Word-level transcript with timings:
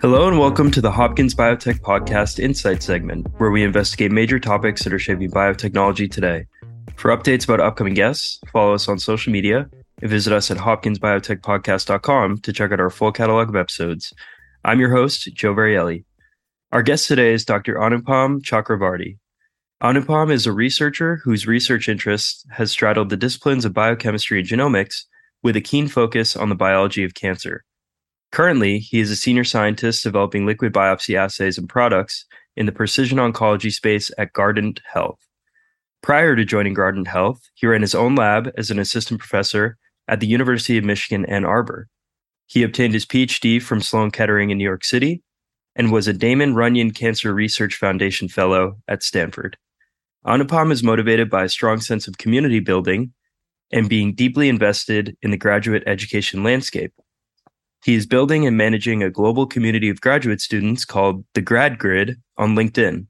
Hello 0.00 0.26
and 0.26 0.38
welcome 0.38 0.70
to 0.70 0.80
the 0.80 0.90
Hopkins 0.90 1.34
Biotech 1.34 1.80
Podcast 1.80 2.42
Insight 2.42 2.82
segment, 2.82 3.26
where 3.36 3.50
we 3.50 3.62
investigate 3.62 4.10
major 4.10 4.40
topics 4.40 4.82
that 4.82 4.94
are 4.94 4.98
shaping 4.98 5.30
biotechnology 5.30 6.10
today. 6.10 6.46
For 6.96 7.14
updates 7.14 7.44
about 7.44 7.60
upcoming 7.60 7.92
guests, 7.92 8.40
follow 8.50 8.72
us 8.72 8.88
on 8.88 8.98
social 8.98 9.30
media 9.30 9.68
and 10.00 10.10
visit 10.10 10.32
us 10.32 10.50
at 10.50 10.56
hopkinsbiotechpodcast.com 10.56 12.38
to 12.38 12.50
check 12.50 12.72
out 12.72 12.80
our 12.80 12.88
full 12.88 13.12
catalog 13.12 13.50
of 13.50 13.56
episodes. 13.56 14.14
I'm 14.64 14.80
your 14.80 14.90
host, 14.90 15.28
Joe 15.34 15.54
Varielli. 15.54 16.04
Our 16.72 16.82
guest 16.82 17.06
today 17.06 17.34
is 17.34 17.44
Dr. 17.44 17.74
Anupam 17.74 18.40
Chakravarty. 18.40 19.18
Anupam 19.82 20.32
is 20.32 20.46
a 20.46 20.52
researcher 20.54 21.16
whose 21.24 21.46
research 21.46 21.90
interest 21.90 22.46
has 22.52 22.70
straddled 22.70 23.10
the 23.10 23.18
disciplines 23.18 23.66
of 23.66 23.74
biochemistry 23.74 24.38
and 24.38 24.48
genomics 24.48 25.04
with 25.42 25.56
a 25.56 25.60
keen 25.60 25.88
focus 25.88 26.36
on 26.36 26.48
the 26.48 26.54
biology 26.54 27.04
of 27.04 27.12
cancer. 27.12 27.66
Currently, 28.32 28.78
he 28.78 29.00
is 29.00 29.10
a 29.10 29.16
senior 29.16 29.44
scientist 29.44 30.04
developing 30.04 30.46
liquid 30.46 30.72
biopsy 30.72 31.16
assays 31.16 31.58
and 31.58 31.68
products 31.68 32.24
in 32.56 32.66
the 32.66 32.72
precision 32.72 33.18
oncology 33.18 33.72
space 33.72 34.10
at 34.18 34.32
Guardant 34.32 34.80
Health. 34.92 35.18
Prior 36.02 36.36
to 36.36 36.44
joining 36.44 36.74
Guardant 36.74 37.08
Health, 37.08 37.42
he 37.54 37.66
ran 37.66 37.80
his 37.80 37.94
own 37.94 38.14
lab 38.14 38.50
as 38.56 38.70
an 38.70 38.78
assistant 38.78 39.20
professor 39.20 39.76
at 40.08 40.20
the 40.20 40.26
University 40.26 40.78
of 40.78 40.84
Michigan 40.84 41.26
Ann 41.26 41.44
Arbor. 41.44 41.88
He 42.46 42.62
obtained 42.62 42.94
his 42.94 43.06
PhD 43.06 43.62
from 43.62 43.80
Sloan 43.80 44.10
Kettering 44.10 44.50
in 44.50 44.58
New 44.58 44.64
York 44.64 44.84
City 44.84 45.22
and 45.76 45.92
was 45.92 46.08
a 46.08 46.12
Damon 46.12 46.54
Runyon 46.54 46.90
Cancer 46.90 47.32
Research 47.32 47.74
Foundation 47.76 48.28
Fellow 48.28 48.78
at 48.88 49.02
Stanford. 49.02 49.56
Anupam 50.26 50.72
is 50.72 50.82
motivated 50.82 51.30
by 51.30 51.44
a 51.44 51.48
strong 51.48 51.80
sense 51.80 52.08
of 52.08 52.18
community 52.18 52.60
building 52.60 53.12
and 53.72 53.88
being 53.88 54.14
deeply 54.14 54.48
invested 54.48 55.16
in 55.22 55.30
the 55.30 55.36
graduate 55.36 55.82
education 55.86 56.42
landscape. 56.42 56.92
He 57.82 57.94
is 57.94 58.06
building 58.06 58.46
and 58.46 58.56
managing 58.56 59.02
a 59.02 59.10
global 59.10 59.46
community 59.46 59.88
of 59.88 60.00
graduate 60.00 60.40
students 60.40 60.84
called 60.84 61.24
the 61.34 61.40
Grad 61.40 61.78
Grid 61.78 62.20
on 62.36 62.54
LinkedIn. 62.54 63.06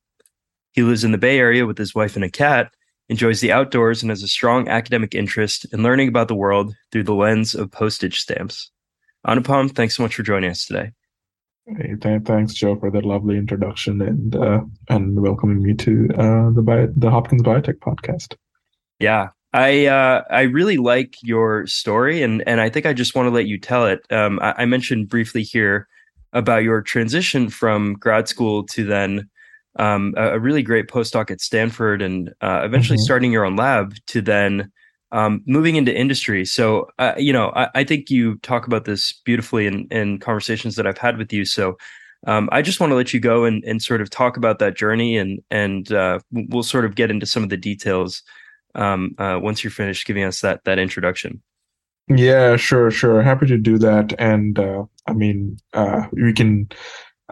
He 0.73 0.83
lives 0.83 1.03
in 1.03 1.11
the 1.11 1.19
Bay 1.19 1.39
Area 1.39 1.67
with 1.67 1.77
his 1.77 1.95
wife 1.95 2.15
and 2.15 2.25
a 2.25 2.31
cat, 2.31 2.73
enjoys 3.09 3.41
the 3.41 3.51
outdoors, 3.51 4.03
and 4.03 4.11
has 4.11 4.23
a 4.23 4.29
strong 4.29 4.69
academic 4.69 5.15
interest 5.15 5.67
in 5.73 5.83
learning 5.83 6.09
about 6.09 6.29
the 6.29 6.37
world 6.37 6.75
through 6.93 7.03
the 7.03 7.15
lens 7.15 7.55
of 7.55 7.73
postage 7.73 8.21
stamps. 8.21 8.71
Anupam, 9.27 9.75
thanks 9.75 9.97
so 9.97 10.05
much 10.05 10.15
for 10.15 10.23
joining 10.23 10.51
us 10.51 10.65
today. 10.65 10.93
Hey, 11.67 11.95
th- 12.01 12.23
thanks, 12.23 12.55
Joe, 12.55 12.77
for 12.77 12.91
that 12.93 13.05
lovely 13.05 13.37
introduction 13.37 14.01
and 14.01 14.35
uh, 14.35 14.61
and 14.89 15.21
welcoming 15.21 15.63
me 15.63 15.75
to 15.75 16.09
uh, 16.15 16.51
the 16.51 16.93
the 16.97 17.11
Hopkins 17.11 17.43
Biotech 17.43 17.79
podcast. 17.79 18.37
Yeah, 18.99 19.31
I 19.53 19.87
uh, 19.87 20.23
I 20.31 20.43
really 20.43 20.77
like 20.77 21.17
your 21.23 21.67
story, 21.67 22.23
and 22.23 22.43
and 22.47 22.61
I 22.61 22.69
think 22.69 22.87
I 22.87 22.93
just 22.93 23.15
want 23.15 23.27
to 23.27 23.31
let 23.31 23.47
you 23.47 23.59
tell 23.59 23.87
it. 23.87 24.01
Um, 24.11 24.39
I, 24.41 24.55
I, 24.59 24.65
mentioned 24.65 25.09
briefly 25.09 25.43
here 25.43 25.89
about 26.33 26.63
your 26.63 26.83
transition 26.83 27.49
from 27.49 27.95
grad 27.95 28.29
school 28.29 28.65
to 28.69 28.85
then 28.85 29.29
um, 29.77 30.15
a, 30.17 30.35
a, 30.35 30.39
really 30.39 30.63
great 30.63 30.87
postdoc 30.87 31.33
at 31.33 31.41
Stanford, 31.41 32.01
and 32.01 32.29
uh, 32.41 32.63
eventually 32.65 32.97
mm-hmm. 32.97 33.05
starting 33.05 33.33
your 33.33 33.45
own 33.45 33.57
lab 33.57 33.97
to 34.07 34.23
then 34.23 34.71
um, 35.11 35.43
moving 35.47 35.75
into 35.75 35.93
industry. 35.93 36.45
So 36.45 36.89
uh, 37.01 37.15
you 37.17 37.33
know, 37.33 37.53
I, 37.57 37.69
I, 37.75 37.85
think 37.85 38.09
you 38.09 38.37
talk 38.39 38.69
about 38.69 38.85
this 38.85 39.21
beautifully 39.25 39.67
in, 39.67 39.89
in 39.91 40.21
conversations 40.21 40.77
that 40.77 40.87
I've 40.87 40.99
had 40.99 41.19
with 41.19 41.33
you. 41.33 41.45
So. 41.45 41.77
Um, 42.27 42.51
I 42.53 42.61
just 42.61 42.81
want 42.81 42.91
to 42.91 42.97
let 42.97 43.15
you 43.15 43.19
go 43.19 43.45
and, 43.45 43.65
and 43.65 43.81
sort 43.81 44.03
of 44.03 44.11
talk 44.11 44.37
about 44.37 44.59
that 44.59 44.77
journey, 44.77 45.17
and 45.17 45.41
and 45.51 45.91
uh, 45.91 46.19
we'll 46.31 46.63
sort 46.63 46.85
of 46.85 46.95
get 46.95 47.11
into 47.11 47.25
some 47.25 47.43
of 47.43 47.49
the 47.49 47.57
details 47.57 48.23
um, 48.75 49.15
uh, 49.19 49.39
once 49.43 49.63
you're 49.63 49.71
finished 49.71 50.07
giving 50.07 50.25
us 50.25 50.41
that 50.41 50.65
that 50.65 50.79
introduction. 50.79 51.43
Yeah, 52.09 52.57
sure, 52.57 52.91
sure. 52.91 53.23
Happy 53.23 53.47
to 53.47 53.57
do 53.57 53.79
that. 53.79 54.15
And 54.19 54.59
uh, 54.59 54.85
I 55.07 55.13
mean, 55.13 55.59
uh, 55.73 56.07
we 56.13 56.33
can. 56.33 56.69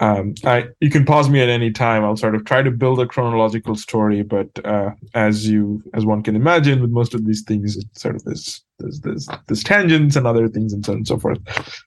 Um, 0.00 0.34
I 0.44 0.68
you 0.78 0.90
can 0.90 1.04
pause 1.04 1.28
me 1.28 1.40
at 1.40 1.48
any 1.48 1.72
time. 1.72 2.04
I'll 2.04 2.16
sort 2.16 2.36
of 2.36 2.44
try 2.44 2.62
to 2.62 2.70
build 2.70 3.00
a 3.00 3.06
chronological 3.06 3.74
story, 3.74 4.22
but 4.22 4.48
uh, 4.64 4.90
as 5.14 5.48
you 5.48 5.82
as 5.94 6.06
one 6.06 6.22
can 6.22 6.36
imagine, 6.36 6.80
with 6.80 6.92
most 6.92 7.14
of 7.14 7.26
these 7.26 7.42
things, 7.42 7.76
it 7.76 7.86
sort 7.94 8.14
of 8.14 8.22
this 8.22 8.62
there's, 8.78 9.28
there's 9.48 9.64
tangents 9.64 10.14
and 10.14 10.24
other 10.24 10.46
things 10.46 10.72
and 10.72 10.86
so 10.86 10.92
on 10.92 10.98
and 10.98 11.08
so 11.08 11.18
forth. 11.18 11.38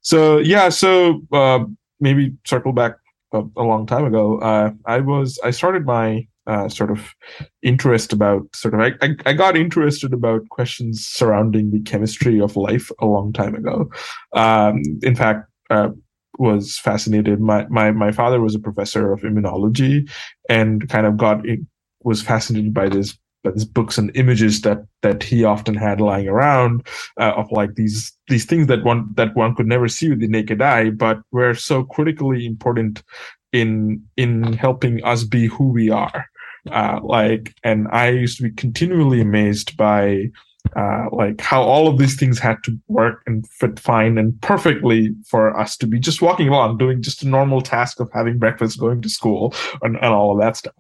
So 0.02 0.40
yeah, 0.40 0.68
so 0.68 1.22
uh, 1.32 1.64
maybe 2.02 2.34
circle 2.46 2.74
back 2.74 2.98
a, 3.32 3.44
a 3.56 3.64
long 3.64 3.86
time 3.86 4.04
ago. 4.04 4.40
Uh, 4.40 4.72
I 4.86 5.00
was 5.00 5.40
I 5.42 5.52
started 5.52 5.86
my 5.86 6.28
uh, 6.48 6.68
sort 6.70 6.92
of 6.92 7.14
interest 7.62 8.14
about 8.14 8.44
sort 8.56 8.74
of 8.74 8.80
I, 8.80 8.94
I, 9.02 9.16
I 9.26 9.34
got 9.34 9.56
interested 9.56 10.14
about 10.14 10.50
questions 10.50 11.06
surrounding 11.06 11.72
the 11.72 11.82
chemistry 11.82 12.40
of 12.40 12.56
life 12.56 12.92
a 13.00 13.06
long 13.06 13.32
time 13.34 13.56
ago. 13.56 13.90
Um, 14.34 14.82
in 15.04 15.16
fact, 15.16 15.48
uh, 15.70 15.90
was 16.38 16.78
fascinated. 16.78 17.40
My 17.40 17.68
my 17.70 17.92
my 17.92 18.12
father 18.12 18.42
was 18.42 18.56
a 18.56 18.60
professor 18.60 19.12
of 19.12 19.22
immunology, 19.22 20.10
and 20.50 20.88
kind 20.90 21.06
of 21.06 21.18
got 21.18 21.44
was 22.04 22.22
fascinated 22.22 22.74
by 22.74 22.90
this 22.90 23.18
by 23.44 23.52
these 23.52 23.66
books 23.66 23.98
and 23.98 24.16
images 24.16 24.62
that 24.62 24.80
that 25.02 25.24
he 25.24 25.44
often 25.44 25.76
had 25.76 26.00
lying 26.00 26.28
around 26.28 26.86
uh, 27.20 27.34
of 27.36 27.52
like 27.52 27.76
these 27.76 28.12
these 28.28 28.46
things 28.46 28.68
that 28.68 28.84
one 28.84 29.10
that 29.16 29.36
one 29.36 29.56
could 29.56 29.68
never 29.68 29.88
see 29.88 30.10
with 30.10 30.20
the 30.20 30.28
naked 30.28 30.62
eye, 30.62 30.90
but 30.90 31.22
were 31.32 31.54
so 31.54 31.84
critically 31.84 32.46
important 32.46 33.04
in 33.52 34.04
in 34.18 34.54
helping 34.54 35.04
us 35.04 35.24
be 35.24 35.48
who 35.48 35.70
we 35.70 35.90
are 35.90 36.26
uh, 36.70 37.00
like, 37.02 37.56
and 37.64 37.88
I 37.92 38.10
used 38.10 38.38
to 38.38 38.44
be 38.44 38.52
continually 38.52 39.22
amazed 39.22 39.78
by 39.78 40.30
uh, 40.76 41.06
like 41.12 41.42
how 41.42 41.64
all 41.64 41.88
of 41.88 41.98
these 41.98 42.16
things 42.16 42.38
had 42.38 42.64
to 42.64 42.78
work 42.88 43.24
and 43.26 43.48
fit 43.50 43.80
fine 43.80 44.20
and 44.20 44.40
perfectly 44.42 45.10
for 45.28 45.58
us 45.60 45.76
to 45.78 45.88
be 45.88 46.00
just 46.00 46.22
walking 46.22 46.50
along, 46.50 46.78
doing 46.78 47.02
just 47.02 47.24
a 47.24 47.28
normal 47.28 47.62
task 47.62 48.00
of 48.00 48.10
having 48.14 48.38
breakfast, 48.38 48.80
going 48.80 49.02
to 49.02 49.10
school, 49.10 49.56
and, 49.82 49.96
and 49.96 50.14
all 50.14 50.32
of 50.32 50.40
that 50.40 50.56
stuff. 50.56 50.76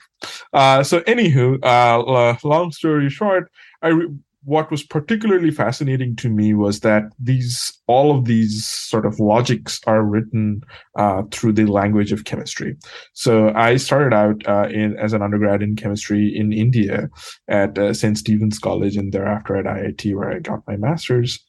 Uh, 0.53 0.83
so, 0.83 1.01
anywho, 1.01 1.57
uh, 1.63 2.37
long 2.47 2.71
story 2.71 3.09
short, 3.09 3.51
I 3.81 3.87
re- 3.87 4.15
what 4.43 4.71
was 4.71 4.81
particularly 4.81 5.51
fascinating 5.51 6.15
to 6.15 6.29
me 6.29 6.53
was 6.53 6.79
that 6.79 7.03
these 7.19 7.71
all 7.87 8.17
of 8.17 8.25
these 8.25 8.65
sort 8.65 9.05
of 9.05 9.19
logics 9.19 9.79
are 9.85 10.03
written 10.03 10.61
uh, 10.97 11.21
through 11.31 11.53
the 11.53 11.65
language 11.65 12.11
of 12.11 12.25
chemistry. 12.25 12.75
So 13.13 13.51
I 13.55 13.77
started 13.77 14.13
out 14.15 14.47
uh, 14.47 14.67
in, 14.69 14.97
as 14.97 15.13
an 15.13 15.21
undergrad 15.21 15.61
in 15.61 15.75
chemistry 15.75 16.35
in 16.35 16.53
India 16.53 17.09
at 17.47 17.77
uh, 17.77 17.93
St. 17.93 18.17
Stephen's 18.17 18.57
College, 18.57 18.97
and 18.97 19.13
thereafter 19.13 19.55
at 19.57 19.65
IIT, 19.65 20.15
where 20.15 20.31
I 20.31 20.39
got 20.39 20.65
my 20.67 20.75
master's. 20.75 21.39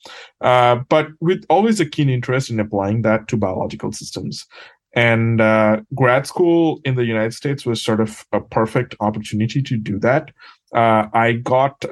Uh, 0.41 0.81
but 0.88 1.08
with 1.20 1.44
always 1.48 1.81
a 1.81 1.86
keen 1.86 2.10
interest 2.10 2.50
in 2.50 2.60
applying 2.60 3.02
that 3.02 3.28
to 3.28 3.36
biological 3.36 3.92
systems. 3.92 4.47
And 4.94 5.41
uh, 5.41 5.81
grad 5.94 6.26
school 6.26 6.81
in 6.84 6.97
the 6.97 7.06
United 7.06 7.32
States 7.32 7.64
was 7.64 7.82
sort 7.82 8.00
of 8.00 8.26
a 8.32 8.41
perfect 8.41 8.94
opportunity 9.00 9.62
to 9.62 9.78
do 9.78 9.98
that. 10.00 10.31
Uh, 10.75 11.06
I 11.14 11.32
got 11.32 11.84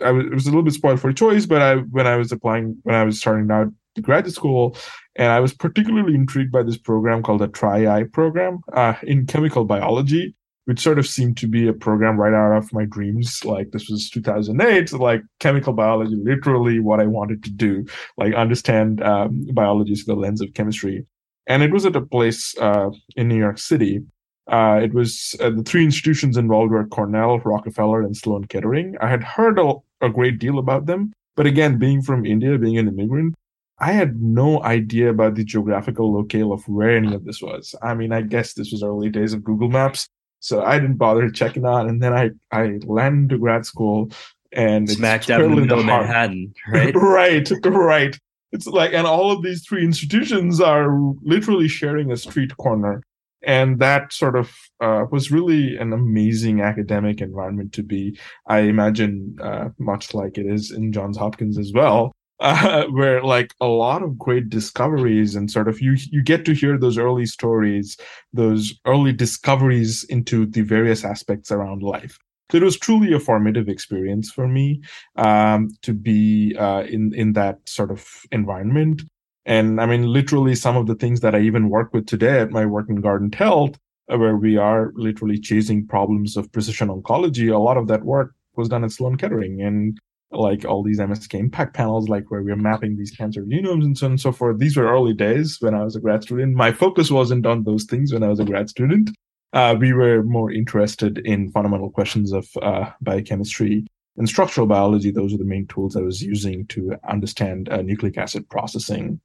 I 0.00 0.10
was, 0.10 0.26
it 0.26 0.34
was 0.34 0.46
a 0.46 0.50
little 0.50 0.62
bit 0.62 0.74
spoiled 0.74 1.00
for 1.00 1.12
choice, 1.12 1.46
but 1.46 1.62
I 1.62 1.76
when 1.76 2.06
I 2.06 2.16
was 2.16 2.32
applying 2.32 2.78
when 2.82 2.94
I 2.94 3.04
was 3.04 3.18
starting 3.18 3.50
out 3.50 3.68
to 3.94 4.02
graduate 4.02 4.34
school, 4.34 4.76
and 5.16 5.28
I 5.32 5.40
was 5.40 5.54
particularly 5.54 6.14
intrigued 6.14 6.52
by 6.52 6.62
this 6.62 6.76
program 6.76 7.22
called 7.22 7.40
the 7.40 7.48
Tri-I 7.48 8.04
program 8.12 8.60
uh, 8.74 8.94
in 9.02 9.26
chemical 9.26 9.64
biology, 9.64 10.34
which 10.66 10.80
sort 10.80 10.98
of 10.98 11.06
seemed 11.06 11.36
to 11.38 11.46
be 11.46 11.66
a 11.66 11.72
program 11.72 12.18
right 12.18 12.34
out 12.34 12.56
of 12.56 12.72
my 12.72 12.84
dreams. 12.84 13.44
Like 13.44 13.70
this 13.70 13.88
was 13.88 14.10
2008, 14.10 14.88
so 14.88 14.98
like 14.98 15.22
chemical 15.40 15.72
biology, 15.72 16.16
literally 16.16 16.78
what 16.80 17.00
I 17.00 17.06
wanted 17.06 17.42
to 17.44 17.50
do, 17.50 17.86
like 18.18 18.34
understand 18.34 19.02
um, 19.02 19.46
biology 19.52 19.94
through 19.94 20.14
the 20.14 20.20
lens 20.20 20.40
of 20.40 20.52
chemistry. 20.54 21.06
And 21.48 21.62
it 21.62 21.72
was 21.72 21.86
at 21.86 21.96
a 21.96 22.00
place 22.00 22.56
uh, 22.58 22.90
in 23.14 23.28
New 23.28 23.38
York 23.38 23.58
City 23.58 24.00
uh, 24.48 24.80
it 24.82 24.94
was 24.94 25.34
uh, 25.40 25.50
the 25.50 25.62
three 25.62 25.84
institutions 25.84 26.36
involved 26.36 26.70
were 26.70 26.86
Cornell, 26.86 27.38
Rockefeller, 27.40 28.02
and 28.02 28.16
Sloan 28.16 28.44
Kettering. 28.44 28.94
I 29.00 29.08
had 29.08 29.24
heard 29.24 29.58
a, 29.58 29.74
a 30.00 30.08
great 30.08 30.38
deal 30.38 30.58
about 30.58 30.86
them, 30.86 31.12
but 31.36 31.46
again, 31.46 31.78
being 31.78 32.02
from 32.02 32.24
India, 32.24 32.58
being 32.58 32.78
an 32.78 32.88
immigrant, 32.88 33.34
I 33.78 33.92
had 33.92 34.20
no 34.22 34.62
idea 34.62 35.10
about 35.10 35.34
the 35.34 35.44
geographical 35.44 36.12
locale 36.12 36.52
of 36.52 36.66
where 36.66 36.96
any 36.96 37.14
of 37.14 37.24
this 37.24 37.42
was. 37.42 37.74
I 37.82 37.94
mean, 37.94 38.10
I 38.10 38.22
guess 38.22 38.54
this 38.54 38.72
was 38.72 38.82
early 38.82 39.10
days 39.10 39.34
of 39.34 39.44
Google 39.44 39.68
Maps, 39.68 40.08
so 40.40 40.62
I 40.62 40.78
didn't 40.78 40.96
bother 40.96 41.30
checking 41.30 41.66
out. 41.66 41.86
And 41.86 42.02
then 42.02 42.14
I 42.14 42.30
I 42.50 42.78
landed 42.84 43.30
to 43.30 43.38
grad 43.38 43.66
school 43.66 44.10
and 44.52 44.88
smack 44.88 45.26
dab 45.26 45.42
in 45.42 45.54
the 45.54 45.60
middle 45.60 45.80
of 45.80 45.86
Manhattan, 45.86 46.54
right? 46.68 46.94
right, 46.94 47.52
right. 47.66 48.18
It's 48.52 48.66
like, 48.66 48.94
and 48.94 49.06
all 49.06 49.30
of 49.30 49.42
these 49.42 49.66
three 49.66 49.84
institutions 49.84 50.60
are 50.60 50.88
literally 51.22 51.68
sharing 51.68 52.10
a 52.10 52.16
street 52.16 52.56
corner 52.56 53.02
and 53.46 53.78
that 53.78 54.12
sort 54.12 54.36
of 54.36 54.52
uh, 54.80 55.04
was 55.10 55.30
really 55.30 55.76
an 55.76 55.92
amazing 55.92 56.60
academic 56.60 57.20
environment 57.20 57.72
to 57.74 57.82
be. 57.82 58.18
I 58.48 58.60
imagine 58.60 59.36
uh, 59.40 59.68
much 59.78 60.12
like 60.12 60.36
it 60.36 60.46
is 60.46 60.72
in 60.72 60.92
Johns 60.92 61.16
Hopkins 61.16 61.56
as 61.56 61.72
well, 61.72 62.12
uh, 62.40 62.84
where 62.86 63.22
like 63.22 63.54
a 63.60 63.68
lot 63.68 64.02
of 64.02 64.18
great 64.18 64.50
discoveries 64.50 65.36
and 65.36 65.50
sort 65.50 65.68
of 65.68 65.80
you 65.80 65.96
you 66.10 66.22
get 66.22 66.44
to 66.44 66.54
hear 66.54 66.76
those 66.76 66.98
early 66.98 67.24
stories, 67.24 67.96
those 68.32 68.74
early 68.84 69.12
discoveries 69.12 70.04
into 70.04 70.44
the 70.44 70.62
various 70.62 71.04
aspects 71.04 71.50
around 71.50 71.82
life. 71.82 72.18
So 72.50 72.58
it 72.58 72.62
was 72.62 72.78
truly 72.78 73.12
a 73.12 73.18
formative 73.18 73.68
experience 73.68 74.30
for 74.30 74.46
me 74.46 74.80
um, 75.16 75.70
to 75.82 75.92
be 75.94 76.56
uh, 76.58 76.82
in 76.82 77.14
in 77.14 77.32
that 77.34 77.58
sort 77.68 77.92
of 77.92 78.06
environment 78.32 79.02
And 79.46 79.80
I 79.80 79.86
mean, 79.86 80.02
literally, 80.02 80.56
some 80.56 80.76
of 80.76 80.86
the 80.86 80.96
things 80.96 81.20
that 81.20 81.34
I 81.34 81.40
even 81.40 81.70
work 81.70 81.94
with 81.94 82.06
today 82.06 82.40
at 82.40 82.50
my 82.50 82.66
work 82.66 82.90
in 82.90 83.00
Guardant 83.00 83.34
Health, 83.34 83.78
uh, 84.12 84.18
where 84.18 84.36
we 84.36 84.56
are 84.56 84.92
literally 84.96 85.38
chasing 85.38 85.86
problems 85.86 86.36
of 86.36 86.50
precision 86.52 86.88
oncology, 86.88 87.52
a 87.52 87.58
lot 87.58 87.76
of 87.76 87.86
that 87.86 88.04
work 88.04 88.34
was 88.56 88.68
done 88.68 88.82
at 88.82 88.90
Sloan 88.90 89.16
Kettering. 89.16 89.62
And 89.62 89.98
like 90.32 90.64
all 90.64 90.82
these 90.82 90.98
MSK 90.98 91.38
impact 91.38 91.74
panels, 91.74 92.08
like 92.08 92.30
where 92.30 92.42
we're 92.42 92.56
mapping 92.56 92.96
these 92.96 93.12
cancer 93.12 93.42
genomes 93.42 93.84
and 93.84 93.96
so 93.96 94.06
on 94.06 94.12
and 94.12 94.20
so 94.20 94.32
forth. 94.32 94.58
These 94.58 94.76
were 94.76 94.90
early 94.90 95.14
days 95.14 95.58
when 95.60 95.74
I 95.74 95.84
was 95.84 95.94
a 95.94 96.00
grad 96.00 96.24
student. 96.24 96.56
My 96.56 96.72
focus 96.72 97.10
wasn't 97.10 97.46
on 97.46 97.62
those 97.62 97.84
things 97.84 98.12
when 98.12 98.24
I 98.24 98.28
was 98.28 98.40
a 98.40 98.44
grad 98.44 98.68
student. 98.68 99.10
Uh, 99.52 99.76
we 99.78 99.92
were 99.92 100.22
more 100.24 100.50
interested 100.50 101.18
in 101.18 101.50
fundamental 101.52 101.90
questions 101.90 102.32
of 102.32 102.48
uh, 102.60 102.90
biochemistry 103.00 103.86
and 104.16 104.28
structural 104.28 104.66
biology. 104.66 105.10
Those 105.10 105.32
are 105.32 105.38
the 105.38 105.44
main 105.44 105.66
tools 105.68 105.96
I 105.96 106.00
was 106.00 106.20
using 106.20 106.66
to 106.68 106.96
understand 107.08 107.68
uh, 107.68 107.82
nucleic 107.82 108.18
acid 108.18 108.48
processing. 108.48 109.20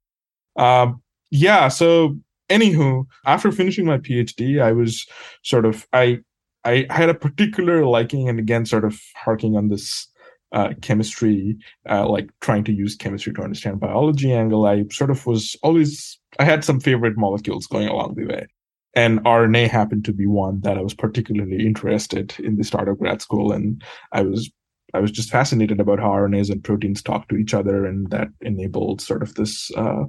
Um, 0.55 1.01
yeah. 1.29 1.67
So, 1.67 2.17
anywho, 2.49 3.05
after 3.25 3.51
finishing 3.51 3.85
my 3.85 3.97
PhD, 3.97 4.61
I 4.61 4.71
was 4.71 5.05
sort 5.43 5.65
of 5.65 5.87
I 5.93 6.19
I 6.63 6.85
had 6.89 7.09
a 7.09 7.15
particular 7.15 7.85
liking, 7.85 8.29
and 8.29 8.39
again, 8.39 8.65
sort 8.65 8.85
of 8.85 8.99
harking 9.15 9.55
on 9.55 9.69
this 9.69 10.07
uh, 10.51 10.73
chemistry, 10.81 11.57
uh, 11.89 12.07
like 12.07 12.29
trying 12.41 12.63
to 12.65 12.73
use 12.73 12.95
chemistry 12.95 13.33
to 13.33 13.41
understand 13.41 13.79
biology 13.79 14.33
angle, 14.33 14.65
I 14.65 14.85
sort 14.91 15.09
of 15.09 15.25
was 15.25 15.55
always, 15.63 16.19
I 16.39 16.43
had 16.43 16.63
some 16.63 16.79
favorite 16.79 17.17
molecules 17.17 17.67
going 17.67 17.87
along 17.87 18.15
the 18.15 18.25
way. 18.25 18.47
And 18.93 19.21
RNA 19.21 19.69
happened 19.69 20.03
to 20.05 20.13
be 20.13 20.27
one 20.27 20.59
that 20.61 20.77
I 20.77 20.81
was 20.81 20.93
particularly 20.93 21.65
interested 21.65 22.35
in 22.39 22.57
the 22.57 22.65
start 22.65 22.89
of 22.89 22.99
grad 22.99 23.21
school. 23.21 23.53
And 23.53 23.81
I 24.11 24.23
was, 24.23 24.51
I 24.93 24.99
was 24.99 25.11
just 25.11 25.29
fascinated 25.29 25.79
about 25.79 25.99
how 26.01 26.09
RNAs 26.09 26.51
and 26.51 26.61
proteins 26.61 27.01
talk 27.01 27.29
to 27.29 27.37
each 27.37 27.53
other. 27.53 27.85
And 27.85 28.09
that 28.09 28.27
enabled 28.41 28.99
sort 28.99 29.23
of 29.23 29.35
this, 29.35 29.71
uh, 29.77 30.03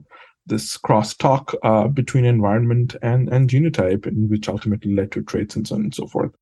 this 0.46 0.76
crosstalk 0.76 1.54
uh, 1.62 1.88
between 1.88 2.24
environment 2.24 2.96
and, 3.02 3.28
and 3.28 3.48
genotype, 3.48 4.06
and 4.06 4.28
which 4.30 4.48
ultimately 4.48 4.94
led 4.94 5.12
to 5.12 5.22
traits 5.22 5.56
and 5.56 5.66
so 5.66 5.74
on 5.76 5.82
and 5.82 5.94
so 5.94 6.06
forth. 6.06 6.32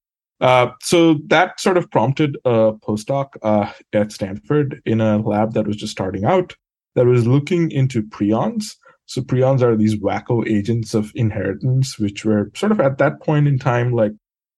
Uh, 0.41 0.69
so 0.81 1.19
that 1.27 1.61
sort 1.61 1.77
of 1.77 1.91
prompted 1.91 2.37
a 2.47 2.73
postdoc 2.73 3.29
uh, 3.43 3.71
at 3.93 4.11
Stanford 4.11 4.81
in 4.87 5.01
a 5.01 5.19
lab 5.19 5.53
that 5.53 5.67
was 5.67 5.77
just 5.77 5.93
starting 5.93 6.25
out 6.25 6.55
that 6.95 7.07
was 7.07 7.27
looking 7.27 7.71
into 7.71 8.03
prions. 8.03 8.77
So 9.07 9.21
prions 9.21 9.61
are 9.61 9.77
these 9.77 9.97
wacko 9.97 10.49
agents 10.49 10.95
of 10.95 11.13
inheritance, 11.15 11.99
which 11.99 12.25
were 12.25 12.51
sort 12.55 12.73
of 12.73 12.81
at 12.81 12.99
that 12.99 13.21
point 13.21 13.49
in 13.49 13.59
time, 13.59 13.93
like 13.93 14.13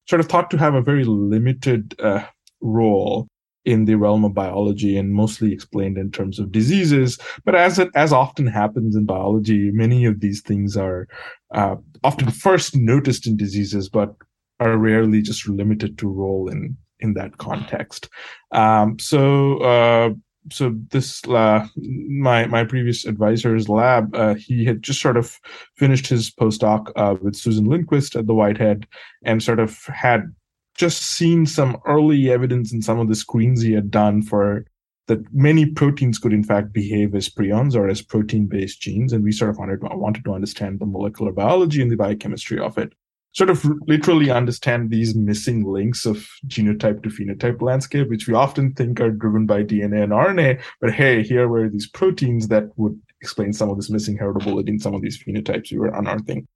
sort 0.09 0.21
of 0.21 0.29
thought 0.29 0.51
to 0.51 0.59
have 0.59 0.75
a 0.75 0.83
very 0.83 1.05
limited 1.05 1.95
uh, 2.01 2.25
role 2.61 3.29
in 3.65 3.85
the 3.85 3.95
realm 3.95 4.25
of 4.25 4.35
biology 4.35 4.97
and 4.97 5.15
mostly 5.15 5.53
explained 5.53 5.99
in 5.99 6.11
terms 6.11 6.39
of 6.39 6.53
diseases. 6.53 7.19
But 7.45 7.55
as 7.55 7.79
it 7.79 7.89
as 7.95 8.13
often 8.13 8.47
happens 8.47 8.97
in 8.97 9.07
biology, 9.07 9.71
many 9.71 10.05
of 10.05 10.21
these 10.21 10.41
things 10.43 10.77
are 10.77 11.07
uh, 11.55 11.77
often 12.03 12.31
first 12.31 12.77
noticed 12.77 13.27
in 13.27 13.37
diseases, 13.37 13.89
but 13.89 14.15
are 14.61 14.77
rarely 14.77 15.23
just 15.23 15.49
limited 15.49 15.99
to 15.99 16.09
role 16.09 16.49
in 16.49 16.77
in 17.01 17.15
that 17.15 17.39
context. 17.39 18.09
Um, 18.53 18.99
so 18.99 19.59
uh, 19.59 20.11
so 20.51 20.75
this 20.91 21.23
uh, 21.29 21.67
my 22.09 22.47
my 22.47 22.65
previous 22.65 23.05
advisor's 23.05 23.69
lab, 23.69 24.15
uh, 24.15 24.35
he 24.35 24.65
had 24.65 24.83
just 24.83 25.01
sort 25.01 25.17
of 25.17 25.39
finished 25.77 26.07
his 26.09 26.31
postdoc 26.31 26.91
uh, 26.97 27.15
with 27.21 27.37
Susan 27.37 27.67
Lindquist 27.67 28.17
at 28.17 28.27
the 28.27 28.35
Whitehead, 28.35 28.87
and 29.25 29.43
sort 29.43 29.61
of 29.61 29.85
had 29.87 30.35
just 30.77 31.03
seen 31.03 31.47
some 31.47 31.77
early 31.87 32.31
evidence 32.31 32.73
in 32.73 32.83
some 32.83 32.99
of 32.99 33.09
the 33.09 33.15
screens 33.15 33.63
he 33.63 33.73
had 33.73 33.91
done 33.91 34.23
for 34.23 34.65
that 35.09 35.21
many 35.33 35.67
proteins 35.67 36.19
could 36.19 36.33
in 36.33 36.45
fact 36.45 36.73
behave 36.73 37.15
as 37.15 37.29
prions 37.29 37.75
or 37.75 37.89
as 37.89 38.01
protein-based 38.01 38.81
genes, 38.81 39.13
and 39.13 39.25
we 39.25 39.33
sort 39.33 39.51
of 39.51 39.59
wanted 39.59 39.81
to, 39.81 39.89
wanted 39.97 40.25
to 40.25 40.33
understand 40.33 40.79
the 40.79 40.87
molecular 40.87 41.33
biology 41.33 41.83
and 41.83 41.91
the 41.91 41.97
biochemistry 41.97 42.59
of 42.59 42.79
it 42.79 42.93
sort 43.33 43.51
of 43.51 43.65
literally 43.87 44.31
understand 44.31 44.91
these 44.91 45.15
missing 45.15 45.65
links 45.65 46.05
of 46.05 46.29
genotype 46.47 47.03
to 47.03 47.09
phenotype 47.09 47.63
landscape, 47.63 48.09
which 48.09 48.29
we 48.29 48.35
often 48.35 48.73
think 48.75 49.01
are 49.01 49.11
driven 49.11 49.47
by 49.47 49.63
DNA 49.63 50.03
and 50.03 50.13
RNA. 50.13 50.61
But 50.81 50.93
hey, 50.93 51.23
here 51.23 51.49
were 51.49 51.69
these 51.69 51.89
proteins 51.89 52.49
that 52.49 52.71
would 52.77 52.99
explain 53.21 53.53
some 53.53 53.71
of 53.71 53.77
this 53.77 53.91
missing 53.91 54.19
heritability 54.19 54.69
in 54.69 54.79
some 54.79 54.95
of 54.95 55.03
these 55.03 55.23
phenotypes 55.23 55.73
we 55.73 55.79
were 55.79 55.89
unearthing. 55.89 56.47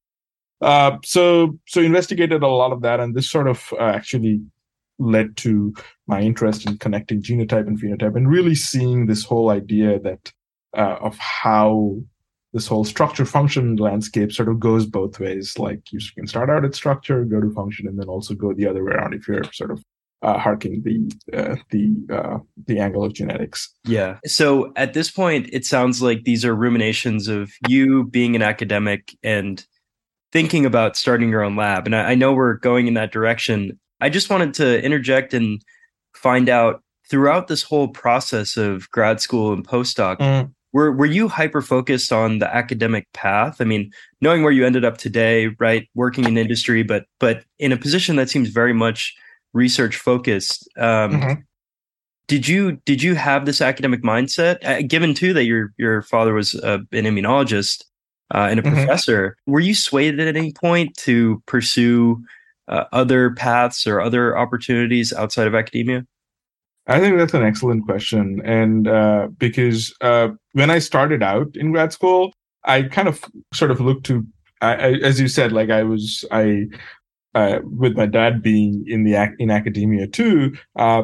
Uh, 0.61 0.97
so, 1.05 1.59
so 1.67 1.81
investigated 1.81 2.43
a 2.43 2.49
lot 2.49 2.73
of 2.73 2.83
that, 2.83 3.01
and 3.01 3.15
this 3.15 3.31
sort 3.31 3.49
of 3.49 3.73
uh, 3.79 3.85
actually 3.85 4.41
led 4.99 5.37
to 5.37 5.75
my 6.07 6.21
interest 6.21 6.67
in 6.67 6.79
connecting 6.79 7.23
genotype 7.23 7.67
and 7.67 7.81
phenotype, 7.81 8.17
and 8.17 8.31
really 8.31 8.55
seeing 8.55 9.07
this 9.07 9.25
whole 9.25 9.51
idea 9.51 9.99
that 10.01 10.33
uh, 10.77 10.97
of 11.01 11.17
how 11.19 11.97
this 12.53 12.67
whole 12.67 12.85
structure 12.85 13.27
function 13.27 13.77
landscape 13.77 14.33
sort 14.33 14.49
of 14.49 14.59
goes 14.59 14.87
both 14.87 15.21
ways. 15.21 15.59
Like 15.59 15.93
you 15.93 16.01
can 16.15 16.27
start 16.27 16.49
out 16.49 16.65
at 16.65 16.75
structure, 16.75 17.25
go 17.25 17.41
to 17.41 17.51
function, 17.51 17.87
and 17.87 17.99
then 17.99 18.09
also 18.09 18.35
go 18.35 18.55
the 18.55 18.67
other 18.67 18.83
way 18.83 18.93
around 18.93 19.15
if 19.15 19.29
you're 19.29 19.45
sort 19.53 19.71
of 19.71 19.85
uh, 20.23 20.39
harking 20.39 20.83
the 20.83 21.37
uh, 21.39 21.57
the 21.71 21.95
uh, 22.11 22.39
the 22.67 22.79
angle 22.79 23.05
of 23.05 23.13
genetics. 23.13 23.73
Yeah. 23.85 24.19
So 24.25 24.73
at 24.77 24.95
this 24.95 25.11
point, 25.11 25.51
it 25.53 25.67
sounds 25.67 26.01
like 26.01 26.25
these 26.25 26.45
are 26.47 26.55
ruminations 26.55 27.29
of 27.29 27.53
you 27.69 28.05
being 28.05 28.35
an 28.35 28.43
academic 28.43 29.17
and 29.23 29.65
thinking 30.37 30.67
about 30.67 30.99
starting 30.99 31.31
your 31.31 31.43
own 31.43 31.57
lab. 31.57 31.87
And 31.87 31.97
I, 31.97 32.11
I 32.11 32.15
know 32.15 32.35
we're 32.35 32.59
going 32.59 32.89
in 32.89 32.93
that 32.93 33.11
direction. 33.11 33.81
I 34.03 34.11
just 34.11 34.29
wanted 34.29 34.53
to 34.55 34.85
interject 34.85 35.33
and 35.33 35.63
find 36.15 36.51
out 36.51 36.83
throughout 37.09 37.49
this 37.49 37.63
whole 37.63 37.89
process 37.89 38.59
of 38.59 38.91
grad 38.91 39.19
school 39.23 39.55
and 39.55 39.67
postdoc. 39.67 40.19
Mm 40.19 40.53
were 40.75 40.93
were 40.93 41.07
you 41.07 41.27
hyper 41.27 41.63
focused 41.63 42.13
on 42.13 42.39
the 42.39 42.55
academic 42.55 43.11
path? 43.15 43.63
I 43.63 43.65
mean, 43.65 43.91
knowing 44.21 44.43
where 44.43 44.53
you 44.53 44.67
ended 44.67 44.85
up 44.85 44.99
today, 44.99 45.47
right, 45.59 45.89
working 45.95 46.25
in 46.25 46.37
industry, 46.37 46.83
but 46.83 47.07
but 47.19 47.45
in 47.59 47.73
a 47.73 47.79
position 47.79 48.17
that 48.17 48.29
seems 48.29 48.51
very 48.51 48.75
much 48.75 49.15
research 49.55 49.97
focused. 49.97 50.69
Um, 50.77 51.13
mm-hmm. 51.13 51.41
Did 52.29 52.47
you 52.47 52.73
did 52.85 53.03
you 53.03 53.15
have 53.15 53.47
this 53.47 53.63
academic 53.63 54.03
mindset? 54.03 54.63
Uh, 54.67 54.83
given 54.83 55.15
too 55.15 55.33
that 55.33 55.45
your 55.45 55.73
your 55.79 56.03
father 56.03 56.35
was 56.35 56.55
uh, 56.57 56.81
an 56.93 57.05
immunologist 57.05 57.83
uh, 58.35 58.49
and 58.51 58.59
a 58.59 58.63
mm-hmm. 58.63 58.75
professor, 58.75 59.37
were 59.47 59.61
you 59.61 59.75
swayed 59.75 60.19
at 60.19 60.37
any 60.37 60.53
point 60.53 60.97
to 60.99 61.43
pursue 61.47 62.23
uh, 62.69 62.85
other 62.93 63.31
paths 63.35 63.87
or 63.87 64.01
other 64.01 64.37
opportunities 64.37 65.13
outside 65.13 65.47
of 65.47 65.55
academia? 65.55 66.05
I 66.89 67.01
think 67.01 67.19
that's 67.19 67.35
an 67.35 67.43
excellent 67.43 67.85
question. 67.85 68.41
And 68.45 68.87
uh, 68.87 69.29
because 69.39 69.95
uh, 70.01 70.29
when 70.53 70.71
I 70.71 70.79
started 70.79 71.23
out 71.23 71.57
in 71.57 71.73
grad 71.73 71.93
school, 71.93 72.33
I 72.65 72.83
kind 72.83 73.09
of 73.09 73.25
sort 73.53 73.71
of 73.71 73.81
looked 73.81 74.07
to, 74.07 74.25
I, 74.61 74.75
I, 74.75 74.93
as 75.03 75.21
you 75.21 75.29
said, 75.29 75.53
like 75.53 75.71
I 75.71 75.83
was, 75.83 76.25
I, 76.31 76.67
uh, 77.35 77.59
with 77.65 77.97
my 77.97 78.07
dad 78.07 78.43
being 78.43 78.85
in 78.87 79.05
the 79.05 79.35
in 79.39 79.51
academia 79.51 80.07
too, 80.07 80.57
uh, 80.77 81.03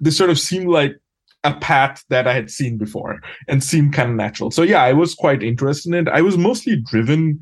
this 0.00 0.16
sort 0.16 0.30
of 0.30 0.38
seemed 0.38 0.68
like 0.68 0.96
a 1.44 1.54
path 1.54 2.04
that 2.08 2.26
I 2.26 2.34
had 2.34 2.50
seen 2.50 2.78
before 2.78 3.20
and 3.46 3.62
seemed 3.62 3.92
kind 3.92 4.10
of 4.10 4.16
natural. 4.16 4.50
So 4.50 4.62
yeah, 4.62 4.82
I 4.82 4.92
was 4.92 5.14
quite 5.14 5.42
interested 5.42 5.94
in 5.94 6.06
it. 6.06 6.10
I 6.10 6.20
was 6.20 6.36
mostly 6.36 6.76
driven 6.76 7.40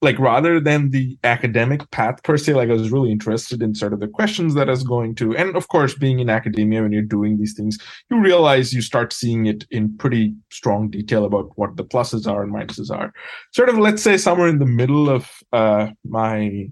like 0.00 0.18
rather 0.18 0.60
than 0.60 0.90
the 0.90 1.18
academic 1.24 1.90
path 1.90 2.22
per 2.22 2.36
se 2.36 2.54
like 2.54 2.68
i 2.68 2.72
was 2.72 2.92
really 2.92 3.10
interested 3.10 3.62
in 3.62 3.74
sort 3.74 3.92
of 3.92 4.00
the 4.00 4.06
questions 4.06 4.54
that 4.54 4.68
i 4.68 4.70
was 4.70 4.84
going 4.84 5.14
to 5.14 5.36
and 5.36 5.56
of 5.56 5.68
course 5.68 5.94
being 5.94 6.20
in 6.20 6.30
academia 6.30 6.82
when 6.82 6.92
you're 6.92 7.02
doing 7.02 7.36
these 7.36 7.54
things 7.54 7.78
you 8.10 8.20
realize 8.20 8.72
you 8.72 8.82
start 8.82 9.12
seeing 9.12 9.46
it 9.46 9.64
in 9.70 9.96
pretty 9.98 10.34
strong 10.50 10.88
detail 10.88 11.24
about 11.24 11.50
what 11.56 11.76
the 11.76 11.84
pluses 11.84 12.26
are 12.26 12.42
and 12.42 12.54
minuses 12.54 12.90
are 12.96 13.12
sort 13.52 13.68
of 13.68 13.78
let's 13.78 14.02
say 14.02 14.16
somewhere 14.16 14.48
in 14.48 14.58
the 14.58 14.66
middle 14.66 15.08
of 15.08 15.30
uh, 15.52 15.88
my 16.04 16.68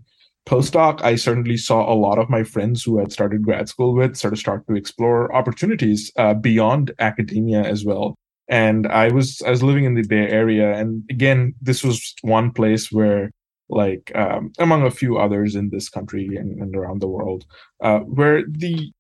postdoc 0.46 1.02
i 1.02 1.16
certainly 1.16 1.56
saw 1.56 1.92
a 1.92 1.94
lot 1.94 2.18
of 2.18 2.30
my 2.30 2.42
friends 2.42 2.82
who 2.82 2.98
had 2.98 3.12
started 3.12 3.42
grad 3.42 3.68
school 3.68 3.94
with 3.94 4.16
sort 4.16 4.32
of 4.32 4.38
start 4.38 4.66
to 4.66 4.74
explore 4.74 5.34
opportunities 5.34 6.12
uh, 6.16 6.34
beyond 6.34 6.92
academia 6.98 7.62
as 7.62 7.84
well. 7.84 8.14
And 8.48 8.86
I 8.86 9.08
was 9.08 9.42
I 9.44 9.50
was 9.50 9.62
living 9.62 9.84
in 9.84 9.94
the 9.94 10.06
Bay 10.06 10.28
Area, 10.28 10.72
and 10.78 11.02
again, 11.10 11.54
this 11.60 11.82
was 11.82 12.14
one 12.22 12.52
place 12.52 12.92
where, 12.92 13.32
like, 13.68 14.12
um, 14.14 14.52
among 14.58 14.84
a 14.84 14.90
few 14.90 15.18
others 15.18 15.56
in 15.56 15.70
this 15.70 15.88
country 15.88 16.28
and, 16.36 16.60
and 16.60 16.76
around 16.76 17.00
the 17.00 17.08
world, 17.08 17.44
uh, 17.82 18.00
where 18.00 18.44
the 18.48 18.92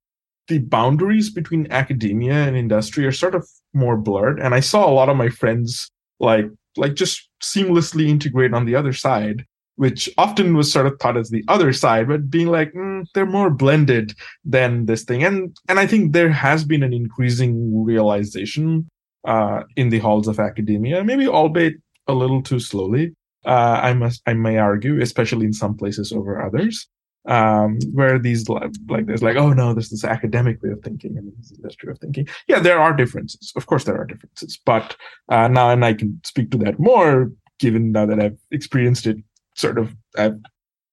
the 0.48 0.58
boundaries 0.58 1.30
between 1.30 1.70
academia 1.70 2.34
and 2.34 2.56
industry 2.56 3.06
are 3.06 3.12
sort 3.12 3.36
of 3.36 3.48
more 3.72 3.96
blurred, 3.96 4.40
and 4.40 4.52
I 4.52 4.60
saw 4.60 4.88
a 4.88 4.96
lot 4.98 5.08
of 5.08 5.16
my 5.16 5.28
friends 5.28 5.92
like 6.18 6.46
like 6.76 6.94
just 6.94 7.28
seamlessly 7.40 8.08
integrate 8.08 8.52
on 8.52 8.64
the 8.66 8.74
other 8.74 8.92
side 8.92 9.44
which 9.76 10.08
often 10.18 10.56
was 10.56 10.72
sort 10.72 10.86
of 10.86 10.98
thought 10.98 11.16
as 11.16 11.30
the 11.30 11.44
other 11.48 11.72
side, 11.72 12.08
but 12.08 12.30
being 12.30 12.48
like 12.48 12.72
mm, 12.72 13.06
they're 13.14 13.26
more 13.26 13.50
blended 13.50 14.14
than 14.44 14.86
this 14.86 15.04
thing. 15.04 15.22
And 15.22 15.56
and 15.68 15.78
I 15.78 15.86
think 15.86 16.12
there 16.12 16.30
has 16.30 16.64
been 16.64 16.82
an 16.82 16.92
increasing 16.92 17.84
realization 17.84 18.88
uh, 19.24 19.62
in 19.76 19.90
the 19.90 19.98
halls 19.98 20.28
of 20.28 20.40
academia, 20.40 21.04
maybe 21.04 21.26
albeit 21.26 21.74
a 22.08 22.14
little 22.14 22.42
too 22.42 22.60
slowly. 22.60 23.14
Uh, 23.44 23.80
I 23.82 23.94
must, 23.94 24.22
I 24.26 24.34
may 24.34 24.58
argue, 24.58 25.00
especially 25.00 25.46
in 25.46 25.52
some 25.52 25.76
places 25.76 26.10
over 26.10 26.42
others, 26.42 26.88
um, 27.26 27.78
where 27.92 28.18
these 28.18 28.48
like, 28.48 29.06
there's 29.06 29.22
like 29.22 29.36
oh 29.36 29.52
no 29.52 29.72
there's 29.72 29.90
this 29.90 30.04
academic 30.04 30.62
way 30.62 30.70
of 30.70 30.80
thinking 30.82 31.16
and 31.16 31.32
this 31.38 31.50
is 31.50 31.58
industry 31.58 31.90
of 31.90 31.98
thinking 31.98 32.26
yeah 32.46 32.60
there 32.60 32.78
are 32.78 32.94
differences 32.94 33.52
of 33.56 33.66
course 33.66 33.84
there 33.84 33.98
are 34.00 34.06
differences 34.06 34.58
but 34.64 34.96
uh, 35.28 35.48
now 35.48 35.70
and 35.70 35.84
i 35.84 35.92
can 35.92 36.20
speak 36.24 36.50
to 36.50 36.58
that 36.58 36.78
more 36.78 37.30
given 37.58 37.92
now 37.92 38.06
that 38.06 38.20
i've 38.20 38.38
experienced 38.52 39.06
it 39.06 39.16
sort 39.56 39.78
of 39.78 39.94
I've, 40.16 40.38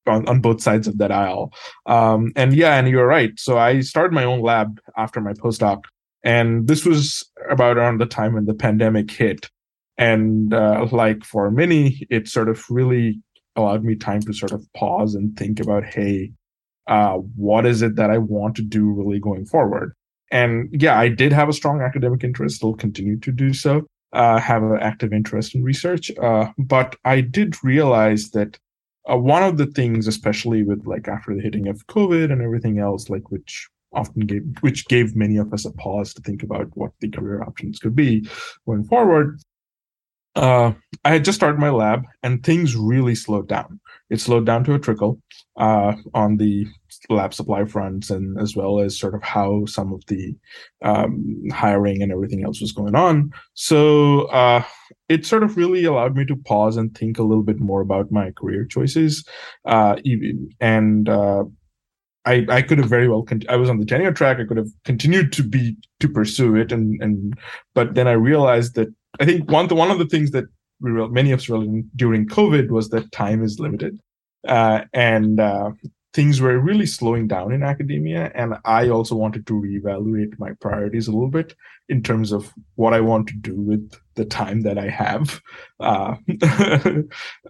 on, 0.06 0.28
on 0.28 0.42
both 0.42 0.62
sides 0.62 0.88
of 0.88 0.98
that 0.98 1.12
aisle. 1.12 1.54
Um, 1.86 2.32
and 2.36 2.54
yeah 2.54 2.78
and 2.78 2.88
you're 2.88 3.08
right. 3.08 3.32
So 3.40 3.58
i 3.58 3.80
started 3.82 4.14
my 4.14 4.24
own 4.24 4.42
lab 4.42 4.80
after 4.98 5.22
my 5.22 5.34
postdoc 5.34 5.84
and 6.24 6.68
this 6.68 6.86
was 6.86 7.24
about 7.50 7.78
around 7.78 8.00
the 8.00 8.06
time 8.06 8.34
when 8.34 8.46
the 8.46 8.54
pandemic 8.54 9.12
hit. 9.12 9.50
And 9.98 10.54
uh, 10.54 10.88
like 10.92 11.24
for 11.24 11.52
many 11.52 12.06
it 12.10 12.28
sort 12.28 12.50
of 12.50 12.64
really 12.70 13.22
allowed 13.56 13.84
me 13.84 13.96
time 13.96 14.22
to 14.22 14.34
sort 14.34 14.52
of 14.52 14.66
pause 14.74 15.16
and 15.16 15.38
think 15.38 15.60
about, 15.60 15.86
hey, 15.86 16.32
uh, 16.88 17.18
what 17.36 17.66
is 17.66 17.82
it 17.82 17.96
that 17.96 18.10
I 18.10 18.18
want 18.18 18.56
to 18.56 18.62
do 18.62 18.92
really 18.92 19.20
going 19.20 19.46
forward? 19.46 19.94
And 20.32 20.70
yeah, 20.72 20.98
I 20.98 21.10
did 21.10 21.32
have 21.32 21.48
a 21.48 21.54
strong 21.54 21.82
academic 21.82 22.24
interest, 22.24 22.56
still 22.56 22.74
continue 22.74 23.20
to 23.20 23.32
do 23.32 23.54
so, 23.54 23.88
uh, 24.14 24.40
have 24.40 24.64
an 24.64 24.80
active 24.80 25.14
interest 25.14 25.56
in 25.56 25.64
research. 25.64 26.12
Uh, 26.18 26.48
but 26.58 26.96
I 27.04 27.22
did 27.22 27.64
realize 27.64 28.32
that 28.32 28.58
uh, 29.12 29.18
one 29.18 29.44
of 29.44 29.58
the 29.58 29.66
things, 29.66 30.08
especially 30.08 30.64
with 30.64 30.86
like 30.86 31.08
after 31.08 31.36
the 31.36 31.42
hitting 31.42 31.68
of 31.68 31.86
COVID 31.88 32.32
and 32.32 32.42
everything 32.42 32.80
else, 32.80 33.10
like 33.10 33.32
which 33.32 33.68
often 33.94 34.26
gave 34.26 34.44
which 34.62 34.88
gave 34.88 35.16
many 35.16 35.38
of 35.38 35.54
us 35.54 35.66
a 35.66 35.72
pause 35.72 36.14
to 36.14 36.22
think 36.22 36.42
about 36.42 36.68
what 36.76 36.92
the 37.00 37.10
career 37.10 37.44
options 37.44 37.78
could 37.78 37.96
be 37.96 38.28
going 38.66 38.84
forward 38.84 39.40
uh, 40.36 40.74
I 41.06 41.12
had 41.14 41.26
just 41.26 41.38
started 41.38 41.60
my 41.60 41.70
lab 41.70 42.06
and 42.24 42.44
things 42.44 42.76
really 42.76 43.16
slowed 43.16 43.48
down. 43.48 43.80
It 44.14 44.22
slowed 44.22 44.46
down 44.46 44.64
to 44.66 44.76
a 44.76 44.80
trickle 44.80 45.20
uh, 45.58 45.94
on 46.14 46.38
the 46.38 46.68
lab 47.10 47.34
supply 47.34 47.66
fronts 47.66 48.12
and 48.12 48.40
as 48.40 48.56
well 48.56 48.80
as 48.80 49.00
sort 49.00 49.16
of 49.16 49.24
how 49.24 49.66
some 49.66 49.92
of 49.92 50.06
the 50.06 50.36
um, 50.84 51.42
hiring 51.52 52.04
and 52.04 52.12
everything 52.12 52.44
else 52.44 52.62
was 52.62 52.72
going 52.72 52.94
on. 52.94 53.32
So 53.56 54.26
uh, 54.28 54.64
it 55.10 55.26
sort 55.26 55.42
of 55.42 55.58
really 55.58 55.84
allowed 55.84 56.16
me 56.16 56.26
to 56.26 56.36
pause 56.36 56.78
and 56.78 56.96
think 56.96 57.18
a 57.18 57.24
little 57.24 57.44
bit 57.44 57.60
more 57.60 57.82
about 57.82 58.12
my 58.12 58.30
career 58.30 58.66
choices. 58.66 59.28
Uh, 59.66 59.96
and 60.60 61.10
uh, 61.10 61.46
I, 62.26 62.46
I 62.50 62.62
could 62.62 62.78
have 62.78 62.90
very 62.90 63.08
well 63.08 63.24
con- 63.24 63.42
I 63.50 63.56
was 63.56 63.68
on 63.68 63.80
the 63.80 63.86
tenure 63.86 64.14
track. 64.14 64.38
I 64.38 64.46
could 64.46 64.58
have 64.58 64.70
continued 64.86 65.34
to 65.34 65.44
be 65.44 65.76
to 66.02 66.08
pursue 66.08 66.56
it, 66.56 66.72
and 66.72 67.02
and 67.02 67.34
but 67.74 67.96
then 67.96 68.08
I 68.08 68.14
realized 68.14 68.76
that 68.76 68.88
I 69.20 69.26
think 69.26 69.52
one 69.52 69.68
one 69.70 69.92
of 69.92 70.00
the 70.00 70.06
things 70.06 70.32
that 70.32 70.46
we 70.82 70.92
real, 70.92 71.10
many 71.10 71.32
of 71.32 71.40
us 71.40 71.50
realized 71.50 71.86
during 71.96 72.28
COVID 72.28 72.70
was 72.70 72.90
that 72.90 73.12
time 73.12 73.44
is 73.44 73.60
limited, 73.60 74.00
uh, 74.48 74.82
and 74.94 75.40
uh, 75.40 75.72
things 76.14 76.40
were 76.40 76.60
really 76.60 76.86
slowing 76.86 77.28
down 77.28 77.52
in 77.52 77.64
academia. 77.64 78.32
And 78.36 78.56
I 78.66 78.90
also 78.90 79.16
wanted 79.16 79.48
to 79.48 79.54
reevaluate 79.54 80.38
my 80.38 80.52
priorities 80.62 81.08
a 81.08 81.12
little 81.12 81.30
bit 81.30 81.56
in 81.90 82.04
terms 82.04 82.32
of 82.32 82.54
what 82.76 82.94
I 82.94 83.02
want 83.02 83.28
to 83.28 83.36
do 83.36 83.56
with 83.56 83.92
the 84.16 84.26
time 84.26 84.62
that 84.62 84.78
I 84.78 84.90
have, 84.90 85.42
uh, 85.80 86.16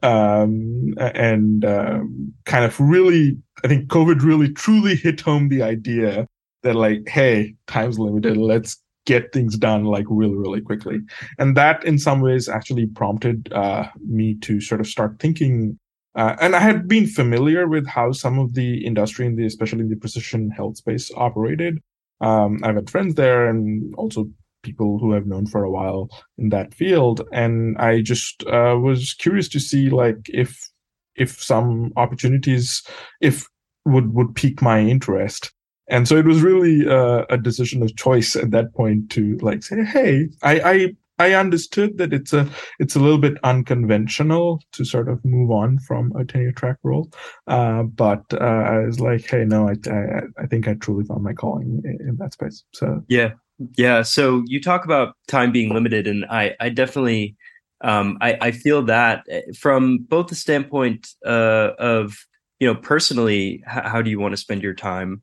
um, 0.04 0.94
and 0.98 1.66
um, 1.66 2.34
kind 2.46 2.66
of 2.66 2.80
really, 2.80 3.38
I 3.64 3.68
think 3.68 3.90
COVID 3.90 4.24
really 4.24 4.52
truly 4.52 4.96
hit 4.96 5.22
home 5.22 5.50
the 5.50 5.62
idea 5.62 6.28
that 6.64 6.76
like, 6.76 7.08
hey, 7.08 7.56
time's 7.68 8.00
limited. 8.00 8.38
Let's 8.38 8.82
get 9.06 9.32
things 9.34 9.58
done 9.58 9.86
like 9.86 10.06
really 10.10 10.36
really 10.36 10.62
quickly. 10.62 11.00
And 11.38 11.56
that 11.58 11.84
in 11.84 11.98
some 11.98 12.22
ways 12.22 12.48
actually 12.48 12.88
prompted 12.88 13.52
uh, 13.54 13.88
me 14.08 14.36
to 14.42 14.62
sort 14.62 14.82
of 14.82 14.88
start 14.88 15.20
thinking 15.20 15.78
uh, 16.16 16.36
and 16.40 16.56
i 16.56 16.60
had 16.60 16.88
been 16.88 17.08
familiar 17.08 17.68
with 17.68 17.88
how 17.88 18.12
some 18.12 18.38
of 18.38 18.54
the 18.54 18.86
industry 18.86 19.26
in 19.26 19.36
the 19.36 19.46
especially 19.46 19.82
in 19.82 19.90
the 19.90 19.96
precision 19.96 20.50
health 20.52 20.78
space 20.78 21.12
operated. 21.16 21.80
Um, 22.22 22.60
i've 22.64 22.76
had 22.76 22.90
friends 22.90 23.16
there 23.16 23.48
and 23.48 23.94
also 23.96 24.30
people 24.62 24.98
who 25.00 25.16
i've 25.16 25.28
known 25.28 25.46
for 25.48 25.64
a 25.64 25.72
while 25.72 26.10
in 26.38 26.50
that 26.50 26.74
field. 26.74 27.22
And 27.32 27.78
i 27.78 28.02
just 28.02 28.44
uh, 28.48 28.78
was 28.82 29.14
curious 29.14 29.50
to 29.50 29.60
see 29.60 29.90
like 29.90 30.30
if 30.30 30.70
if 31.16 31.42
some 31.42 31.92
opportunities 31.96 32.82
if 33.22 33.46
would 33.86 34.14
would 34.14 34.36
pique 34.36 34.62
my 34.62 34.80
interest 34.80 35.52
and 35.94 36.08
so 36.08 36.18
it 36.18 36.26
was 36.26 36.42
really 36.42 36.90
uh, 36.90 37.24
a 37.30 37.38
decision 37.38 37.84
of 37.84 37.96
choice 37.96 38.36
at 38.36 38.50
that 38.50 38.74
point 38.74 39.12
to 39.12 39.38
like 39.38 39.64
say 39.64 39.84
hey 39.84 40.28
I, 40.42 40.60
I 40.60 40.96
i 41.20 41.34
understood 41.34 42.00
that 42.00 42.12
it's 42.12 42.34
a 42.34 42.50
it's 42.80 42.96
a 42.96 43.00
little 43.00 43.20
bit 43.20 43.38
unconventional 43.44 44.60
to 44.72 44.84
sort 44.84 45.08
of 45.08 45.24
move 45.24 45.52
on 45.52 45.80
from 45.80 46.12
a 46.18 46.26
tenure 46.26 46.52
track 46.52 46.78
role 46.84 47.12
uh, 47.48 47.84
but 47.84 48.24
uh, 48.34 48.64
i 48.74 48.80
was 48.80 49.00
like 49.00 49.26
hey 49.30 49.46
no 49.46 49.70
I, 49.70 49.76
I, 49.90 50.44
I 50.44 50.48
think 50.48 50.68
i 50.68 50.74
truly 50.74 51.06
found 51.06 51.24
my 51.24 51.34
calling 51.34 51.82
in, 51.86 51.98
in 52.10 52.18
that 52.18 52.34
space. 52.34 52.64
So 52.74 53.04
yeah. 53.08 53.32
Yeah. 53.78 54.02
So 54.02 54.44
you 54.48 54.60
talk 54.60 54.84
about 54.84 55.16
time 55.28 55.52
being 55.52 55.74
limited 55.74 56.08
and 56.08 56.26
i 56.26 56.56
i 56.60 56.70
definitely 56.70 57.38
um, 57.86 58.18
I, 58.22 58.38
I 58.40 58.52
feel 58.52 58.82
that 58.84 59.26
eh, 59.30 59.42
from 59.60 59.98
both 60.10 60.28
the 60.28 60.36
standpoint 60.36 61.10
uh, 61.26 61.72
of 61.78 62.26
you 62.60 62.68
know 62.68 62.76
personally 62.76 63.62
how 63.68 64.02
do 64.02 64.10
you 64.10 64.20
want 64.20 64.32
to 64.32 64.38
spend 64.38 64.64
your 64.64 64.74
time 64.74 65.22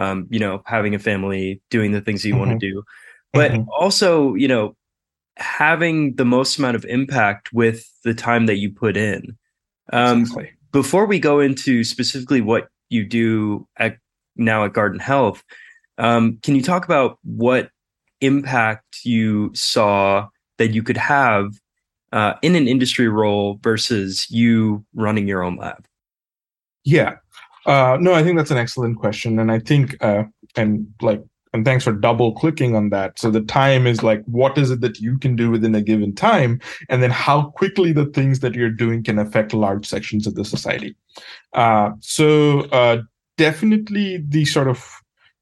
um, 0.00 0.26
you 0.30 0.40
know, 0.40 0.62
having 0.64 0.94
a 0.94 0.98
family, 0.98 1.60
doing 1.70 1.92
the 1.92 2.00
things 2.00 2.24
you 2.24 2.32
mm-hmm. 2.32 2.48
want 2.48 2.60
to 2.60 2.70
do, 2.72 2.82
but 3.32 3.52
mm-hmm. 3.52 3.68
also, 3.78 4.34
you 4.34 4.48
know, 4.48 4.74
having 5.36 6.16
the 6.16 6.24
most 6.24 6.58
amount 6.58 6.74
of 6.74 6.84
impact 6.86 7.52
with 7.52 7.86
the 8.02 8.14
time 8.14 8.46
that 8.46 8.56
you 8.56 8.72
put 8.72 8.96
in. 8.96 9.36
Um, 9.92 10.22
exactly. 10.22 10.50
Before 10.72 11.04
we 11.04 11.18
go 11.18 11.38
into 11.38 11.84
specifically 11.84 12.40
what 12.40 12.68
you 12.88 13.04
do 13.04 13.68
at 13.76 13.98
now 14.36 14.64
at 14.64 14.72
Guardant 14.72 15.02
Health, 15.02 15.42
um, 15.98 16.38
can 16.42 16.54
you 16.54 16.62
talk 16.62 16.84
about 16.84 17.18
what 17.22 17.70
impact 18.22 19.00
you 19.04 19.50
saw 19.54 20.28
that 20.56 20.68
you 20.68 20.82
could 20.82 20.96
have 20.96 21.52
uh, 22.12 22.34
in 22.40 22.56
an 22.56 22.68
industry 22.68 23.08
role 23.08 23.58
versus 23.62 24.30
you 24.30 24.84
running 24.94 25.28
your 25.28 25.42
own 25.42 25.56
lab? 25.56 25.84
Yeah. 26.84 27.16
Uh, 27.66 27.98
no, 28.00 28.14
I 28.14 28.22
think 28.22 28.36
that's 28.36 28.50
an 28.50 28.58
excellent 28.58 28.98
question, 28.98 29.38
and 29.38 29.52
I 29.52 29.58
think 29.58 30.02
uh, 30.02 30.24
and 30.56 30.86
like 31.02 31.22
and 31.52 31.64
thanks 31.64 31.84
for 31.84 31.92
double 31.92 32.32
clicking 32.32 32.76
on 32.76 32.90
that. 32.90 33.18
So 33.18 33.30
the 33.30 33.42
time 33.42 33.86
is 33.86 34.02
like 34.02 34.22
what 34.24 34.56
is 34.56 34.70
it 34.70 34.80
that 34.82 34.98
you 34.98 35.18
can 35.18 35.36
do 35.36 35.50
within 35.50 35.74
a 35.74 35.82
given 35.82 36.14
time, 36.14 36.60
and 36.88 37.02
then 37.02 37.10
how 37.10 37.50
quickly 37.50 37.92
the 37.92 38.06
things 38.06 38.40
that 38.40 38.54
you're 38.54 38.70
doing 38.70 39.02
can 39.02 39.18
affect 39.18 39.52
large 39.52 39.86
sections 39.86 40.26
of 40.26 40.34
the 40.34 40.44
society. 40.44 40.96
Uh, 41.52 41.90
so 42.00 42.60
uh, 42.70 42.98
definitely 43.36 44.24
the 44.28 44.44
sort 44.44 44.68
of 44.68 44.88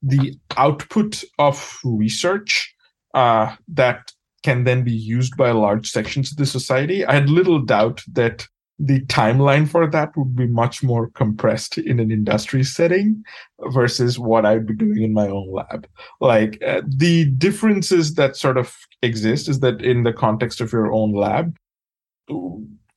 the 0.03 0.39
output 0.57 1.25
of 1.39 1.79
research 1.85 2.75
uh, 3.15 3.55
that 3.67 4.13
can 4.45 4.65
then 4.65 4.85
be 4.85 4.93
used 4.93 5.37
by 5.37 5.51
large 5.51 5.91
sections 5.91 6.31
of 6.31 6.37
the 6.37 6.47
society. 6.47 7.05
I 7.05 7.15
had 7.15 7.29
little 7.29 7.61
doubt 7.61 8.03
that 8.13 8.47
the 8.79 9.01
timeline 9.07 9.69
for 9.69 9.89
that 9.89 10.17
would 10.17 10.37
be 10.37 10.47
much 10.47 10.83
more 10.83 11.11
compressed 11.11 11.79
in 11.79 11.99
an 11.99 12.13
industry 12.13 12.63
setting 12.63 13.25
versus 13.73 14.19
what 14.19 14.47
I'd 14.47 14.67
be 14.67 14.75
doing 14.75 15.03
in 15.03 15.13
my 15.13 15.27
own 15.27 15.53
lab. 15.53 15.89
Like 16.21 16.63
uh, 16.65 16.83
the 16.87 17.25
differences 17.25 18.15
that 18.15 18.37
sort 18.37 18.57
of 18.57 18.75
exist 19.03 19.49
is 19.49 19.61
that 19.61 19.83
in 19.83 20.05
the 20.05 20.13
context 20.13 20.61
of 20.61 20.73
your 20.73 20.93
own 20.93 21.13
lab, 21.13 21.57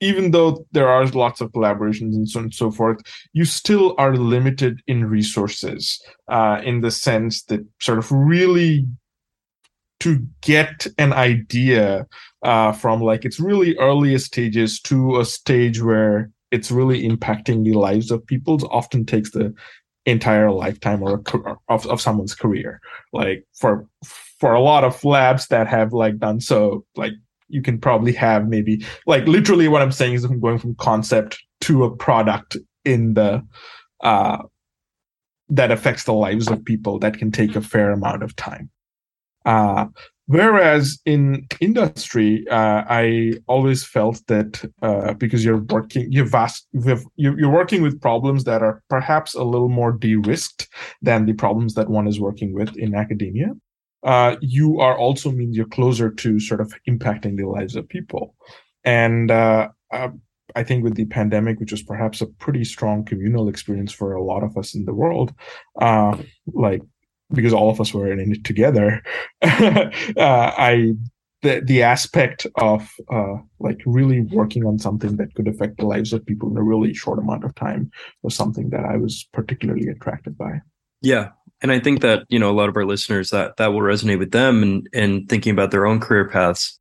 even 0.01 0.31
though 0.31 0.65
there 0.71 0.87
are 0.87 1.05
lots 1.07 1.41
of 1.41 1.51
collaborations 1.51 2.15
and 2.15 2.29
so 2.29 2.39
on 2.39 2.45
and 2.45 2.53
so 2.53 2.71
forth, 2.71 2.99
you 3.33 3.45
still 3.45 3.95
are 3.97 4.15
limited 4.15 4.81
in 4.87 5.05
resources 5.05 6.01
uh, 6.27 6.59
in 6.63 6.81
the 6.81 6.91
sense 6.91 7.43
that 7.43 7.65
sort 7.79 7.99
of 7.99 8.11
really 8.11 8.85
to 10.01 10.25
get 10.41 10.87
an 10.97 11.13
idea 11.13 12.07
uh, 12.43 12.71
from 12.71 13.01
like 13.01 13.25
its 13.25 13.39
really 13.39 13.77
earliest 13.77 14.25
stages 14.25 14.79
to 14.81 15.19
a 15.19 15.25
stage 15.25 15.81
where 15.81 16.29
it's 16.51 16.71
really 16.71 17.07
impacting 17.07 17.63
the 17.63 17.73
lives 17.73 18.11
of 18.11 18.25
people 18.25 18.59
often 18.71 19.05
takes 19.05 19.31
the 19.31 19.53
entire 20.05 20.51
lifetime 20.51 21.03
or 21.03 21.21
of, 21.69 21.85
of 21.87 22.01
someone's 22.01 22.35
career. 22.35 22.81
Like 23.13 23.45
for 23.53 23.87
for 24.03 24.53
a 24.53 24.59
lot 24.59 24.83
of 24.83 25.05
labs 25.05 25.47
that 25.47 25.67
have 25.67 25.93
like 25.93 26.17
done 26.17 26.41
so 26.41 26.83
like 26.95 27.13
you 27.47 27.61
can 27.61 27.79
probably 27.79 28.11
have 28.11 28.47
maybe 28.47 28.83
like 29.05 29.27
literally 29.27 29.67
what 29.67 29.83
i'm 29.83 29.91
saying 29.91 30.13
is 30.13 30.23
i'm 30.23 30.39
going 30.39 30.57
from 30.57 30.73
concept 30.75 31.39
to 31.59 31.83
a 31.83 31.95
product 31.95 32.57
in 32.83 33.13
the 33.13 33.45
uh 34.03 34.39
that 35.47 35.69
affects 35.69 36.05
the 36.05 36.13
lives 36.13 36.49
of 36.49 36.65
people 36.65 36.97
that 36.97 37.19
can 37.19 37.29
take 37.29 37.55
a 37.55 37.61
fair 37.61 37.91
amount 37.91 38.23
of 38.23 38.35
time 38.35 38.67
uh 39.45 39.85
Whereas 40.31 40.97
in 41.05 41.45
industry, 41.59 42.47
uh, 42.47 42.85
I 42.87 43.33
always 43.47 43.83
felt 43.83 44.25
that 44.27 44.63
uh, 44.81 45.13
because 45.15 45.43
you're 45.43 45.57
working, 45.57 46.09
you're 46.09 46.23
vast, 46.23 46.67
you're 47.17 47.51
working 47.51 47.81
with 47.81 47.99
problems 47.99 48.45
that 48.45 48.63
are 48.63 48.81
perhaps 48.89 49.33
a 49.33 49.43
little 49.43 49.67
more 49.67 49.91
de-risked 49.91 50.69
than 51.01 51.25
the 51.25 51.33
problems 51.33 51.73
that 51.73 51.89
one 51.89 52.07
is 52.07 52.17
working 52.17 52.53
with 52.53 52.73
in 52.77 52.95
academia. 52.95 53.49
Uh, 54.03 54.37
you 54.39 54.79
are 54.79 54.97
also 54.97 55.33
means 55.33 55.57
you're 55.57 55.65
closer 55.65 56.09
to 56.09 56.39
sort 56.39 56.61
of 56.61 56.73
impacting 56.87 57.35
the 57.35 57.45
lives 57.45 57.75
of 57.75 57.89
people, 57.89 58.33
and 58.85 59.31
uh, 59.31 59.67
uh, 59.91 60.07
I 60.55 60.63
think 60.63 60.81
with 60.81 60.95
the 60.95 61.05
pandemic, 61.05 61.59
which 61.59 61.71
was 61.71 61.83
perhaps 61.83 62.21
a 62.21 62.27
pretty 62.27 62.63
strong 62.63 63.03
communal 63.03 63.49
experience 63.49 63.91
for 63.91 64.13
a 64.13 64.23
lot 64.23 64.43
of 64.43 64.57
us 64.57 64.75
in 64.75 64.85
the 64.85 64.93
world, 64.93 65.33
uh, 65.81 66.17
like 66.47 66.81
because 67.33 67.53
all 67.53 67.69
of 67.69 67.81
us 67.81 67.93
were 67.93 68.11
in 68.11 68.31
it 68.31 68.43
together, 68.43 69.01
uh, 69.41 69.89
I 70.17 70.93
the 71.41 71.61
the 71.61 71.83
aspect 71.83 72.47
of 72.55 72.89
uh, 73.11 73.35
like 73.59 73.81
really 73.85 74.21
working 74.21 74.65
on 74.65 74.79
something 74.79 75.17
that 75.17 75.33
could 75.35 75.47
affect 75.47 75.77
the 75.77 75.85
lives 75.85 76.13
of 76.13 76.25
people 76.25 76.49
in 76.49 76.57
a 76.57 76.63
really 76.63 76.93
short 76.93 77.19
amount 77.19 77.43
of 77.43 77.55
time 77.55 77.91
was 78.21 78.35
something 78.35 78.69
that 78.69 78.85
I 78.85 78.97
was 78.97 79.27
particularly 79.33 79.87
attracted 79.87 80.37
by. 80.37 80.61
Yeah, 81.01 81.29
and 81.61 81.71
I 81.71 81.79
think 81.79 82.01
that 82.01 82.25
you 82.29 82.39
know 82.39 82.51
a 82.51 82.53
lot 82.53 82.69
of 82.69 82.77
our 82.77 82.85
listeners 82.85 83.31
that 83.31 83.57
that 83.57 83.73
will 83.73 83.81
resonate 83.81 84.19
with 84.19 84.31
them 84.31 84.61
and 84.61 84.87
and 84.93 85.27
thinking 85.29 85.51
about 85.51 85.71
their 85.71 85.85
own 85.85 85.99
career 85.99 86.29
paths. 86.29 86.79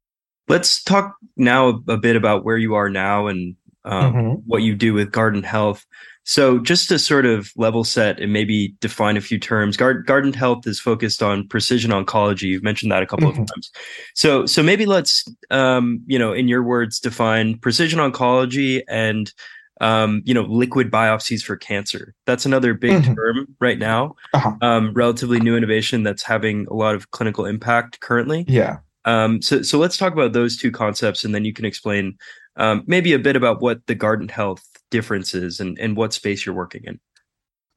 Let's 0.49 0.83
talk 0.83 1.15
now 1.37 1.81
a 1.89 1.97
bit 1.97 2.17
about 2.17 2.45
where 2.45 2.59
you 2.59 2.75
are 2.75 2.91
now 2.91 3.29
and 3.29 3.55
um, 3.85 4.13
mm-hmm. 4.13 4.35
what 4.47 4.63
you 4.63 4.75
do 4.75 4.93
with 4.93 5.13
Guardant 5.13 5.45
Health. 5.45 5.87
So, 6.31 6.61
just 6.61 6.89
to 6.91 6.99
sort 7.01 7.27
of 7.27 7.51
level 7.57 7.83
set 7.83 8.21
and 8.21 8.33
maybe 8.33 8.77
define 8.79 9.17
a 9.17 9.21
few 9.21 9.37
terms, 9.37 9.77
Guard, 9.77 10.07
Guardant 10.07 10.37
Health 10.37 10.65
is 10.65 10.79
focused 10.79 11.25
on 11.25 11.49
precision 11.49 11.91
oncology. 11.91 12.43
You've 12.43 12.63
mentioned 12.63 12.93
that 12.93 13.03
a 13.03 13.07
couple 13.07 13.33
mm-hmm. 13.33 13.43
of 13.43 13.49
times. 13.49 13.73
So, 14.15 14.47
so 14.47 14.63
maybe 14.63 14.87
let's, 14.87 15.25
um, 15.51 16.05
you 16.07 16.21
know, 16.21 16.33
in 16.33 16.47
your 16.47 16.63
words, 16.63 17.01
define 17.01 17.59
precision 17.59 17.99
oncology 17.99 18.83
and, 18.89 19.33
um, 19.81 20.23
you 20.25 20.33
know, 20.33 20.43
liquid 20.43 20.89
biopsies 20.89 21.43
for 21.43 21.57
cancer. 21.57 22.15
That's 22.27 22.47
another 22.47 22.75
big 22.75 23.03
mm-hmm. 23.03 23.15
term 23.15 23.49
right 23.61 23.81
now. 23.81 24.15
Uh-huh. 24.33 24.53
Um, 24.63 24.95
relatively 24.95 25.41
new 25.41 25.57
innovation 25.57 26.05
that's 26.05 26.23
having 26.23 26.65
a 26.71 26.75
lot 26.75 26.95
of 26.95 27.11
clinical 27.11 27.45
impact 27.45 27.99
currently. 27.99 28.45
Yeah. 28.47 28.77
Um, 29.05 29.43
so, 29.43 29.63
so 29.63 29.79
let's 29.79 29.97
talk 29.97 30.13
about 30.13 30.33
those 30.33 30.57
two 30.57 30.71
concepts, 30.71 31.25
and 31.25 31.35
then 31.35 31.45
you 31.45 31.53
can 31.53 31.65
explain 31.65 32.17
um, 32.55 32.85
maybe 32.87 33.15
a 33.15 33.19
bit 33.19 33.35
about 33.35 33.61
what 33.61 33.85
the 33.89 33.97
Guardant 33.97 34.31
Health 34.31 34.65
differences 34.91 35.61
and, 35.61 35.79
and 35.79 35.97
what 35.97 36.13
space 36.13 36.45
you're 36.45 36.55
working 36.55 36.83
in. 36.85 37.01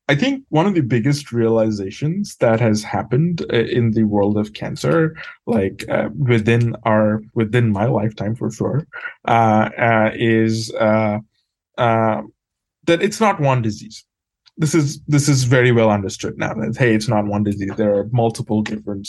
I 0.10 0.16
think 0.16 0.44
one 0.50 0.68
of 0.68 0.74
the 0.74 0.82
biggest 0.82 1.32
realizations 1.32 2.36
that 2.38 2.60
has 2.60 2.84
happened 2.84 3.46
uh, 3.54 3.58
in 3.58 3.92
the 3.92 4.04
world 4.04 4.38
of 4.38 4.54
cancer, 4.54 5.16
like 5.48 5.86
uh, 5.90 6.10
within 6.18 6.76
our 6.84 7.22
within 7.34 7.72
my 7.72 7.86
lifetime 7.86 8.36
for 8.36 8.52
sure, 8.52 8.86
uh, 9.28 9.70
uh, 9.78 10.12
is 10.14 10.74
uh, 10.74 11.20
uh, 11.78 12.22
that 12.84 13.02
it's 13.02 13.22
not 13.22 13.40
one 13.40 13.62
disease. 13.62 14.04
This 14.58 14.76
is 14.76 15.00
this 15.08 15.30
is 15.30 15.46
very 15.46 15.72
well 15.72 15.90
understood 15.90 16.38
now. 16.38 16.54
That 16.54 16.76
hey, 16.78 16.94
it's 16.94 17.08
not 17.08 17.26
one 17.26 17.44
disease. 17.44 17.72
There 17.78 17.96
are 17.96 18.10
multiple 18.12 18.62
different 18.62 19.08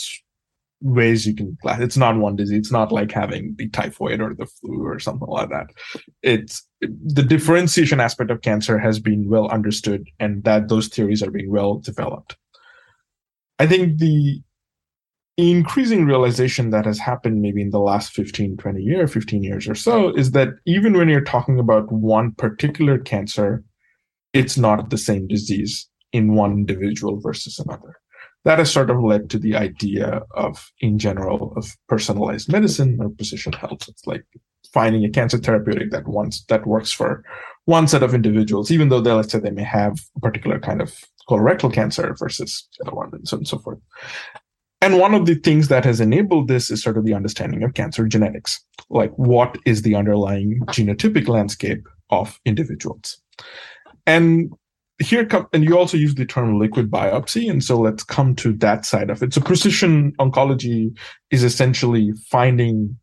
ways 0.81 1.25
you 1.25 1.35
can 1.35 1.57
class. 1.61 1.79
It's 1.79 1.97
not 1.97 2.17
one 2.17 2.35
disease. 2.35 2.59
It's 2.59 2.71
not 2.71 2.91
like 2.91 3.11
having 3.11 3.55
the 3.57 3.69
typhoid 3.69 4.21
or 4.21 4.33
the 4.33 4.45
flu 4.45 4.85
or 4.85 4.99
something 4.99 5.27
like 5.27 5.49
that. 5.49 5.67
It's 6.21 6.67
the 6.81 7.23
differentiation 7.23 7.99
aspect 7.99 8.31
of 8.31 8.41
cancer 8.41 8.77
has 8.77 8.99
been 8.99 9.29
well 9.29 9.47
understood, 9.49 10.07
and 10.19 10.43
that 10.43 10.69
those 10.69 10.87
theories 10.87 11.23
are 11.23 11.31
being 11.31 11.51
well 11.51 11.75
developed. 11.75 12.37
I 13.59 13.67
think 13.67 13.99
the 13.99 14.41
increasing 15.37 16.05
realization 16.05 16.69
that 16.69 16.85
has 16.85 16.97
happened 16.97 17.41
maybe 17.41 17.61
in 17.61 17.69
the 17.69 17.79
last 17.79 18.13
15 18.13 18.55
20 18.55 18.81
years 18.81 19.11
15 19.11 19.43
years 19.43 19.67
or 19.67 19.75
so 19.75 20.15
is 20.15 20.31
that 20.31 20.47
even 20.65 20.93
when 20.93 21.09
you're 21.09 21.19
talking 21.19 21.59
about 21.59 21.91
one 21.91 22.31
particular 22.31 22.97
cancer 22.97 23.61
it's 24.31 24.57
not 24.57 24.89
the 24.89 24.97
same 24.97 25.27
disease 25.27 25.89
in 26.13 26.35
one 26.35 26.51
individual 26.51 27.19
versus 27.19 27.59
another 27.59 27.97
that 28.45 28.59
has 28.59 28.71
sort 28.71 28.89
of 28.89 29.03
led 29.03 29.29
to 29.31 29.39
the 29.39 29.55
idea 29.55 30.21
of, 30.31 30.71
in 30.79 30.97
general, 30.97 31.53
of 31.57 31.75
personalized 31.89 32.51
medicine 32.51 32.97
or 33.01 33.09
precision 33.09 33.51
health. 33.53 33.89
It's 33.89 34.07
like 34.07 34.23
finding 34.71 35.03
a 35.03 35.09
cancer 35.09 35.37
therapeutic 35.37 35.91
that 35.91 36.07
wants 36.07 36.43
that 36.45 36.65
works 36.65 36.91
for 36.91 37.23
one 37.65 37.87
set 37.87 38.03
of 38.03 38.13
individuals, 38.13 38.71
even 38.71 38.89
though 38.89 39.01
they 39.01 39.11
let's 39.11 39.31
say 39.31 39.39
they 39.39 39.49
may 39.49 39.63
have 39.63 39.99
a 40.15 40.19
particular 40.19 40.59
kind 40.59 40.81
of 40.81 40.93
colorectal 41.27 41.73
cancer 41.73 42.15
versus 42.17 42.67
the 42.77 42.85
other 42.85 42.95
one, 42.95 43.09
and 43.13 43.27
so 43.27 43.35
on 43.35 43.39
and 43.39 43.47
so 43.47 43.57
forth. 43.59 43.79
And 44.81 44.99
one 44.99 45.15
of 45.15 45.25
the 45.25 45.35
things 45.35 45.67
that 45.69 45.83
has 45.83 45.99
enabled 45.99 46.47
this 46.47 46.69
is 46.69 46.83
sort 46.83 46.97
of 46.97 47.05
the 47.05 47.15
understanding 47.15 47.63
of 47.63 47.73
cancer 47.73 48.07
genetics, 48.07 48.63
like 48.89 49.11
what 49.13 49.57
is 49.65 49.81
the 49.81 49.95
underlying 49.95 50.59
genotypic 50.67 51.27
landscape 51.27 51.87
of 52.11 52.39
individuals. 52.45 53.17
And 54.05 54.53
here 54.99 55.25
come 55.25 55.47
and 55.51 55.63
you 55.63 55.77
also 55.77 55.97
use 55.97 56.15
the 56.15 56.25
term 56.25 56.57
liquid 56.57 56.89
biopsy 56.89 57.49
and 57.49 57.63
so 57.63 57.79
let's 57.79 58.03
come 58.03 58.35
to 58.35 58.53
that 58.53 58.85
side 58.85 59.09
of 59.09 59.21
it. 59.21 59.33
So 59.33 59.41
precision 59.41 60.13
oncology 60.13 60.95
is 61.31 61.43
essentially 61.43 62.13
finding 62.29 62.97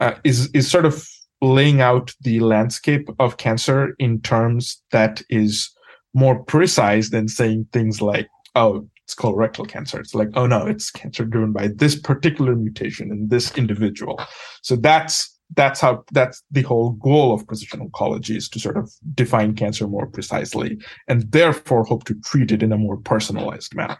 uh, 0.00 0.14
is 0.24 0.50
is 0.52 0.70
sort 0.70 0.84
of 0.84 1.06
laying 1.40 1.80
out 1.80 2.12
the 2.22 2.40
landscape 2.40 3.08
of 3.20 3.36
cancer 3.36 3.94
in 3.98 4.20
terms 4.20 4.82
that 4.90 5.22
is 5.30 5.70
more 6.12 6.42
precise 6.44 7.10
than 7.10 7.28
saying 7.28 7.68
things 7.72 8.02
like 8.02 8.28
oh 8.56 8.88
it's 9.04 9.14
colorectal 9.14 9.66
cancer. 9.66 10.00
It's 10.00 10.14
like 10.14 10.30
oh 10.34 10.46
no 10.46 10.66
it's 10.66 10.90
cancer 10.90 11.24
driven 11.24 11.52
by 11.52 11.68
this 11.68 11.98
particular 11.98 12.56
mutation 12.56 13.12
in 13.12 13.28
this 13.28 13.56
individual. 13.56 14.20
So 14.62 14.74
that's 14.74 15.37
that's 15.54 15.80
how 15.80 16.04
that's 16.12 16.42
the 16.50 16.62
whole 16.62 16.90
goal 16.90 17.32
of 17.32 17.46
precision 17.46 17.88
oncology 17.88 18.36
is 18.36 18.48
to 18.50 18.60
sort 18.60 18.76
of 18.76 18.92
define 19.14 19.54
cancer 19.54 19.86
more 19.86 20.06
precisely 20.06 20.78
and 21.08 21.30
therefore 21.32 21.84
hope 21.84 22.04
to 22.04 22.14
treat 22.20 22.52
it 22.52 22.62
in 22.62 22.72
a 22.72 22.78
more 22.78 22.98
personalized 22.98 23.74
manner. 23.74 23.98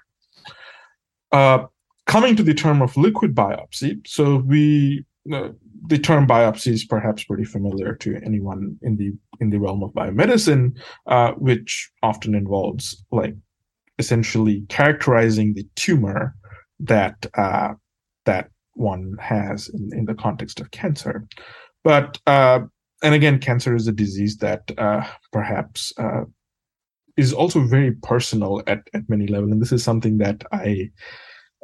Uh, 1.33 1.65
coming 2.07 2.37
to 2.37 2.43
the 2.43 2.55
term 2.55 2.83
of 2.83 2.97
liquid 2.97 3.35
biopsy, 3.35 4.07
so 4.07 4.37
we 4.47 5.05
uh, 5.33 5.49
the 5.87 5.99
term 5.99 6.27
biopsy 6.27 6.73
is 6.73 6.85
perhaps 6.85 7.25
pretty 7.25 7.45
familiar 7.45 7.95
to 7.95 8.17
anyone 8.25 8.77
in 8.83 8.97
the 8.97 9.13
in 9.41 9.51
the 9.51 9.59
realm 9.59 9.83
of 9.83 9.93
biomedicine, 9.93 10.77
uh, 11.07 11.33
which 11.33 11.91
often 12.03 12.35
involves 12.35 13.05
like 13.11 13.35
essentially 13.99 14.65
characterizing 14.69 15.55
the 15.55 15.67
tumor 15.77 16.35
that 16.81 17.27
uh, 17.35 17.75
that 18.25 18.51
one 18.79 19.17
has 19.21 19.69
in, 19.69 19.91
in 19.93 20.05
the 20.07 20.15
context 20.15 20.61
of 20.61 20.71
cancer. 20.71 21.27
But, 21.85 22.19
uh, 22.27 22.61
and 23.03 23.15
again, 23.15 23.39
cancer 23.39 23.75
is 23.75 23.87
a 23.87 23.93
disease 23.93 24.39
that 24.39 24.71
uh, 24.79 25.07
perhaps 25.33 25.93
uh, 25.99 26.25
is 27.17 27.33
also 27.33 27.61
very 27.61 27.93
personal 27.93 28.63
at, 28.67 28.89
at 28.95 29.09
many 29.09 29.27
levels. 29.27 29.53
And 29.53 29.61
this 29.61 29.73
is 29.73 29.85
something 29.85 30.19
that 30.19 30.45
I, 30.53 30.91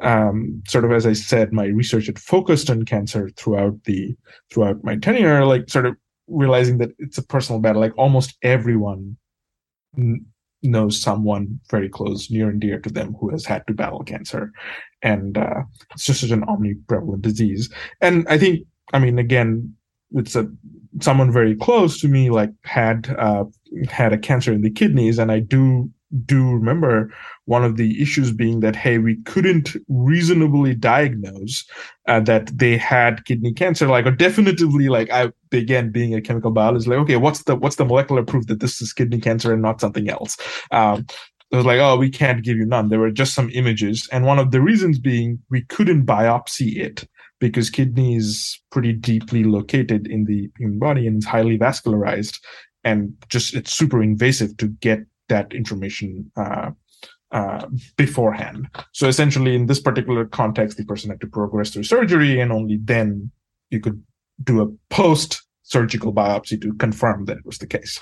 um, 0.02 0.62
sort 0.66 0.84
of 0.84 0.92
as 0.92 1.06
I 1.06 1.12
said, 1.12 1.52
my 1.52 1.66
research 1.66 2.06
had 2.06 2.18
focused 2.18 2.70
on 2.70 2.84
cancer 2.84 3.30
throughout 3.36 3.82
the 3.84 4.16
throughout 4.50 4.82
my 4.82 4.96
tenure, 4.96 5.44
like 5.44 5.70
sort 5.70 5.86
of 5.86 5.96
realizing 6.26 6.78
that 6.78 6.90
it's 6.98 7.18
a 7.18 7.22
personal 7.22 7.60
battle. 7.60 7.80
Like 7.80 7.96
almost 7.96 8.36
everyone 8.42 9.16
knows 10.64 11.00
someone 11.00 11.60
very 11.70 11.88
close, 11.88 12.30
near 12.30 12.48
and 12.48 12.60
dear 12.60 12.78
to 12.80 12.90
them 12.90 13.14
who 13.20 13.30
has 13.30 13.44
had 13.44 13.66
to 13.66 13.74
battle 13.74 14.02
cancer. 14.02 14.52
And 15.02 15.38
uh, 15.38 15.62
it's 15.92 16.06
just 16.06 16.20
such 16.20 16.30
an 16.30 16.42
omniprevalent 16.42 17.22
disease. 17.22 17.72
And 18.00 18.26
I 18.28 18.38
think, 18.38 18.66
I 18.92 18.98
mean, 18.98 19.18
again, 19.18 19.74
it's 20.12 20.36
a 20.36 20.50
someone 21.00 21.32
very 21.32 21.56
close 21.56 22.00
to 22.00 22.08
me 22.08 22.30
like 22.30 22.50
had 22.62 23.14
uh, 23.18 23.44
had 23.88 24.12
a 24.12 24.18
cancer 24.18 24.52
in 24.52 24.62
the 24.62 24.70
kidneys, 24.70 25.18
and 25.18 25.32
I 25.32 25.40
do 25.40 25.90
do 26.24 26.52
remember 26.52 27.12
one 27.46 27.64
of 27.64 27.76
the 27.76 28.00
issues 28.00 28.32
being 28.32 28.60
that 28.60 28.76
hey 28.76 28.98
we 28.98 29.16
couldn't 29.22 29.76
reasonably 29.88 30.74
diagnose 30.74 31.64
uh, 32.06 32.20
that 32.20 32.56
they 32.56 32.76
had 32.76 33.24
kidney 33.24 33.52
cancer 33.52 33.88
like 33.88 34.06
or 34.06 34.10
definitively 34.10 34.88
like 34.88 35.10
i 35.10 35.30
again 35.52 35.90
being 35.90 36.14
a 36.14 36.20
chemical 36.20 36.50
biologist 36.50 36.88
like 36.88 36.98
okay 36.98 37.16
what's 37.16 37.44
the 37.44 37.56
what's 37.56 37.76
the 37.76 37.84
molecular 37.84 38.22
proof 38.22 38.46
that 38.46 38.60
this 38.60 38.80
is 38.80 38.92
kidney 38.92 39.20
cancer 39.20 39.52
and 39.52 39.62
not 39.62 39.80
something 39.80 40.08
else? 40.08 40.36
Um, 40.70 41.06
it 41.50 41.56
was 41.56 41.66
like 41.66 41.80
oh 41.80 41.96
we 41.96 42.10
can't 42.10 42.44
give 42.44 42.56
you 42.56 42.66
none. 42.66 42.88
There 42.88 42.98
were 42.98 43.10
just 43.10 43.34
some 43.34 43.50
images. 43.50 44.08
And 44.12 44.26
one 44.26 44.38
of 44.38 44.50
the 44.50 44.60
reasons 44.60 44.98
being 44.98 45.38
we 45.50 45.62
couldn't 45.62 46.06
biopsy 46.06 46.76
it 46.76 47.06
because 47.40 47.70
kidney 47.70 48.16
is 48.16 48.60
pretty 48.70 48.92
deeply 48.92 49.44
located 49.44 50.06
in 50.06 50.24
the 50.24 50.50
human 50.58 50.78
body 50.78 51.06
and 51.06 51.16
it's 51.16 51.26
highly 51.26 51.58
vascularized 51.58 52.38
and 52.84 53.12
just 53.28 53.54
it's 53.54 53.72
super 53.72 54.02
invasive 54.02 54.56
to 54.58 54.68
get 54.68 55.00
that 55.28 55.52
information 55.52 56.30
uh, 56.36 56.70
uh, 57.30 57.66
beforehand. 57.96 58.68
So 58.92 59.08
essentially, 59.08 59.54
in 59.54 59.66
this 59.66 59.80
particular 59.80 60.24
context, 60.24 60.76
the 60.76 60.84
person 60.84 61.10
had 61.10 61.20
to 61.20 61.26
progress 61.26 61.70
through 61.70 61.84
surgery, 61.84 62.40
and 62.40 62.52
only 62.52 62.78
then 62.82 63.30
you 63.70 63.80
could 63.80 64.02
do 64.42 64.62
a 64.62 64.68
post-surgical 64.94 66.12
biopsy 66.12 66.60
to 66.60 66.72
confirm 66.74 67.24
that 67.24 67.38
it 67.38 67.46
was 67.46 67.58
the 67.58 67.66
case. 67.66 67.98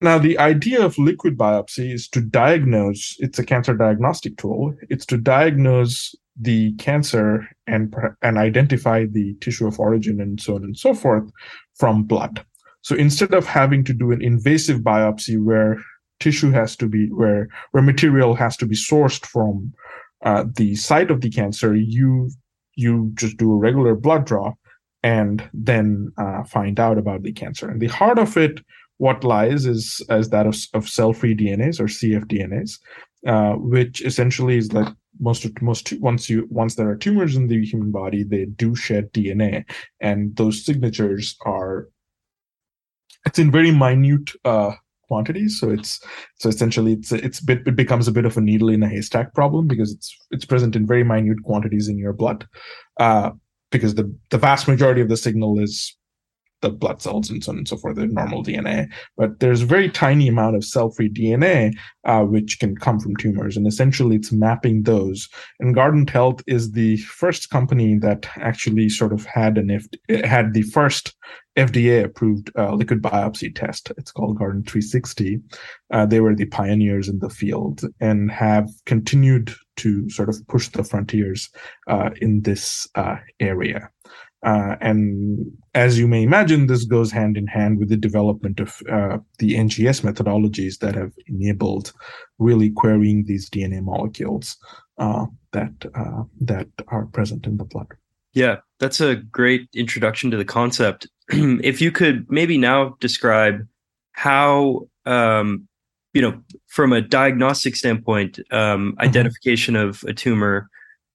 Now, 0.00 0.18
the 0.18 0.38
idea 0.38 0.84
of 0.84 0.98
liquid 0.98 1.38
biopsy 1.38 1.92
is 1.92 2.06
to 2.08 2.20
diagnose, 2.20 3.16
it's 3.18 3.38
a 3.38 3.44
cancer 3.44 3.74
diagnostic 3.74 4.36
tool. 4.36 4.74
It's 4.90 5.06
to 5.06 5.16
diagnose 5.16 6.14
the 6.38 6.74
cancer 6.74 7.48
and, 7.66 7.94
and 8.20 8.36
identify 8.36 9.06
the 9.06 9.34
tissue 9.40 9.66
of 9.66 9.80
origin 9.80 10.20
and 10.20 10.38
so 10.40 10.56
on 10.56 10.64
and 10.64 10.76
so 10.76 10.92
forth 10.92 11.30
from 11.74 12.04
blood. 12.04 12.44
So 12.86 12.94
instead 12.94 13.34
of 13.34 13.46
having 13.46 13.82
to 13.82 13.92
do 13.92 14.12
an 14.12 14.22
invasive 14.22 14.82
biopsy 14.82 15.42
where 15.42 15.82
tissue 16.20 16.52
has 16.52 16.76
to 16.76 16.86
be 16.86 17.08
where 17.08 17.48
where 17.72 17.82
material 17.82 18.36
has 18.36 18.56
to 18.58 18.64
be 18.64 18.76
sourced 18.76 19.26
from 19.26 19.74
uh, 20.24 20.44
the 20.54 20.76
site 20.76 21.10
of 21.10 21.20
the 21.20 21.28
cancer, 21.28 21.74
you 21.74 22.30
you 22.76 23.10
just 23.14 23.38
do 23.38 23.50
a 23.50 23.56
regular 23.56 23.96
blood 23.96 24.24
draw, 24.24 24.52
and 25.02 25.50
then 25.52 26.12
uh, 26.16 26.44
find 26.44 26.78
out 26.78 26.96
about 26.96 27.24
the 27.24 27.32
cancer. 27.32 27.68
And 27.68 27.80
the 27.80 27.88
heart 27.88 28.20
of 28.20 28.36
it, 28.36 28.60
what 28.98 29.24
lies 29.24 29.66
is 29.66 30.00
as 30.08 30.28
that 30.28 30.46
of, 30.46 30.56
of 30.72 30.88
cell-free 30.88 31.34
DNAs 31.34 31.80
or 31.80 31.88
cfDNAs, 31.88 32.78
uh, 33.26 33.54
which 33.54 34.00
essentially 34.02 34.58
is 34.58 34.72
like 34.72 34.94
most 35.18 35.44
most 35.60 35.92
once 35.94 36.30
you 36.30 36.46
once 36.50 36.76
there 36.76 36.88
are 36.88 36.96
tumors 36.96 37.34
in 37.34 37.48
the 37.48 37.64
human 37.64 37.90
body, 37.90 38.22
they 38.22 38.44
do 38.44 38.76
shed 38.76 39.12
DNA, 39.12 39.64
and 40.00 40.36
those 40.36 40.64
signatures 40.64 41.36
are 41.44 41.88
it's 43.26 43.38
in 43.38 43.50
very 43.50 43.70
minute 43.70 44.30
uh, 44.44 44.72
quantities. 45.08 45.58
So 45.60 45.70
it's 45.70 46.00
so 46.38 46.48
essentially 46.48 46.92
it's 46.92 47.12
it's 47.12 47.40
bit 47.40 47.62
it 47.66 47.76
becomes 47.76 48.08
a 48.08 48.12
bit 48.12 48.24
of 48.24 48.36
a 48.36 48.40
needle 48.40 48.68
in 48.68 48.82
a 48.82 48.88
haystack 48.88 49.34
problem 49.34 49.66
because 49.66 49.92
it's 49.92 50.16
it's 50.30 50.44
present 50.44 50.76
in 50.76 50.86
very 50.86 51.04
minute 51.04 51.42
quantities 51.44 51.88
in 51.88 51.98
your 51.98 52.12
blood. 52.12 52.46
Uh, 52.98 53.30
because 53.70 53.94
the 53.94 54.12
the 54.30 54.38
vast 54.38 54.68
majority 54.68 55.00
of 55.00 55.08
the 55.08 55.16
signal 55.16 55.58
is 55.58 55.96
the 56.62 56.70
blood 56.70 57.02
cells 57.02 57.28
and 57.28 57.44
so 57.44 57.52
on 57.52 57.58
and 57.58 57.68
so 57.68 57.76
forth, 57.76 57.96
the 57.96 58.06
normal 58.06 58.42
DNA. 58.42 58.88
But 59.16 59.40
there's 59.40 59.62
a 59.62 59.66
very 59.66 59.90
tiny 59.90 60.26
amount 60.26 60.56
of 60.56 60.64
cell-free 60.64 61.10
DNA 61.10 61.76
uh, 62.04 62.22
which 62.22 62.58
can 62.58 62.76
come 62.76 62.98
from 62.98 63.14
tumors, 63.16 63.56
and 63.56 63.66
essentially 63.66 64.16
it's 64.16 64.32
mapping 64.32 64.84
those. 64.84 65.28
And 65.60 65.74
Guardant 65.74 66.08
Health 66.08 66.42
is 66.46 66.72
the 66.72 66.96
first 66.98 67.50
company 67.50 67.98
that 67.98 68.26
actually 68.38 68.88
sort 68.88 69.12
of 69.12 69.26
had 69.26 69.58
an 69.58 69.70
if 69.70 69.86
had 70.24 70.54
the 70.54 70.62
first 70.62 71.14
FDA-approved 71.56 72.50
uh, 72.58 72.74
liquid 72.74 73.02
biopsy 73.02 73.54
test. 73.54 73.90
It's 73.96 74.12
called 74.12 74.38
Guardant 74.38 74.68
360. 74.68 75.40
Uh, 75.90 76.06
they 76.06 76.20
were 76.20 76.34
the 76.34 76.44
pioneers 76.46 77.08
in 77.08 77.18
the 77.18 77.30
field 77.30 77.82
and 78.00 78.30
have 78.30 78.68
continued 78.84 79.54
to 79.76 80.08
sort 80.10 80.28
of 80.28 80.46
push 80.48 80.68
the 80.68 80.84
frontiers 80.84 81.48
uh, 81.86 82.10
in 82.20 82.42
this 82.42 82.86
uh, 82.94 83.16
area. 83.40 83.90
Uh, 84.44 84.76
and 84.80 85.50
as 85.74 85.98
you 85.98 86.06
may 86.06 86.22
imagine, 86.22 86.66
this 86.66 86.84
goes 86.84 87.10
hand 87.10 87.36
in 87.36 87.46
hand 87.46 87.78
with 87.78 87.88
the 87.88 87.96
development 87.96 88.60
of 88.60 88.76
uh, 88.90 89.18
the 89.38 89.54
NGS 89.54 90.02
methodologies 90.02 90.78
that 90.78 90.94
have 90.94 91.12
enabled 91.26 91.92
really 92.38 92.70
querying 92.70 93.24
these 93.24 93.48
DNA 93.48 93.82
molecules 93.82 94.56
that 94.98 95.74
that 96.40 96.68
are 96.88 97.06
present 97.06 97.46
in 97.46 97.56
the 97.56 97.64
blood. 97.64 97.88
Yeah, 98.34 98.56
that's 98.78 99.00
a 99.00 99.16
great 99.16 99.66
introduction 99.74 100.30
to 100.30 100.36
the 100.36 100.44
concept. 100.44 101.08
if 101.62 101.80
you 101.80 101.90
could 101.90 102.26
maybe 102.30 102.58
now 102.58 102.96
describe 103.00 103.66
how 104.12 104.88
um, 105.04 105.68
you 106.14 106.22
know 106.22 106.40
from 106.66 106.92
a 106.92 107.00
diagnostic 107.00 107.76
standpoint 107.76 108.38
um, 108.50 108.92
mm-hmm. 108.92 109.00
identification 109.00 109.76
of 109.76 110.02
a 110.04 110.12
tumor 110.12 110.68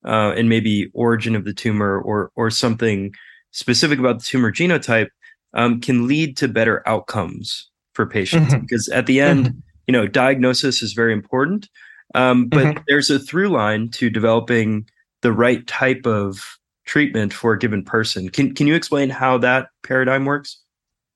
uh, 0.06 0.34
and 0.36 0.50
maybe 0.50 0.90
origin 0.94 1.36
of 1.36 1.46
the 1.46 1.54
tumor 1.54 2.00
or 2.00 2.32
or 2.36 2.50
something 2.50 3.14
specific 3.52 4.00
about 4.00 4.20
the 4.20 4.26
tumor 4.26 4.52
genotype 4.52 5.10
um, 5.54 5.82
can 5.82 6.08
lead 6.08 6.38
to 6.38 6.48
better 6.48 6.88
outcomes 6.88 7.70
for 7.94 8.06
patients 8.06 8.54
mm-hmm. 8.54 8.62
because 8.62 8.88
at 8.90 9.06
the 9.06 9.20
end 9.20 9.48
mm-hmm. 9.48 9.60
you 9.88 9.92
know 9.92 10.08
diagnosis 10.08 10.82
is 10.82 10.94
very 10.94 11.14
important 11.14 11.70
um, 12.14 12.48
but 12.48 12.66
mm-hmm. 12.66 12.84
there's 12.88 13.10
a 13.10 13.20
through 13.20 13.50
line 13.50 13.90
to 13.90 14.10
developing 14.10 14.86
the 15.22 15.32
right 15.32 15.66
type 15.68 16.06
of 16.06 16.60
treatment 16.86 17.34
for 17.34 17.54
a 17.54 17.60
given 17.60 17.84
person 17.84 18.30
can 18.30 18.54
can 18.54 18.68
you 18.68 18.76
explain 18.76 19.10
how 19.10 19.38
that 19.38 19.68
paradigm 19.84 20.26
works 20.26 20.62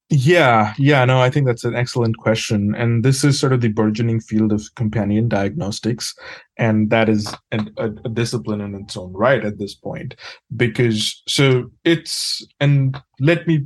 yeah, 0.09 0.75
yeah, 0.77 1.03
no, 1.03 1.19
I 1.19 1.31
think 1.31 1.47
that's 1.47 1.63
an 1.63 1.75
excellent 1.75 2.17
question. 2.17 2.75
And 2.75 3.03
this 3.03 3.23
is 3.23 3.39
sort 3.39 3.53
of 3.53 3.61
the 3.61 3.69
burgeoning 3.69 4.19
field 4.19 4.51
of 4.51 4.63
companion 4.75 5.27
diagnostics. 5.27 6.13
And 6.57 6.91
that 6.91 7.09
is 7.09 7.33
an, 7.51 7.73
a, 7.77 7.85
a 7.85 8.09
discipline 8.09 8.61
in 8.61 8.75
its 8.75 8.95
own 8.95 9.11
right 9.13 9.43
at 9.43 9.57
this 9.57 9.73
point. 9.73 10.15
Because, 10.55 11.23
so 11.27 11.71
it's, 11.83 12.45
and 12.59 13.01
let 13.19 13.47
me 13.47 13.65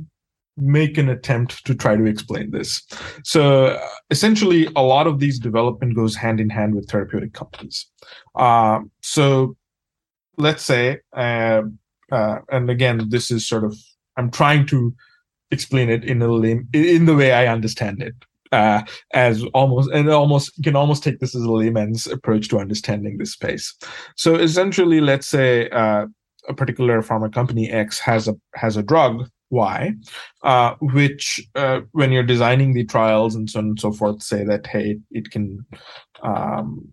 make 0.56 0.96
an 0.96 1.10
attempt 1.10 1.64
to 1.66 1.74
try 1.74 1.94
to 1.94 2.06
explain 2.06 2.52
this. 2.52 2.82
So 3.22 3.78
essentially, 4.08 4.66
a 4.76 4.82
lot 4.82 5.06
of 5.06 5.18
these 5.18 5.38
development 5.38 5.94
goes 5.94 6.16
hand 6.16 6.40
in 6.40 6.48
hand 6.48 6.74
with 6.74 6.88
therapeutic 6.88 7.34
companies. 7.34 7.86
Uh, 8.34 8.80
so 9.02 9.56
let's 10.38 10.62
say, 10.62 11.00
uh, 11.14 11.62
uh, 12.10 12.38
and 12.50 12.70
again, 12.70 13.08
this 13.08 13.30
is 13.30 13.46
sort 13.46 13.64
of, 13.64 13.76
I'm 14.16 14.30
trying 14.30 14.66
to 14.66 14.94
explain 15.50 15.90
it 15.90 16.04
in 16.04 16.22
a 16.22 16.28
lame, 16.28 16.68
in 16.72 17.06
the 17.06 17.16
way 17.16 17.32
I 17.32 17.46
understand 17.46 18.02
it. 18.02 18.14
Uh, 18.52 18.82
as 19.12 19.44
almost 19.54 19.88
and 19.92 20.10
almost 20.10 20.50
you 20.58 20.64
can 20.64 20.74
almost 20.74 21.04
take 21.04 21.20
this 21.20 21.36
as 21.36 21.42
a 21.42 21.52
layman's 21.52 22.08
approach 22.08 22.48
to 22.48 22.58
understanding 22.58 23.16
this 23.16 23.30
space. 23.30 23.72
So 24.16 24.34
essentially, 24.34 25.00
let's 25.00 25.28
say 25.28 25.68
uh, 25.70 26.06
a 26.48 26.54
particular 26.54 27.00
pharma 27.00 27.32
company 27.32 27.70
X 27.70 28.00
has 28.00 28.26
a 28.26 28.34
has 28.56 28.76
a 28.76 28.82
drug 28.82 29.28
Y, 29.50 29.94
uh, 30.42 30.74
which 30.80 31.40
uh, 31.54 31.82
when 31.92 32.10
you're 32.10 32.24
designing 32.24 32.74
the 32.74 32.84
trials 32.84 33.36
and 33.36 33.48
so 33.48 33.60
on 33.60 33.66
and 33.66 33.80
so 33.80 33.92
forth, 33.92 34.20
say 34.20 34.42
that 34.44 34.66
hey, 34.66 34.98
it 35.12 35.30
can 35.30 35.64
um, 36.22 36.88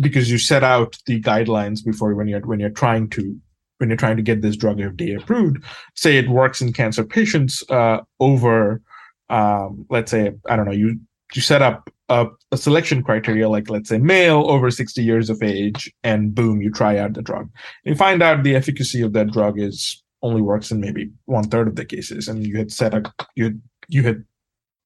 because 0.00 0.30
you 0.30 0.38
set 0.38 0.64
out 0.64 0.98
the 1.06 1.20
guidelines 1.20 1.84
before 1.84 2.14
when 2.14 2.28
you're 2.28 2.40
when 2.40 2.60
you're 2.60 2.70
trying 2.70 3.08
to 3.10 3.38
when 3.80 3.88
you're 3.88 3.96
trying 3.96 4.18
to 4.18 4.22
get 4.22 4.42
this 4.42 4.56
drug 4.56 4.76
FDA 4.76 5.20
approved, 5.20 5.64
say 5.96 6.18
it 6.18 6.28
works 6.28 6.60
in 6.60 6.72
cancer 6.72 7.02
patients 7.02 7.62
uh, 7.70 8.00
over, 8.20 8.82
um, 9.30 9.86
let's 9.88 10.10
say, 10.10 10.32
I 10.48 10.54
don't 10.54 10.66
know, 10.66 10.72
you 10.72 11.00
you 11.34 11.40
set 11.40 11.62
up 11.62 11.88
a, 12.08 12.26
a, 12.50 12.56
selection 12.56 13.04
criteria 13.04 13.48
like 13.48 13.70
let's 13.70 13.88
say 13.88 13.98
male 13.98 14.44
over 14.50 14.70
60 14.70 15.02
years 15.02 15.30
of 15.30 15.42
age, 15.42 15.90
and 16.02 16.34
boom, 16.34 16.60
you 16.60 16.70
try 16.70 16.98
out 16.98 17.14
the 17.14 17.22
drug. 17.22 17.48
You 17.84 17.94
find 17.94 18.22
out 18.22 18.42
the 18.42 18.56
efficacy 18.56 19.00
of 19.00 19.12
that 19.14 19.30
drug 19.30 19.58
is 19.58 20.02
only 20.22 20.42
works 20.42 20.70
in 20.70 20.80
maybe 20.80 21.10
one 21.24 21.44
third 21.44 21.68
of 21.68 21.76
the 21.76 21.84
cases, 21.84 22.28
and 22.28 22.46
you 22.46 22.58
had 22.58 22.70
set 22.70 22.94
a 22.94 23.02
you 23.34 23.60
you 23.88 24.02
had 24.02 24.24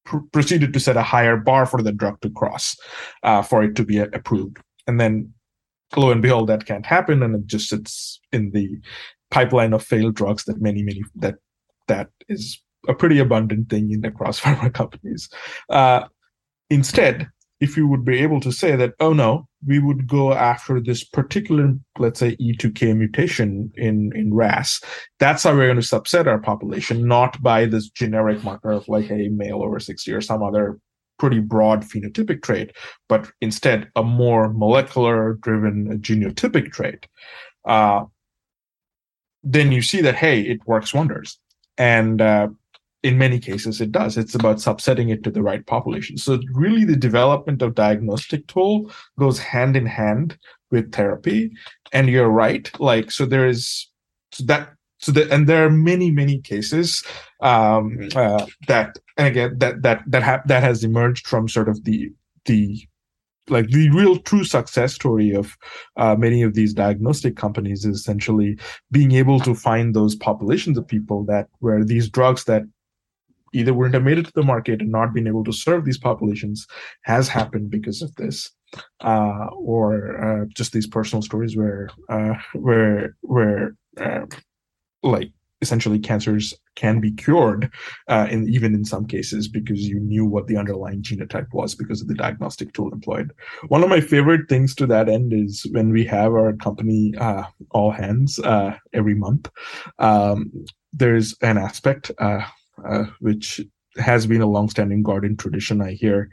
pr- 0.05 0.25
proceeded 0.31 0.71
to 0.71 0.79
set 0.79 0.97
a 0.97 1.03
higher 1.03 1.35
bar 1.35 1.65
for 1.65 1.81
the 1.81 1.91
drug 1.91 2.21
to 2.21 2.29
cross 2.29 2.77
uh, 3.23 3.41
for 3.41 3.63
it 3.63 3.75
to 3.75 3.83
be 3.83 3.97
approved, 3.97 4.59
and 4.87 4.99
then 4.99 5.33
lo 5.95 6.11
and 6.11 6.21
behold, 6.21 6.49
that 6.49 6.65
can't 6.65 6.85
happen, 6.85 7.23
and 7.23 7.35
it 7.35 7.45
just 7.45 7.69
sits 7.69 8.19
in 8.31 8.51
the 8.51 8.79
pipeline 9.31 9.73
of 9.73 9.83
failed 9.83 10.15
drugs 10.15 10.45
that 10.45 10.61
many, 10.61 10.83
many 10.83 11.03
that 11.15 11.35
that 11.87 12.09
is 12.27 12.61
a 12.87 12.93
pretty 12.93 13.19
abundant 13.19 13.69
thing 13.69 13.91
in 13.91 14.05
across 14.05 14.39
pharma 14.41 14.73
companies. 14.73 15.29
Uh, 15.69 16.03
instead, 16.69 17.27
if 17.59 17.77
you 17.77 17.87
would 17.87 18.03
be 18.03 18.19
able 18.19 18.39
to 18.41 18.51
say 18.51 18.75
that, 18.75 18.93
oh 18.99 19.13
no, 19.13 19.47
we 19.65 19.79
would 19.79 20.07
go 20.07 20.33
after 20.33 20.81
this 20.81 21.03
particular, 21.03 21.73
let's 21.97 22.19
say, 22.19 22.35
E2K 22.35 22.95
mutation 22.95 23.71
in, 23.75 24.11
in 24.13 24.33
RAS, 24.33 24.81
that's 25.19 25.43
how 25.43 25.55
we're 25.55 25.67
going 25.67 25.81
to 25.81 25.81
subset 25.81 26.27
our 26.27 26.39
population, 26.39 27.07
not 27.07 27.41
by 27.41 27.65
this 27.65 27.89
generic 27.89 28.43
marker 28.43 28.71
of 28.71 28.87
like 28.87 29.09
a 29.09 29.29
male 29.29 29.63
over 29.63 29.79
60 29.79 30.11
or 30.11 30.21
some 30.21 30.43
other 30.43 30.79
pretty 31.17 31.39
broad 31.39 31.83
phenotypic 31.83 32.41
trait, 32.43 32.71
but 33.07 33.31
instead 33.41 33.89
a 33.95 34.03
more 34.03 34.51
molecular 34.53 35.33
driven 35.41 35.99
genotypic 35.99 36.71
trait, 36.71 37.07
uh, 37.65 38.03
then 39.43 39.71
you 39.71 39.81
see 39.81 40.01
that, 40.01 40.15
hey, 40.15 40.41
it 40.41 40.65
works 40.65 40.93
wonders. 40.93 41.39
And 41.77 42.21
uh, 42.21 42.47
in 43.03 43.17
many 43.17 43.39
cases, 43.39 43.81
it 43.81 43.91
does. 43.91 44.17
It's 44.17 44.33
about 44.33 44.57
subsetting 44.57 45.11
it 45.11 45.23
to 45.23 45.31
the 45.31 45.43
right 45.43 45.65
population. 45.65 46.17
So, 46.17 46.39
really, 46.51 46.85
the 46.85 46.95
development 46.95 47.61
of 47.61 47.75
diagnostic 47.75 48.47
tool 48.47 48.91
goes 49.19 49.37
hand 49.37 49.77
in 49.77 49.85
hand 49.85 50.37
with 50.71 50.91
therapy. 50.91 51.51
And 51.93 52.09
you're 52.09 52.29
right. 52.29 52.69
Like, 52.79 53.11
so 53.11 53.25
there 53.25 53.47
is 53.47 53.87
so 54.31 54.43
that 54.45 54.73
so 54.97 55.11
that 55.11 55.29
and 55.31 55.47
there 55.47 55.65
are 55.65 55.69
many 55.69 56.09
many 56.09 56.39
cases 56.39 57.03
um, 57.41 58.09
uh, 58.15 58.45
that 58.67 58.97
and 59.17 59.27
again 59.27 59.57
that 59.57 59.81
that 59.81 60.03
that 60.07 60.23
ha- 60.23 60.41
that 60.45 60.63
has 60.63 60.83
emerged 60.83 61.27
from 61.27 61.47
sort 61.47 61.69
of 61.69 61.83
the 61.83 62.11
the 62.45 62.87
like 63.49 63.67
the 63.67 63.89
real 63.91 64.17
true 64.17 64.43
success 64.43 64.93
story 64.93 65.31
of 65.31 65.55
uh, 65.97 66.15
many 66.15 66.41
of 66.41 66.55
these 66.55 66.73
diagnostic 66.73 67.35
companies 67.35 67.85
is 67.85 67.97
essentially 67.97 68.57
being 68.91 69.11
able 69.11 69.39
to 69.39 69.53
find 69.53 69.93
those 69.93 70.15
populations 70.15 70.77
of 70.77 70.87
people 70.87 71.23
that 71.25 71.47
where 71.59 71.83
these 71.83 72.09
drugs 72.09 72.45
that 72.45 72.63
either 73.53 73.73
have 73.89 74.03
made 74.03 74.17
it 74.17 74.25
to 74.25 74.31
the 74.35 74.43
market 74.43 74.81
and 74.81 74.91
not 74.91 75.13
been 75.13 75.27
able 75.27 75.43
to 75.43 75.53
serve 75.53 75.85
these 75.85 75.97
populations 75.97 76.67
has 77.03 77.27
happened 77.27 77.69
because 77.69 78.01
of 78.01 78.13
this 78.15 78.51
uh, 79.01 79.45
or 79.53 80.17
uh, 80.23 80.45
just 80.53 80.73
these 80.73 80.87
personal 80.87 81.21
stories 81.21 81.55
where 81.55 81.89
uh, 82.09 82.33
where 82.53 83.15
where 83.21 83.75
uh, 83.97 84.25
like 85.03 85.31
essentially 85.61 85.99
cancers 85.99 86.53
can 86.75 86.99
be 86.99 87.11
cured 87.11 87.71
uh, 88.07 88.27
in 88.29 88.47
even 88.49 88.73
in 88.73 88.85
some 88.85 89.05
cases 89.05 89.47
because 89.47 89.81
you 89.81 89.99
knew 89.99 90.25
what 90.25 90.47
the 90.47 90.57
underlying 90.57 91.01
genotype 91.01 91.51
was 91.53 91.75
because 91.75 92.01
of 92.01 92.07
the 92.07 92.15
diagnostic 92.15 92.73
tool 92.73 92.91
employed 92.91 93.31
one 93.67 93.83
of 93.83 93.89
my 93.89 94.01
favorite 94.01 94.47
things 94.49 94.75
to 94.75 94.85
that 94.85 95.09
end 95.09 95.33
is 95.33 95.65
when 95.71 95.91
we 95.91 96.05
have 96.05 96.31
our 96.33 96.53
company 96.53 97.13
uh, 97.19 97.43
all 97.71 97.91
hands 97.91 98.39
uh, 98.39 98.75
every 98.93 99.15
month 99.15 99.49
um, 99.99 100.51
there's 100.93 101.35
an 101.41 101.57
aspect 101.57 102.11
uh, 102.19 102.41
uh, 102.83 103.05
which 103.19 103.61
has 103.97 104.27
been 104.27 104.41
a 104.41 104.47
long-standing 104.47 105.01
Guardant 105.01 105.39
tradition, 105.39 105.81
I 105.81 105.93
hear, 105.93 106.29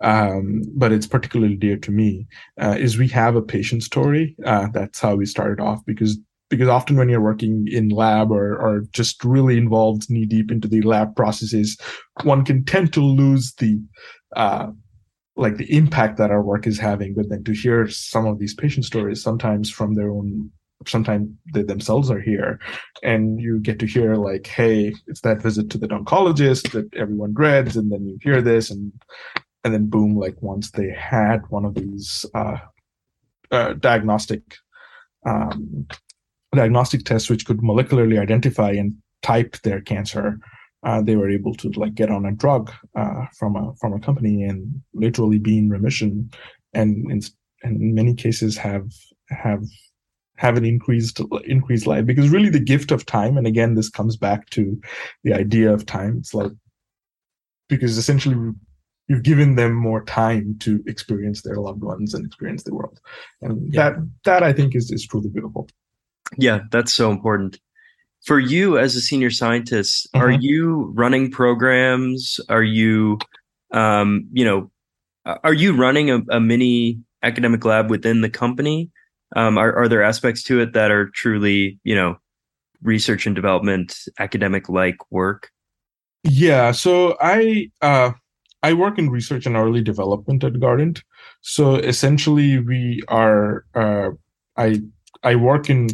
um, 0.00 0.62
but 0.74 0.90
it's 0.90 1.06
particularly 1.06 1.54
dear 1.54 1.76
to 1.76 1.92
me. 1.92 2.26
Uh, 2.60 2.74
is 2.76 2.98
we 2.98 3.06
have 3.08 3.36
a 3.36 3.42
patient 3.42 3.84
story. 3.84 4.34
that's 4.38 4.98
how 4.98 5.14
we 5.14 5.26
started 5.26 5.60
off 5.60 5.80
because 5.86 6.18
because 6.54 6.68
often 6.68 6.96
when 6.96 7.08
you're 7.08 7.20
working 7.20 7.66
in 7.70 7.88
lab 7.88 8.30
or, 8.30 8.56
or 8.56 8.84
just 8.92 9.22
really 9.24 9.56
involved 9.56 10.10
knee 10.10 10.26
deep 10.26 10.50
into 10.50 10.68
the 10.68 10.82
lab 10.82 11.14
processes, 11.16 11.78
one 12.22 12.44
can 12.44 12.64
tend 12.64 12.92
to 12.92 13.00
lose 13.00 13.54
the 13.54 13.80
uh, 14.36 14.68
like 15.36 15.56
the 15.56 15.76
impact 15.76 16.16
that 16.18 16.30
our 16.30 16.42
work 16.42 16.66
is 16.66 16.78
having. 16.78 17.14
But 17.14 17.28
then 17.28 17.44
to 17.44 17.52
hear 17.52 17.88
some 17.88 18.26
of 18.26 18.38
these 18.38 18.54
patient 18.54 18.84
stories, 18.84 19.22
sometimes 19.22 19.70
from 19.70 19.94
their 19.94 20.10
own, 20.10 20.50
sometimes 20.86 21.28
they 21.52 21.62
themselves 21.62 22.10
are 22.10 22.20
here, 22.20 22.60
and 23.02 23.40
you 23.40 23.60
get 23.60 23.78
to 23.80 23.86
hear 23.86 24.14
like, 24.14 24.46
hey, 24.46 24.94
it's 25.06 25.20
that 25.22 25.42
visit 25.42 25.70
to 25.70 25.78
the 25.78 25.88
oncologist 25.88 26.70
that 26.72 26.92
everyone 26.94 27.34
dreads, 27.34 27.76
and 27.76 27.90
then 27.90 28.06
you 28.06 28.18
hear 28.22 28.40
this, 28.40 28.70
and 28.70 28.92
and 29.64 29.74
then 29.74 29.88
boom, 29.88 30.16
like 30.16 30.36
once 30.40 30.70
they 30.70 30.90
had 30.90 31.42
one 31.48 31.64
of 31.64 31.74
these 31.74 32.24
uh, 32.34 32.58
uh, 33.50 33.72
diagnostic 33.74 34.42
um, 35.26 35.86
diagnostic 36.54 37.04
tests 37.04 37.30
which 37.30 37.46
could 37.46 37.58
molecularly 37.58 38.20
identify 38.20 38.70
and 38.70 38.94
type 39.22 39.56
their 39.62 39.80
cancer, 39.80 40.38
uh, 40.84 41.00
they 41.02 41.16
were 41.16 41.30
able 41.30 41.54
to 41.54 41.70
like 41.70 41.94
get 41.94 42.10
on 42.10 42.26
a 42.26 42.32
drug 42.32 42.70
uh, 42.94 43.26
from 43.38 43.56
a 43.56 43.74
from 43.80 43.94
a 43.94 44.00
company 44.00 44.42
and 44.44 44.82
literally 44.92 45.38
be 45.38 45.58
in 45.58 45.70
remission, 45.70 46.30
and 46.74 47.10
in, 47.10 47.20
and 47.62 47.80
in 47.80 47.94
many 47.94 48.14
cases 48.14 48.56
have 48.56 48.86
have 49.30 49.64
have 50.36 50.56
an 50.56 50.64
increased 50.64 51.20
increased 51.44 51.86
life 51.86 52.04
because 52.04 52.28
really 52.28 52.50
the 52.50 52.60
gift 52.60 52.90
of 52.90 53.06
time 53.06 53.38
and 53.38 53.46
again 53.46 53.74
this 53.74 53.88
comes 53.88 54.16
back 54.16 54.50
to 54.50 54.78
the 55.22 55.32
idea 55.32 55.72
of 55.72 55.86
time. 55.86 56.18
It's 56.18 56.34
like 56.34 56.52
because 57.68 57.96
essentially 57.96 58.52
you've 59.08 59.22
given 59.22 59.54
them 59.54 59.74
more 59.74 60.04
time 60.04 60.56
to 60.60 60.82
experience 60.86 61.42
their 61.42 61.56
loved 61.56 61.82
ones 61.82 62.14
and 62.14 62.26
experience 62.26 62.62
the 62.62 62.74
world. 62.74 63.00
And 63.40 63.72
yeah. 63.72 63.90
that 63.90 64.10
that 64.24 64.42
i 64.42 64.52
think 64.52 64.74
is 64.74 64.90
is 64.90 65.06
truly 65.06 65.30
beautiful 65.30 65.68
yeah 66.38 66.60
that's 66.70 66.94
so 66.94 67.10
important 67.10 67.58
for 68.24 68.38
you 68.38 68.78
as 68.78 68.96
a 68.96 69.00
senior 69.00 69.30
scientist 69.30 70.08
mm-hmm. 70.12 70.24
are 70.24 70.30
you 70.30 70.92
running 70.94 71.30
programs 71.30 72.40
are 72.48 72.62
you 72.62 73.18
um 73.72 74.26
you 74.32 74.44
know 74.44 74.70
are 75.42 75.54
you 75.54 75.74
running 75.74 76.10
a, 76.10 76.20
a 76.30 76.40
mini 76.40 76.98
academic 77.22 77.64
lab 77.64 77.90
within 77.90 78.20
the 78.20 78.30
company 78.30 78.90
um 79.36 79.58
are, 79.58 79.74
are 79.74 79.88
there 79.88 80.02
aspects 80.02 80.42
to 80.42 80.60
it 80.60 80.72
that 80.72 80.90
are 80.90 81.08
truly 81.10 81.78
you 81.84 81.94
know 81.94 82.16
research 82.82 83.26
and 83.26 83.34
development 83.34 83.96
academic 84.18 84.68
like 84.68 84.96
work 85.10 85.50
yeah 86.22 86.70
so 86.70 87.16
i 87.20 87.70
uh 87.82 88.10
I 88.64 88.72
work 88.72 88.98
in 88.98 89.10
research 89.10 89.44
and 89.44 89.56
early 89.56 89.82
development 89.82 90.42
at 90.42 90.54
Guardant. 90.54 91.02
So 91.42 91.74
essentially, 91.74 92.58
we 92.58 93.02
are 93.08 93.66
uh, 93.74 94.12
I 94.56 94.80
I 95.22 95.34
work 95.36 95.68
in 95.68 95.88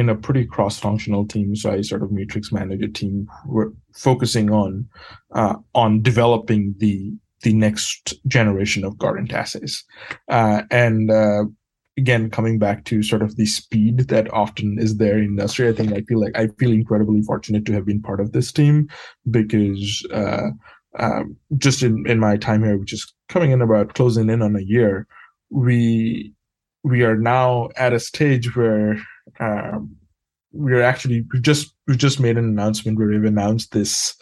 in 0.00 0.08
a 0.08 0.14
pretty 0.14 0.44
cross-functional 0.44 1.26
team. 1.26 1.54
So 1.54 1.70
I 1.70 1.82
sort 1.82 2.02
of 2.02 2.10
matrix 2.10 2.50
manager 2.52 2.88
team. 2.88 3.28
We're 3.46 3.70
focusing 3.94 4.50
on 4.50 4.88
uh, 5.32 5.56
on 5.74 6.02
developing 6.02 6.74
the 6.78 7.12
the 7.42 7.54
next 7.54 8.14
generation 8.26 8.84
of 8.84 8.96
Guardant 8.96 9.32
assays, 9.32 9.84
uh, 10.28 10.62
and 10.70 11.10
uh, 11.10 11.44
again 11.96 12.30
coming 12.30 12.58
back 12.58 12.84
to 12.84 13.02
sort 13.02 13.22
of 13.22 13.36
the 13.36 13.46
speed 13.46 14.08
that 14.08 14.32
often 14.32 14.78
is 14.78 14.96
there 14.96 15.18
in 15.18 15.24
industry 15.24 15.68
i 15.68 15.72
think 15.72 15.92
i 15.92 16.00
feel 16.02 16.20
like 16.20 16.38
i 16.38 16.46
feel 16.58 16.70
incredibly 16.70 17.20
fortunate 17.22 17.66
to 17.66 17.72
have 17.72 17.84
been 17.84 18.00
part 18.00 18.20
of 18.20 18.30
this 18.32 18.52
team 18.52 18.88
because 19.28 20.06
uh, 20.14 20.50
um, 20.98 21.36
just 21.56 21.82
in, 21.82 22.04
in 22.08 22.18
my 22.18 22.36
time 22.36 22.64
here, 22.64 22.76
which 22.76 22.92
is 22.92 23.12
coming 23.28 23.52
in 23.52 23.62
about 23.62 23.94
closing 23.94 24.28
in 24.28 24.42
on 24.42 24.56
a 24.56 24.60
year, 24.60 25.06
we 25.50 26.32
we 26.82 27.02
are 27.02 27.16
now 27.16 27.68
at 27.76 27.92
a 27.92 28.00
stage 28.00 28.56
where 28.56 28.96
um, 29.40 29.96
we're 30.52 30.82
actually 30.82 31.24
we 31.32 31.40
just 31.40 31.74
we 31.86 31.96
just 31.96 32.20
made 32.20 32.36
an 32.36 32.44
announcement 32.44 32.98
where 32.98 33.08
we've 33.08 33.24
announced 33.24 33.72
this 33.72 34.16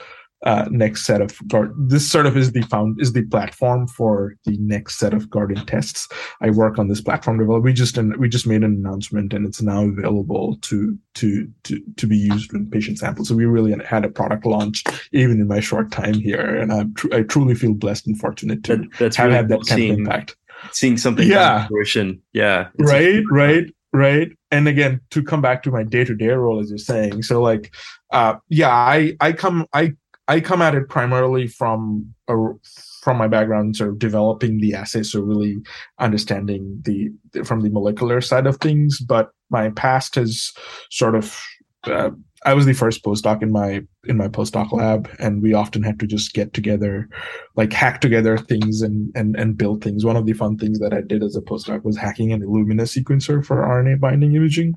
uh, 0.45 0.67
next 0.71 1.05
set 1.05 1.21
of 1.21 1.37
guard. 1.49 1.75
This 1.77 2.09
sort 2.09 2.27
of 2.27 2.37
is 2.37 2.53
the 2.53 2.63
found 2.63 3.01
is 3.01 3.13
the 3.13 3.23
platform 3.23 3.89
for 3.89 4.37
the 4.45 4.57
next 4.59 4.99
set 4.99 5.13
of 5.13 5.29
Guardant 5.31 5.67
tests. 5.67 6.09
I 6.41 6.51
work 6.51 6.79
on 6.79 6.89
this 6.89 7.01
platform 7.01 7.39
develop. 7.39 7.65
We 7.65 7.73
just 7.73 7.99
we 8.19 8.29
just 8.29 8.47
made 8.47 8.63
an 8.63 8.75
announcement 8.85 9.33
and 9.33 9.47
it's 9.47 9.63
now 9.63 9.85
available 9.85 10.57
to 10.63 10.97
to 11.15 11.51
to 11.65 11.81
to 11.97 12.07
be 12.07 12.17
used 12.17 12.53
in 12.53 12.71
patient 12.71 12.99
samples. 12.99 13.29
So 13.29 13.35
we 13.35 13.47
really 13.47 13.75
had 13.85 14.05
a 14.05 14.11
product 14.11 14.47
launch 14.47 14.85
even 15.13 15.41
in 15.41 15.49
my 15.49 15.61
short 15.61 15.91
time 15.91 16.15
here, 16.15 16.57
and 16.57 16.73
I 16.73 16.85
tr- 16.95 17.15
I 17.15 17.23
truly 17.23 17.55
feel 17.55 17.75
blessed 17.75 18.07
and 18.07 18.19
fortunate 18.19 18.63
to 18.65 18.77
that, 18.77 18.89
that's 18.99 19.17
have 19.17 19.27
really 19.27 19.37
had 19.37 19.49
that 19.49 19.67
kind 19.67 19.79
seeing, 19.79 19.93
of 19.93 19.99
impact. 19.99 20.37
Seeing 20.73 20.99
something, 20.99 21.27
yeah, 21.27 21.67
fruition, 21.67 22.21
yeah, 22.33 22.69
right, 22.79 23.23
right 23.31 23.67
right 23.93 24.33
and 24.51 24.69
again 24.69 25.01
to 25.11 25.23
come 25.23 25.41
back 25.41 25.63
to 25.63 25.71
my 25.71 25.83
day-to-day 25.83 26.29
role 26.29 26.61
as 26.61 26.69
you're 26.69 26.79
saying 26.79 27.23
so 27.23 27.41
like 27.41 27.75
uh 28.13 28.35
yeah 28.49 28.71
i 28.71 29.13
i 29.21 29.33
come 29.33 29.67
i 29.73 29.93
I 30.29 30.41
come 30.41 30.61
at 30.61 30.75
it 30.75 30.91
primarily 30.91 31.47
from 31.47 32.15
a, 32.29 32.37
from 33.01 33.17
my 33.17 33.29
background, 33.29 33.77
sort 33.77 33.91
of 33.91 33.99
developing 33.99 34.61
the 34.61 34.75
assay, 34.75 35.03
so 35.03 35.21
really 35.21 35.57
understanding 35.99 36.83
the 36.83 37.11
from 37.45 37.63
the 37.63 37.71
molecular 37.71 38.21
side 38.21 38.47
of 38.47 38.59
things. 38.59 39.01
But 39.01 39.31
my 39.49 39.71
past 39.71 40.17
has 40.17 40.53
sort 40.91 41.15
of 41.15 41.41
uh, 41.85 42.11
I 42.45 42.55
was 42.55 42.67
the 42.67 42.73
first 42.73 43.05
postdoc 43.05 43.43
in 43.43 43.51
my 43.51 43.83
in 44.05 44.17
my 44.17 44.29
postdoc 44.29 44.73
lab, 44.73 45.11
and 45.19 45.43
we 45.43 45.55
often 45.55 45.83
had 45.83 45.99
to 46.01 46.07
just 46.07 46.35
get 46.35 46.55
together, 46.55 47.09
like 47.57 47.73
hack 47.73 48.01
together 48.01 48.39
things 48.39 48.81
and 48.81 49.11
and 49.15 49.37
and 49.37 49.57
build 49.57 49.83
things. 49.83 50.05
One 50.05 50.17
of 50.17 50.27
the 50.27 50.33
fun 50.35 50.57
things 50.57 50.79
that 50.79 50.93
I 50.93 51.01
did 51.01 51.23
as 51.23 51.37
a 51.37 51.41
postdoc 51.41 51.85
was 51.85 51.97
hacking 51.97 52.33
an 52.33 52.43
Illumina 52.43 52.83
sequencer 52.83 53.45
for 53.45 53.57
RNA 53.57 54.01
binding 54.01 54.35
imaging. 54.35 54.75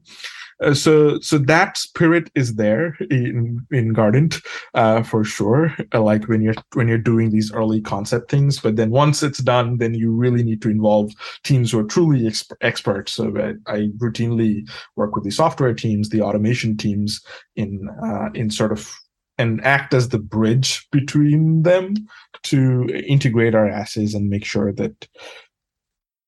Uh, 0.62 0.74
so 0.74 1.20
so 1.20 1.38
that 1.38 1.78
spirit 1.78 2.30
is 2.36 2.56
there 2.56 2.96
in 3.10 3.66
in 3.72 3.94
Guardant 3.94 4.44
uh, 4.74 5.04
for 5.04 5.24
sure. 5.24 5.76
Uh, 5.94 6.02
like 6.02 6.28
when 6.28 6.42
you're 6.42 6.56
when 6.74 6.88
you're 6.88 6.98
doing 6.98 7.32
these 7.32 7.52
early 7.52 7.82
concept 7.82 8.30
things, 8.30 8.60
but 8.60 8.76
then 8.76 8.92
once 8.92 9.24
it's 9.24 9.40
done, 9.40 9.78
then 9.78 9.94
you 9.94 10.12
really 10.12 10.44
need 10.44 10.62
to 10.62 10.70
involve 10.70 11.12
teams 11.44 11.72
who 11.72 11.80
are 11.80 11.84
truly 11.84 12.22
exp- 12.22 12.54
experts. 12.62 13.14
So 13.14 13.34
I, 13.38 13.74
I, 13.74 13.78
routinely 13.98 14.70
work 14.96 15.16
with 15.16 15.24
the 15.24 15.32
software 15.32 15.74
teams, 15.74 16.10
the 16.10 16.22
automation 16.22 16.78
teams 16.78 17.22
in 17.56 17.90
uh, 18.06 18.30
in 18.34 18.50
sort 18.50 18.72
of 18.72 18.94
and 19.38 19.64
act 19.66 19.94
as 19.94 20.10
the 20.10 20.20
bridge 20.20 20.88
between 20.92 21.64
them 21.64 21.96
to 22.44 22.88
integrate 23.08 23.56
our 23.56 23.68
assays 23.68 24.14
and 24.14 24.30
make 24.30 24.46
sure 24.46 24.72
that 24.74 25.08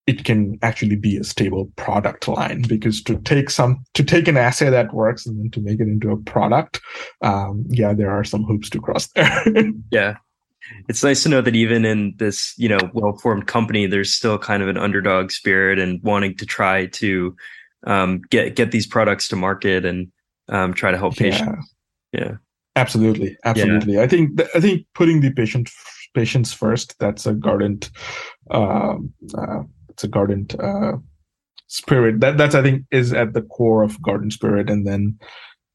it 0.05 0.25
can 0.25 0.59
actually 0.61 0.95
be 0.95 1.17
a 1.17 1.23
stable 1.23 1.71
product 1.77 2.27
line 2.27 2.63
because 2.63 3.01
to 3.03 3.17
take 3.19 3.49
some 3.49 3.83
to 3.93 4.03
take 4.03 4.27
an 4.27 4.37
assay 4.37 4.69
that 4.69 4.93
works 4.93 5.25
and 5.25 5.39
then 5.39 5.49
to 5.51 5.61
make 5.61 5.79
it 5.79 5.87
into 5.87 6.11
a 6.11 6.17
product 6.17 6.81
um, 7.21 7.63
yeah 7.69 7.93
there 7.93 8.11
are 8.11 8.23
some 8.23 8.43
hoops 8.43 8.69
to 8.69 8.79
cross 8.79 9.07
there. 9.07 9.43
Yeah. 9.91 10.17
It's 10.87 11.03
nice 11.03 11.23
to 11.23 11.29
know 11.29 11.41
that 11.41 11.55
even 11.55 11.83
in 11.83 12.13
this 12.17 12.53
you 12.57 12.69
know 12.69 12.79
well-formed 12.93 13.47
company 13.47 13.85
there's 13.85 14.13
still 14.13 14.37
kind 14.37 14.63
of 14.63 14.69
an 14.69 14.77
underdog 14.77 15.31
spirit 15.31 15.77
and 15.77 16.01
wanting 16.03 16.37
to 16.37 16.45
try 16.45 16.85
to 16.87 17.35
um, 17.85 18.21
get 18.29 18.55
get 18.55 18.71
these 18.71 18.87
products 18.87 19.27
to 19.27 19.35
market 19.35 19.83
and 19.83 20.09
um, 20.47 20.73
try 20.73 20.91
to 20.91 20.97
help 20.97 21.15
patients. 21.15 21.67
Yeah, 22.13 22.21
yeah. 22.21 22.31
absolutely. 22.77 23.37
Absolutely. 23.43 23.95
Yeah. 23.95 24.03
i 24.03 24.07
think 24.07 24.37
th- 24.37 24.49
i 24.55 24.61
think 24.61 24.85
putting 24.95 25.19
the 25.19 25.31
patient 25.31 25.69
patients 26.13 26.53
first 26.53 26.97
that's 26.97 27.25
a 27.25 27.33
Guardant 27.33 27.89
um, 28.51 29.13
uh, 29.37 29.63
it's 29.93 30.03
a 30.03 30.07
Guardant 30.07 30.59
uh, 30.61 30.97
spirit. 31.67 32.19
That 32.19 32.37
that's 32.37 32.55
I 32.55 32.61
think 32.61 32.85
is 32.91 33.13
at 33.13 33.33
the 33.33 33.41
core 33.41 33.83
of 33.83 33.99
Guardant 34.01 34.33
spirit, 34.33 34.69
and 34.69 34.85
then 34.85 35.17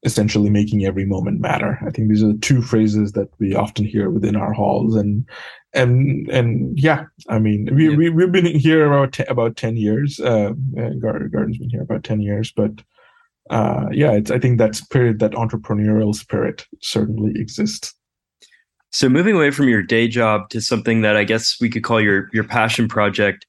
essentially 0.03 0.49
making 0.49 0.85
every 0.85 1.05
moment 1.05 1.41
matter. 1.41 1.77
I 1.85 1.89
think 1.89 2.09
these 2.09 2.23
are 2.23 2.27
the 2.27 2.39
two 2.39 2.61
phrases 2.61 3.11
that 3.13 3.29
we 3.39 3.55
often 3.55 3.85
hear 3.85 4.09
within 4.09 4.35
our 4.35 4.53
halls, 4.53 4.95
and 4.95 5.27
and 5.73 6.29
and 6.29 6.77
yeah, 6.79 7.05
I 7.27 7.39
mean 7.39 7.69
we, 7.73 7.89
yeah. 7.89 7.95
we 7.95 8.09
we've 8.09 8.31
been 8.31 8.45
here 8.45 8.85
about 8.85 9.13
t- 9.13 9.23
about 9.27 9.57
ten 9.57 9.77
years. 9.77 10.19
Uh, 10.19 10.51
Guardant's 10.75 11.57
been 11.57 11.69
here 11.69 11.83
about 11.83 12.03
ten 12.03 12.21
years, 12.21 12.51
but 12.51 12.71
uh, 13.49 13.85
yeah, 13.91 14.11
it's 14.11 14.31
I 14.31 14.39
think 14.39 14.57
that 14.59 14.75
spirit, 14.75 15.19
that 15.19 15.31
entrepreneurial 15.31 16.15
spirit, 16.15 16.65
certainly 16.81 17.33
exists. 17.35 17.93
So 18.91 19.07
moving 19.07 19.35
away 19.35 19.51
from 19.51 19.69
your 19.69 19.83
day 19.83 20.07
job 20.07 20.49
to 20.49 20.61
something 20.61 21.01
that 21.01 21.15
I 21.15 21.23
guess 21.23 21.57
we 21.61 21.69
could 21.69 21.83
call 21.83 22.01
your 22.01 22.29
your 22.33 22.43
passion 22.43 22.87
project, 22.87 23.45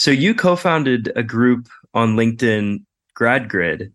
so 0.00 0.10
you 0.10 0.34
co-founded 0.34 1.12
a 1.14 1.22
group 1.22 1.68
on 1.92 2.16
LinkedIn, 2.16 2.82
GradGrid, 3.14 3.92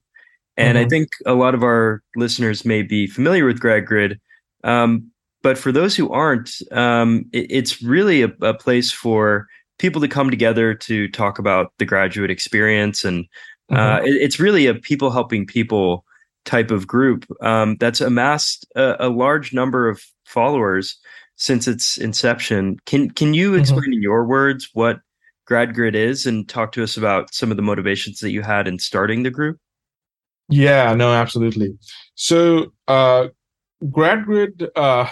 and 0.55 0.77
mm-hmm. 0.77 0.85
I 0.85 0.87
think 0.87 1.09
a 1.25 1.33
lot 1.33 1.55
of 1.55 1.63
our 1.63 2.03
listeners 2.15 2.63
may 2.63 2.83
be 2.83 3.07
familiar 3.07 3.43
with 3.43 3.59
GradGrid. 3.59 4.19
Um, 4.63 5.09
but 5.41 5.57
for 5.57 5.71
those 5.71 5.95
who 5.95 6.11
aren't, 6.11 6.61
um, 6.71 7.25
it, 7.33 7.47
it's 7.49 7.81
really 7.81 8.21
a, 8.21 8.31
a, 8.43 8.53
place 8.53 8.91
for 8.91 9.47
people 9.79 9.99
to 9.99 10.07
come 10.07 10.29
together 10.29 10.75
to 10.75 11.07
talk 11.07 11.39
about 11.39 11.73
the 11.79 11.85
graduate 11.85 12.29
experience, 12.29 13.03
and 13.03 13.25
uh, 13.71 13.97
mm-hmm. 13.97 14.05
it, 14.05 14.13
it's 14.21 14.39
really 14.39 14.67
a 14.67 14.75
people 14.75 15.09
helping 15.09 15.47
people 15.47 16.05
type 16.45 16.69
of 16.69 16.85
group 16.85 17.25
um, 17.41 17.77
that's 17.79 17.99
amassed 17.99 18.63
a, 18.75 19.07
a, 19.07 19.09
large 19.09 19.53
number 19.53 19.89
of 19.89 20.03
followers 20.23 20.99
since 21.35 21.67
its 21.67 21.97
inception. 21.97 22.77
Can 22.85 23.09
can 23.09 23.33
you 23.33 23.53
mm-hmm. 23.53 23.61
explain 23.61 23.85
mm-hmm. 23.85 23.93
in 23.93 24.01
your 24.03 24.23
words 24.23 24.69
what 24.73 24.99
GradGrid 25.49 25.95
is 25.95 26.25
and 26.25 26.47
talk 26.47 26.71
to 26.73 26.83
us 26.83 26.97
about 26.97 27.33
some 27.33 27.51
of 27.51 27.57
the 27.57 27.63
motivations 27.63 28.19
that 28.19 28.31
you 28.31 28.41
had 28.41 28.67
in 28.67 28.79
starting 28.79 29.23
the 29.23 29.31
group? 29.31 29.57
Yeah, 30.49 30.93
no, 30.93 31.11
absolutely. 31.13 31.77
So, 32.15 32.73
uh, 32.87 33.27
GradGrid 33.83 34.69
uh, 34.75 35.09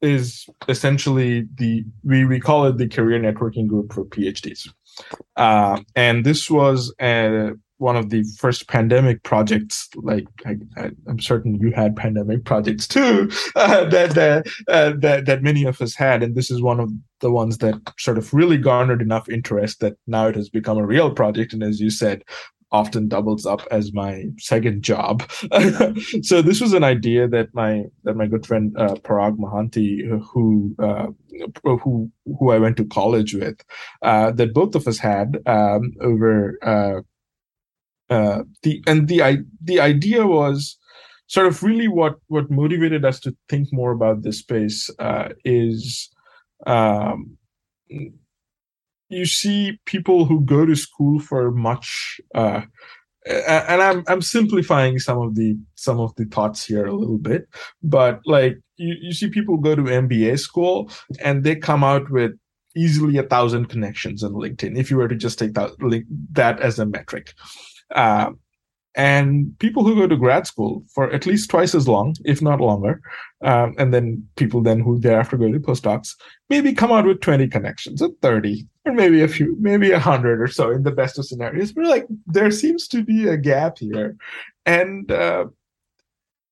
is 0.00 0.46
essentially 0.68 1.46
the 1.54 1.84
we 2.04 2.24
we 2.24 2.40
call 2.40 2.66
it 2.66 2.78
the 2.78 2.88
career 2.88 3.20
networking 3.20 3.66
group 3.66 3.92
for 3.92 4.04
PhDs, 4.04 4.68
uh, 5.36 5.80
and 5.94 6.24
this 6.24 6.50
was 6.50 6.92
a 7.00 7.52
one 7.82 7.96
of 7.96 8.10
the 8.10 8.24
first 8.38 8.68
pandemic 8.68 9.22
projects. 9.24 9.88
Like 9.96 10.26
I, 10.46 10.56
am 11.08 11.20
certain 11.20 11.56
you 11.60 11.72
had 11.72 11.96
pandemic 11.96 12.44
projects 12.44 12.86
too 12.86 13.30
uh, 13.56 13.84
that 13.86 14.14
that, 14.14 14.46
uh, 14.68 14.92
that 14.98 15.26
that 15.26 15.42
many 15.42 15.64
of 15.64 15.82
us 15.82 15.94
had, 15.94 16.22
and 16.22 16.34
this 16.34 16.50
is 16.50 16.62
one 16.62 16.80
of 16.80 16.90
the 17.20 17.30
ones 17.30 17.58
that 17.58 17.74
sort 17.98 18.18
of 18.18 18.32
really 18.32 18.56
garnered 18.56 19.02
enough 19.02 19.28
interest 19.28 19.80
that 19.80 19.96
now 20.06 20.28
it 20.28 20.36
has 20.36 20.48
become 20.48 20.78
a 20.78 20.86
real 20.86 21.10
project. 21.10 21.52
And 21.52 21.62
as 21.62 21.80
you 21.80 21.90
said, 21.90 22.24
often 22.72 23.06
doubles 23.06 23.44
up 23.44 23.60
as 23.70 23.92
my 23.92 24.24
second 24.38 24.82
job. 24.82 25.22
so 26.22 26.42
this 26.42 26.60
was 26.60 26.72
an 26.72 26.84
idea 26.84 27.28
that 27.28 27.48
my 27.52 27.84
that 28.04 28.16
my 28.16 28.26
good 28.26 28.46
friend 28.46 28.74
uh, 28.78 28.94
Parag 28.94 29.36
Mohanty, 29.38 30.08
who 30.32 30.74
uh, 30.78 31.08
who 31.62 32.10
who 32.38 32.50
I 32.50 32.58
went 32.58 32.76
to 32.78 32.84
college 32.84 33.34
with, 33.34 33.62
uh, 34.02 34.32
that 34.32 34.54
both 34.54 34.74
of 34.74 34.88
us 34.88 34.98
had 34.98 35.38
um, 35.46 35.92
over 36.00 36.58
uh, 38.12 38.42
the 38.62 38.82
and 38.86 39.08
the 39.08 39.18
the 39.62 39.80
idea 39.80 40.26
was 40.26 40.76
sort 41.26 41.46
of 41.46 41.62
really 41.62 41.88
what 41.88 42.14
what 42.28 42.50
motivated 42.50 43.04
us 43.04 43.18
to 43.20 43.34
think 43.48 43.68
more 43.72 43.92
about 43.92 44.22
this 44.22 44.38
space 44.38 44.90
uh, 44.98 45.28
is 45.44 46.10
um, 46.66 47.36
you 49.08 49.26
see 49.26 49.78
people 49.86 50.24
who 50.24 50.40
go 50.40 50.66
to 50.66 50.76
school 50.76 51.20
for 51.20 51.50
much 51.50 52.20
uh, 52.34 52.62
and 53.26 53.82
I'm 53.82 54.04
I'm 54.08 54.22
simplifying 54.22 54.98
some 54.98 55.18
of 55.18 55.34
the 55.34 55.56
some 55.76 56.00
of 56.00 56.14
the 56.16 56.24
thoughts 56.24 56.64
here 56.64 56.86
a 56.86 56.94
little 56.94 57.18
bit, 57.18 57.48
but 57.82 58.20
like 58.26 58.58
you, 58.76 58.96
you 59.00 59.12
see 59.12 59.28
people 59.28 59.56
go 59.58 59.76
to 59.76 59.82
MBA 59.82 60.38
school 60.40 60.90
and 61.20 61.44
they 61.44 61.54
come 61.54 61.84
out 61.84 62.10
with 62.10 62.32
easily 62.74 63.18
a 63.18 63.22
thousand 63.22 63.66
connections 63.66 64.24
on 64.24 64.32
LinkedIn 64.32 64.76
if 64.76 64.90
you 64.90 64.96
were 64.96 65.08
to 65.08 65.14
just 65.14 65.38
take 65.38 65.54
that 65.54 65.70
that 66.32 66.60
as 66.60 66.78
a 66.78 66.86
metric. 66.86 67.34
Uh, 67.92 68.30
and 68.94 69.58
people 69.58 69.84
who 69.84 69.94
go 69.94 70.06
to 70.06 70.16
grad 70.16 70.46
school 70.46 70.84
for 70.94 71.10
at 71.12 71.24
least 71.24 71.48
twice 71.48 71.74
as 71.74 71.88
long, 71.88 72.14
if 72.24 72.42
not 72.42 72.60
longer, 72.60 73.00
um, 73.42 73.74
and 73.78 73.92
then 73.92 74.26
people 74.36 74.60
then 74.60 74.80
who 74.80 74.98
thereafter 75.00 75.38
go 75.38 75.50
to 75.50 75.58
postdocs, 75.58 76.14
maybe 76.50 76.74
come 76.74 76.92
out 76.92 77.06
with 77.06 77.20
20 77.20 77.48
connections 77.48 78.02
or 78.02 78.10
30, 78.20 78.66
or 78.84 78.92
maybe 78.92 79.22
a 79.22 79.28
few, 79.28 79.56
maybe 79.58 79.92
a 79.92 79.98
hundred 79.98 80.42
or 80.42 80.46
so 80.46 80.70
in 80.70 80.82
the 80.82 80.90
best 80.90 81.18
of 81.18 81.24
scenarios. 81.24 81.72
But 81.72 81.86
like 81.86 82.06
there 82.26 82.50
seems 82.50 82.86
to 82.88 83.02
be 83.02 83.28
a 83.28 83.36
gap 83.38 83.78
here, 83.78 84.16
and 84.66 85.10
uh, 85.10 85.46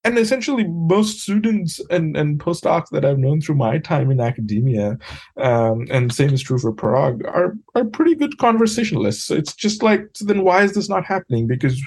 and 0.04 0.18
essentially 0.18 0.64
most 0.66 1.20
students 1.20 1.80
and, 1.90 2.16
and 2.16 2.40
postdocs 2.40 2.88
that 2.90 3.04
I've 3.04 3.18
known 3.18 3.40
through 3.40 3.56
my 3.56 3.78
time 3.78 4.10
in 4.10 4.20
academia, 4.20 4.98
um, 5.36 5.86
and 5.90 6.12
same 6.12 6.32
is 6.32 6.42
true 6.42 6.58
for 6.58 6.72
Prague, 6.72 7.24
are 7.26 7.54
are 7.74 7.84
pretty 7.84 8.14
good 8.14 8.38
conversationalists. 8.38 9.24
So 9.24 9.34
it's 9.34 9.54
just 9.54 9.82
like, 9.82 10.08
so 10.14 10.24
then 10.24 10.42
why 10.42 10.62
is 10.62 10.74
this 10.74 10.88
not 10.88 11.04
happening? 11.04 11.46
Because 11.46 11.80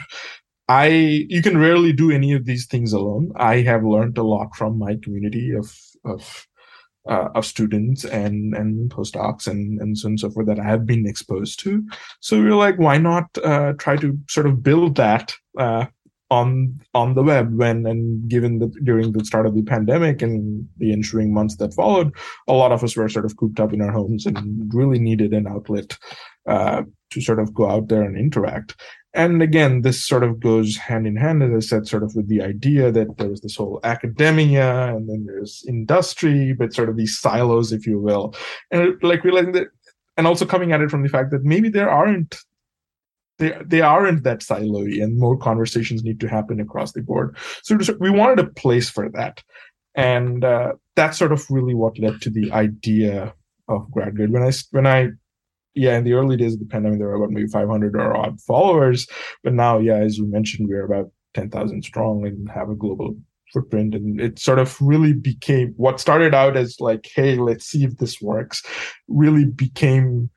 I 0.68 0.88
you 1.30 1.42
can 1.42 1.58
rarely 1.58 1.92
do 1.92 2.12
any 2.12 2.34
of 2.34 2.46
these 2.46 2.68
things 2.68 2.94
alone. 2.94 3.32
I 3.36 3.58
have 3.62 3.84
learned 3.84 4.18
a 4.18 4.24
lot 4.24 4.56
from 4.56 4.78
my 4.78 4.96
community 5.04 5.52
of 5.54 5.76
of 6.06 6.48
uh, 7.10 7.30
of 7.36 7.46
students 7.46 8.06
and 8.06 8.56
and 8.56 8.90
postdocs 8.90 9.48
and 9.48 9.82
and 9.82 9.98
so 9.98 10.08
and 10.08 10.20
so 10.20 10.30
forth 10.30 10.48
that 10.48 10.60
I 10.60 10.64
have 10.64 10.86
been 10.86 11.06
exposed 11.06 11.60
to. 11.62 11.84
So 12.22 12.42
we 12.42 12.50
are 12.50 12.56
like, 12.56 12.78
why 12.78 12.98
not 12.98 13.26
uh, 13.44 13.74
try 13.74 13.98
to 13.98 14.18
sort 14.30 14.46
of 14.46 14.64
build 14.64 14.96
that 14.96 15.34
uh, 15.58 15.88
on 16.34 16.80
on 16.94 17.14
the 17.14 17.24
web 17.24 17.48
when 17.58 17.86
and 17.86 18.28
given 18.28 18.60
that 18.60 18.74
during 18.84 19.12
the 19.12 19.24
start 19.24 19.46
of 19.46 19.56
the 19.56 19.62
pandemic 19.62 20.22
and 20.22 20.68
the 20.78 20.92
ensuing 20.92 21.34
months 21.34 21.58
that 21.58 21.74
followed 21.74 22.12
a 22.48 22.54
lot 22.54 22.72
of 22.72 22.84
us 22.84 22.96
were 22.96 23.08
sort 23.08 23.26
of 23.26 23.38
cooped 23.38 23.60
up 23.60 23.72
in 23.74 23.82
our 23.82 23.92
homes 23.92 24.26
and 24.26 24.74
really 24.74 25.00
needed 25.00 25.32
an 25.34 25.48
outlet 25.48 25.98
uh, 26.48 26.82
to 27.12 27.22
sort 27.22 27.40
of 27.40 27.54
go 27.54 27.70
out 27.70 27.88
there 27.88 28.02
and 28.02 28.18
interact. 28.18 28.76
And 29.14 29.44
again 29.44 29.82
this 29.82 30.04
sort 30.04 30.24
of 30.24 30.40
goes 30.40 30.76
hand 30.76 31.06
in 31.06 31.16
hand 31.16 31.44
as 31.44 31.52
i 31.54 31.60
said 31.60 31.88
sort 31.88 32.04
of 32.04 32.16
with 32.16 32.28
the 32.28 32.42
idea 32.42 32.92
that 32.92 33.18
there's 33.18 33.42
this 33.42 33.56
whole 33.56 33.80
academia 33.84 34.96
and 34.96 35.08
then 35.08 35.26
there's 35.28 35.64
industry 35.68 36.54
but 36.54 36.74
sort 36.74 36.90
of 36.90 36.98
these 36.98 37.20
silos 37.20 37.72
if 37.72 37.86
you 37.86 38.00
will. 38.00 38.34
And 38.72 39.02
like 39.04 39.24
realizing 39.24 39.52
that 39.54 39.68
and 40.18 40.28
also 40.28 40.46
coming 40.46 40.72
at 40.72 40.82
it 40.82 40.92
from 40.92 41.04
the 41.04 41.10
fact 41.10 41.32
that 41.32 41.44
maybe 41.44 41.70
there 41.70 41.90
aren't 41.90 42.36
they 43.40 43.58
they 43.66 43.82
aren't 43.82 44.24
that 44.24 44.40
siloy 44.40 45.02
and 45.02 45.20
more 45.20 45.38
conversations 45.38 46.04
need 46.04 46.20
to 46.20 46.28
happen 46.28 46.60
across 46.60 46.92
the 46.92 47.02
board. 47.02 47.36
So 47.64 47.78
we 48.00 48.10
wanted 48.10 48.40
a 48.40 48.50
place 48.50 48.90
for 48.90 49.10
that. 49.10 49.44
And 49.96 50.44
uh, 50.44 50.74
that's 50.96 51.18
sort 51.18 51.32
of 51.32 51.46
really 51.50 51.74
what 51.74 52.00
led 52.00 52.22
to 52.22 52.30
the 52.30 52.52
idea 52.52 53.34
of 53.70 53.88
GradGrid 53.92 54.30
when 54.30 54.44
i 54.44 54.52
when 54.72 54.86
i 54.86 55.10
yeah 55.74 55.98
in 55.98 56.04
the 56.04 56.14
early 56.14 56.36
days 56.36 56.54
of 56.54 56.60
the 56.60 56.66
pandemic 56.66 57.00
there 57.00 57.08
were 57.08 57.16
about 57.16 57.32
maybe 57.32 57.48
500 57.48 57.96
or 57.96 58.16
odd 58.16 58.40
followers. 58.42 59.08
But 59.44 59.54
now 59.54 59.80
yeah 59.80 59.98
as 59.98 60.18
you 60.18 60.26
mentioned 60.26 60.70
we're 60.70 60.86
about 60.86 61.12
10,000 61.34 61.84
strong 61.84 62.26
and 62.28 62.50
have 62.50 62.70
a 62.70 62.76
global 62.76 63.16
footprint. 63.52 63.96
And 63.96 64.20
it 64.20 64.40
sort 64.40 64.60
of 64.60 64.80
really 64.82 65.14
became 65.14 65.74
what 65.78 66.00
started 66.00 66.34
out 66.34 66.58
as 66.58 66.80
like 66.80 67.10
hey 67.16 67.36
let's 67.36 67.66
see 67.66 67.84
if 67.84 67.98
this 67.98 68.22
works 68.22 68.64
really 69.08 69.46
became 69.46 70.30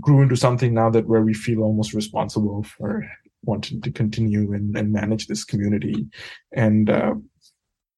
grew 0.00 0.22
into 0.22 0.36
something 0.36 0.74
now 0.74 0.90
that 0.90 1.06
where 1.06 1.22
we 1.22 1.34
feel 1.34 1.62
almost 1.62 1.94
responsible 1.94 2.62
for 2.62 3.04
wanting 3.42 3.80
to 3.82 3.90
continue 3.90 4.52
and, 4.52 4.76
and 4.76 4.92
manage 4.92 5.26
this 5.26 5.44
community. 5.44 6.06
And 6.52 6.90
uh, 6.90 7.14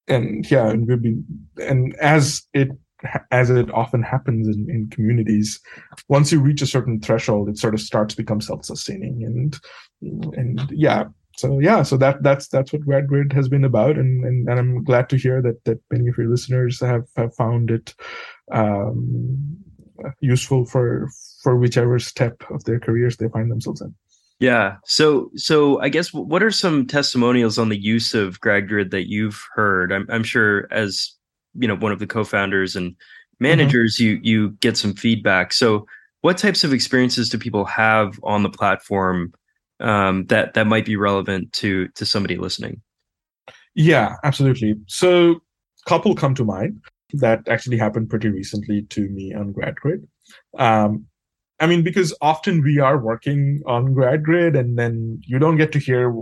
and 0.09 0.49
yeah 0.51 0.69
and 0.69 0.87
we'll 0.87 0.97
be 0.97 1.17
and 1.63 1.95
as 1.97 2.43
it 2.55 2.69
as 3.31 3.51
it 3.51 3.71
often 3.73 4.03
happens 4.03 4.49
in, 4.49 4.67
in 4.71 4.89
communities 4.91 5.61
once 6.09 6.33
you 6.33 6.41
reach 6.41 6.63
a 6.63 6.67
certain 6.67 7.01
threshold 7.01 7.49
it 7.49 7.59
sort 7.59 7.75
of 7.75 7.81
starts 7.81 8.15
to 8.15 8.23
become 8.23 8.41
self-sustaining 8.41 9.23
and 9.25 9.59
and 10.37 10.71
yeah. 10.71 11.05
So 11.37 11.59
yeah 11.59 11.83
so 11.83 11.99
that 11.99 12.23
that's 12.23 12.49
that's 12.49 12.73
what 12.73 12.83
GradGrid 12.83 13.33
has 13.35 13.49
been 13.49 13.65
about. 13.65 13.99
And, 13.99 14.25
and 14.25 14.49
and 14.49 14.59
i'm 14.59 14.85
glad 14.85 15.11
to 15.11 15.19
hear 15.19 15.43
that 15.43 15.63
that 15.65 15.79
many 15.91 16.09
of 16.09 16.17
your 16.17 16.29
listeners 16.29 16.81
have 16.81 17.05
have 17.17 17.35
found 17.35 17.71
it 17.71 17.95
um 18.53 19.59
useful 20.21 20.65
for 20.65 21.09
for 21.43 21.57
whichever 21.57 21.99
step 21.99 22.43
of 22.51 22.65
their 22.65 22.81
careers 22.81 23.17
they 23.17 23.29
find 23.29 23.51
themselves 23.51 23.81
in. 23.81 23.95
Yeah. 24.39 24.77
So 24.85 25.31
so 25.35 25.81
I 25.81 25.89
guess 25.89 26.13
what 26.13 26.43
are 26.43 26.51
some 26.51 26.87
testimonials 26.87 27.59
on 27.59 27.69
the 27.69 27.81
use 27.81 28.15
of 28.15 28.41
GradGrid 28.41 28.91
that 28.91 29.09
you've 29.09 29.43
heard? 29.55 29.93
I'm 29.93 30.07
I'm 30.11 30.25
sure 30.25 30.69
as 30.71 31.13
you 31.55 31.67
know 31.67 31.77
one 31.77 31.93
of 31.93 31.99
the 31.99 32.07
co-founders 32.07 32.77
and 32.77 32.95
managers 33.41 33.97
mm-hmm. 33.97 34.25
you 34.25 34.35
you 34.41 34.51
get 34.61 34.77
some 34.77 34.95
feedback. 34.95 35.53
So 35.53 35.87
what 36.21 36.39
types 36.39 36.65
of 36.65 36.73
experiences 36.73 37.29
do 37.29 37.39
people 37.39 37.65
have 37.65 38.19
on 38.23 38.43
the 38.43 38.51
platform 38.51 39.33
um, 39.81 40.27
that 40.27 40.55
that 40.55 40.67
might 40.67 40.85
be 40.85 40.97
relevant 40.97 41.53
to 41.55 41.89
to 41.89 42.05
somebody 42.05 42.37
listening? 42.37 42.83
Yeah, 43.75 44.17
absolutely. 44.23 44.75
So 44.87 45.41
couple 45.87 46.15
come 46.17 46.35
to 46.35 46.45
mind 46.45 46.83
that 47.13 47.49
actually 47.49 47.79
happened 47.79 48.11
pretty 48.11 48.29
recently 48.29 48.83
to 48.83 49.09
me 49.09 49.35
on 49.35 49.53
GradGrid. 49.53 50.07
Um, 50.59 51.07
I 51.59 51.67
mean, 51.67 51.83
because 51.83 52.15
often 52.21 52.63
we 52.63 52.79
are 52.81 52.99
working 52.99 53.63
on 53.67 53.95
GradGrid 53.95 54.59
and 54.59 54.79
then 54.79 55.21
you 55.25 55.39
don't 55.39 55.57
get 55.57 55.73
to 55.73 55.79
hear 55.79 56.15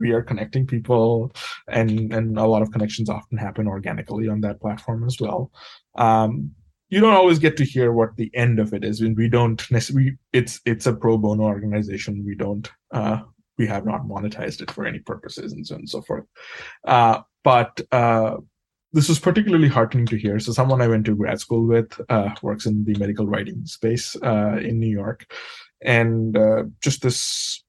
we 0.00 0.10
are 0.10 0.22
connecting 0.22 0.66
people 0.66 1.34
and, 1.68 2.12
and 2.12 2.36
a 2.36 2.46
lot 2.46 2.62
of 2.62 2.72
connections 2.72 3.08
often 3.08 3.38
happen 3.38 3.68
organically 3.68 4.28
on 4.28 4.40
that 4.40 4.60
platform 4.60 5.04
as 5.04 5.16
well. 5.20 5.50
Um, 5.94 6.50
you 6.90 7.00
don't 7.00 7.14
always 7.14 7.38
get 7.38 7.56
to 7.56 7.64
hear 7.64 7.92
what 7.92 8.16
the 8.16 8.30
end 8.34 8.58
of 8.58 8.74
it 8.74 8.84
is 8.84 9.00
when 9.00 9.14
we 9.14 9.28
don't 9.28 9.70
necessarily, 9.70 10.18
it's, 10.32 10.60
it's 10.66 10.86
a 10.86 10.92
pro 10.92 11.16
bono 11.16 11.44
organization. 11.44 12.24
We 12.26 12.34
don't, 12.34 12.70
uh, 12.90 13.20
we 13.56 13.66
have 13.66 13.86
not 13.86 14.02
monetized 14.02 14.60
it 14.60 14.70
for 14.70 14.84
any 14.84 14.98
purposes 14.98 15.52
and 15.52 15.66
so 15.66 15.76
on 15.76 15.80
and 15.82 15.88
so 15.88 16.02
forth. 16.02 16.24
Uh, 16.84 17.20
but, 17.44 17.80
uh, 17.92 18.36
this 18.92 19.08
was 19.08 19.18
particularly 19.18 19.68
heartening 19.68 20.06
to 20.06 20.16
hear. 20.16 20.38
So, 20.38 20.52
someone 20.52 20.82
I 20.82 20.88
went 20.88 21.06
to 21.06 21.16
grad 21.16 21.40
school 21.40 21.66
with 21.66 22.00
uh, 22.08 22.34
works 22.42 22.66
in 22.66 22.84
the 22.84 22.94
medical 22.98 23.26
writing 23.26 23.64
space 23.66 24.16
uh, 24.22 24.58
in 24.62 24.78
New 24.78 24.90
York, 24.90 25.32
and 25.82 26.36
uh, 26.36 26.64
just 26.82 27.02
this 27.02 27.62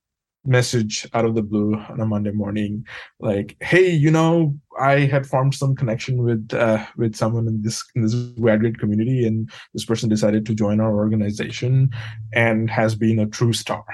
message 0.46 1.08
out 1.14 1.24
of 1.24 1.36
the 1.36 1.42
blue 1.42 1.76
on 1.76 2.02
a 2.02 2.06
Monday 2.06 2.32
morning, 2.32 2.86
like, 3.20 3.56
"Hey, 3.62 3.90
you 3.90 4.12
know, 4.12 4.58
I 4.80 5.02
had 5.02 5.26
formed 5.26 5.56
some 5.56 5.76
connection 5.76 6.24
with 6.24 6.54
uh, 6.54 6.86
with 6.98 7.16
someone 7.16 7.48
in 7.48 7.62
this 7.62 7.84
in 7.96 8.02
this 8.02 8.16
graduate 8.40 8.80
community, 8.80 9.26
and 9.26 9.50
this 9.74 9.86
person 9.86 10.10
decided 10.10 10.46
to 10.46 10.56
join 10.56 10.80
our 10.80 10.96
organization, 10.96 11.90
and 12.34 12.70
has 12.70 12.96
been 12.96 13.20
a 13.20 13.28
true 13.28 13.54
star." 13.54 13.86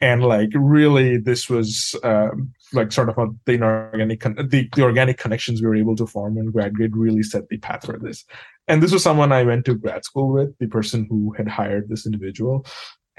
And 0.00 0.22
like 0.22 0.50
really 0.54 1.16
this 1.16 1.48
was 1.48 1.94
um, 2.04 2.52
like 2.72 2.92
sort 2.92 3.08
of 3.08 3.16
the 3.44 3.52
inorganic 3.52 4.22
the, 4.22 4.68
the 4.74 4.82
organic 4.82 5.18
connections 5.18 5.60
we 5.60 5.66
were 5.66 5.76
able 5.76 5.96
to 5.96 6.06
form 6.06 6.38
in 6.38 6.52
GradGrid 6.52 6.90
really 6.92 7.22
set 7.22 7.48
the 7.48 7.58
path 7.58 7.86
for 7.86 7.98
this 7.98 8.24
and 8.66 8.82
this 8.82 8.92
was 8.92 9.02
someone 9.02 9.32
i 9.32 9.42
went 9.42 9.64
to 9.64 9.74
grad 9.74 10.04
school 10.04 10.32
with 10.32 10.56
the 10.58 10.68
person 10.68 11.06
who 11.08 11.32
had 11.36 11.48
hired 11.48 11.88
this 11.88 12.06
individual 12.06 12.64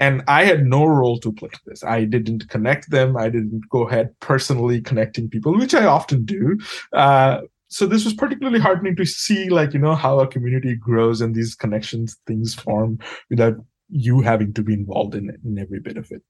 and 0.00 0.22
I 0.26 0.44
had 0.44 0.64
no 0.64 0.86
role 0.86 1.20
to 1.20 1.30
play 1.30 1.50
in 1.52 1.58
this. 1.66 1.84
I 1.84 2.04
didn't 2.04 2.48
connect 2.48 2.90
them. 2.90 3.18
I 3.18 3.28
didn't 3.28 3.68
go 3.68 3.86
ahead 3.86 4.18
personally 4.20 4.80
connecting 4.80 5.28
people, 5.28 5.56
which 5.56 5.74
I 5.74 5.84
often 5.84 6.24
do. 6.24 6.58
Uh, 6.94 7.42
so 7.68 7.86
this 7.86 8.04
was 8.04 8.14
particularly 8.14 8.58
heartening 8.58 8.96
to 8.96 9.04
see, 9.04 9.50
like 9.50 9.74
you 9.74 9.78
know, 9.78 9.94
how 9.94 10.18
a 10.18 10.26
community 10.26 10.74
grows 10.74 11.20
and 11.20 11.34
these 11.34 11.54
connections 11.54 12.16
things 12.26 12.54
form 12.54 12.98
without 13.28 13.54
you 13.90 14.22
having 14.22 14.54
to 14.54 14.62
be 14.62 14.72
involved 14.72 15.14
in, 15.14 15.30
in 15.44 15.58
every 15.58 15.80
bit 15.80 15.98
of 15.98 16.10
it. 16.10 16.22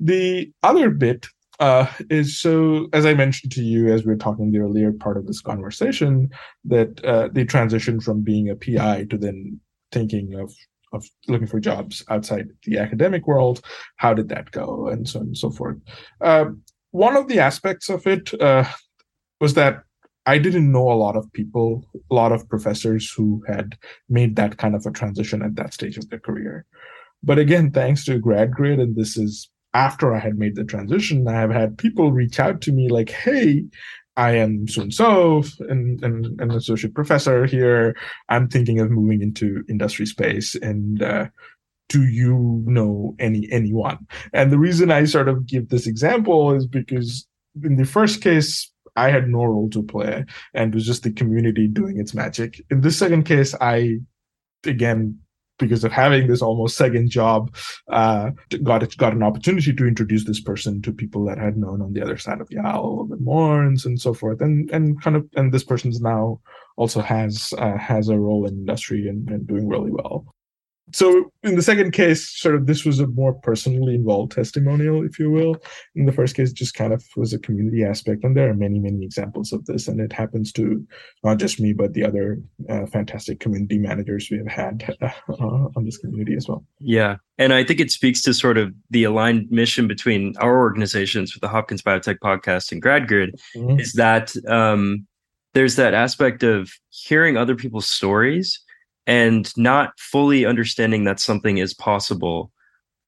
The 0.00 0.52
other 0.62 0.90
bit 0.90 1.26
uh, 1.58 1.86
is 2.08 2.38
so, 2.40 2.88
as 2.92 3.04
I 3.04 3.14
mentioned 3.14 3.52
to 3.52 3.62
you 3.62 3.92
as 3.92 4.04
we 4.04 4.12
were 4.12 4.18
talking 4.18 4.52
the 4.52 4.60
earlier 4.60 4.92
part 4.92 5.16
of 5.16 5.26
this 5.26 5.40
conversation, 5.40 6.30
that 6.64 7.04
uh, 7.04 7.28
the 7.32 7.44
transition 7.44 8.00
from 8.00 8.22
being 8.22 8.48
a 8.48 8.56
PI 8.56 9.06
to 9.10 9.18
then 9.18 9.60
thinking 9.92 10.34
of 10.34 10.52
of 10.92 11.04
looking 11.26 11.46
for 11.46 11.60
jobs 11.60 12.02
outside 12.08 12.48
the 12.64 12.78
academic 12.78 13.26
world. 13.26 13.60
How 13.96 14.14
did 14.14 14.28
that 14.30 14.50
go, 14.52 14.88
and 14.88 15.08
so 15.08 15.20
on 15.20 15.26
and 15.26 15.36
so 15.36 15.50
forth. 15.50 15.76
Uh, 16.20 16.46
one 16.92 17.16
of 17.16 17.28
the 17.28 17.40
aspects 17.40 17.90
of 17.90 18.06
it 18.06 18.40
uh, 18.40 18.64
was 19.40 19.54
that 19.54 19.82
I 20.24 20.38
didn't 20.38 20.70
know 20.70 20.90
a 20.90 20.94
lot 20.94 21.16
of 21.16 21.32
people, 21.32 21.84
a 22.10 22.14
lot 22.14 22.32
of 22.32 22.48
professors 22.48 23.10
who 23.10 23.42
had 23.46 23.76
made 24.08 24.36
that 24.36 24.58
kind 24.58 24.74
of 24.74 24.86
a 24.86 24.90
transition 24.90 25.42
at 25.42 25.56
that 25.56 25.74
stage 25.74 25.96
of 25.96 26.08
their 26.08 26.18
career. 26.18 26.66
But 27.22 27.38
again, 27.38 27.70
thanks 27.70 28.04
to 28.04 28.20
GradGrid, 28.20 28.80
and 28.80 28.94
this 28.94 29.16
is 29.16 29.50
after 29.74 30.14
I 30.14 30.18
had 30.18 30.38
made 30.38 30.56
the 30.56 30.64
transition, 30.64 31.28
I 31.28 31.32
have 31.32 31.50
had 31.50 31.78
people 31.78 32.12
reach 32.12 32.40
out 32.40 32.60
to 32.62 32.72
me 32.72 32.88
like, 32.88 33.10
hey, 33.10 33.64
I 34.16 34.32
am 34.32 34.66
so 34.66 34.82
and 34.82 34.92
so, 34.92 35.44
and 35.68 36.02
an 36.02 36.50
associate 36.50 36.94
professor 36.94 37.46
here. 37.46 37.96
I'm 38.28 38.48
thinking 38.48 38.80
of 38.80 38.90
moving 38.90 39.22
into 39.22 39.64
industry 39.68 40.06
space, 40.06 40.56
and 40.56 41.00
uh, 41.00 41.28
do 41.88 42.02
you 42.02 42.62
know 42.66 43.14
any 43.20 43.48
anyone? 43.52 44.06
And 44.32 44.50
the 44.50 44.58
reason 44.58 44.90
I 44.90 45.04
sort 45.04 45.28
of 45.28 45.46
give 45.46 45.68
this 45.68 45.86
example 45.86 46.52
is 46.52 46.66
because 46.66 47.28
in 47.62 47.76
the 47.76 47.84
first 47.84 48.20
case, 48.20 48.72
I 48.96 49.10
had 49.10 49.28
no 49.28 49.44
role 49.44 49.70
to 49.70 49.84
play, 49.84 50.24
and 50.52 50.72
it 50.72 50.74
was 50.74 50.86
just 50.86 51.04
the 51.04 51.12
community 51.12 51.68
doing 51.68 52.00
its 52.00 52.12
magic. 52.12 52.60
In 52.70 52.80
this 52.80 52.98
second 52.98 53.22
case, 53.22 53.54
I 53.60 53.98
again 54.64 55.20
because 55.58 55.84
of 55.84 55.92
having 55.92 56.26
this 56.26 56.42
almost 56.42 56.76
second 56.76 57.10
job, 57.10 57.54
uh, 57.88 58.30
got 58.62 58.96
got 58.96 59.12
an 59.12 59.22
opportunity 59.22 59.72
to 59.72 59.86
introduce 59.86 60.24
this 60.24 60.40
person 60.40 60.80
to 60.82 60.92
people 60.92 61.24
that 61.26 61.38
had 61.38 61.56
known 61.56 61.82
on 61.82 61.92
the 61.92 62.02
other 62.02 62.16
side 62.16 62.40
of 62.40 62.48
the 62.48 62.58
aisle 62.58 62.84
a 62.84 62.90
little 62.90 63.06
bit 63.06 63.20
more, 63.20 63.62
and, 63.62 63.84
and 63.84 64.00
so 64.00 64.14
forth, 64.14 64.40
and 64.40 64.70
and 64.70 65.00
kind 65.02 65.16
of 65.16 65.28
and 65.36 65.52
this 65.52 65.64
person's 65.64 66.00
now 66.00 66.40
also 66.76 67.00
has 67.00 67.52
uh, 67.58 67.76
has 67.76 68.08
a 68.08 68.18
role 68.18 68.46
in 68.46 68.54
industry 68.54 69.08
and, 69.08 69.28
and 69.30 69.46
doing 69.46 69.68
really 69.68 69.90
well 69.90 70.24
so 70.92 71.30
in 71.42 71.54
the 71.54 71.62
second 71.62 71.92
case 71.92 72.28
sort 72.28 72.54
of 72.54 72.66
this 72.66 72.84
was 72.84 73.00
a 73.00 73.06
more 73.08 73.34
personally 73.34 73.94
involved 73.94 74.32
testimonial 74.32 75.04
if 75.04 75.18
you 75.18 75.30
will 75.30 75.56
in 75.94 76.06
the 76.06 76.12
first 76.12 76.34
case 76.34 76.52
just 76.52 76.74
kind 76.74 76.92
of 76.92 77.04
was 77.16 77.32
a 77.32 77.38
community 77.38 77.84
aspect 77.84 78.24
and 78.24 78.36
there 78.36 78.48
are 78.48 78.54
many 78.54 78.78
many 78.78 79.04
examples 79.04 79.52
of 79.52 79.64
this 79.66 79.88
and 79.88 80.00
it 80.00 80.12
happens 80.12 80.52
to 80.52 80.86
not 81.24 81.38
just 81.38 81.60
me 81.60 81.72
but 81.72 81.92
the 81.94 82.04
other 82.04 82.38
uh, 82.68 82.86
fantastic 82.86 83.40
community 83.40 83.78
managers 83.78 84.28
we 84.30 84.38
have 84.38 84.46
had 84.46 84.96
uh, 85.02 85.68
on 85.76 85.84
this 85.84 85.98
community 85.98 86.34
as 86.34 86.48
well 86.48 86.64
yeah 86.80 87.16
and 87.38 87.52
i 87.52 87.62
think 87.62 87.80
it 87.80 87.90
speaks 87.90 88.22
to 88.22 88.32
sort 88.32 88.58
of 88.58 88.72
the 88.90 89.04
aligned 89.04 89.50
mission 89.50 89.86
between 89.86 90.34
our 90.38 90.58
organizations 90.58 91.34
with 91.34 91.40
the 91.40 91.48
hopkins 91.48 91.82
biotech 91.82 92.18
podcast 92.18 92.72
and 92.72 92.82
gradgrid 92.82 93.30
mm-hmm. 93.56 93.78
is 93.78 93.92
that 93.92 94.34
um, 94.48 95.06
there's 95.54 95.76
that 95.76 95.94
aspect 95.94 96.42
of 96.42 96.70
hearing 96.90 97.36
other 97.36 97.56
people's 97.56 97.88
stories 97.88 98.60
and 99.08 99.50
not 99.56 99.98
fully 99.98 100.44
understanding 100.44 101.04
that 101.04 101.18
something 101.18 101.56
is 101.56 101.72
possible 101.72 102.52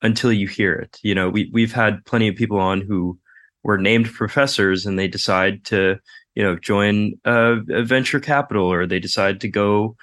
until 0.03 0.33
you 0.33 0.49
hear 0.49 0.73
it. 0.73 0.99
You 1.03 1.15
know, 1.15 1.29
we 1.29 1.51
we've 1.53 1.73
had 1.73 2.05
plenty 2.07 2.27
of 2.27 2.35
people 2.35 2.59
on 2.59 2.81
who 2.81 3.19
were 3.63 3.79
named 3.79 4.07
professors 4.07 4.87
and 4.87 4.99
they 4.99 5.07
decide 5.07 5.63
to, 5.67 5.99
you 6.35 6.43
know, 6.43 6.57
join 6.57 7.13
a, 7.27 7.59
a 7.69 7.85
venture 7.85 8.19
capital 8.19 8.65
or 8.65 8.87
they 8.87 8.99
decide 8.99 9.43
to 9.43 9.49
go, 9.49 9.95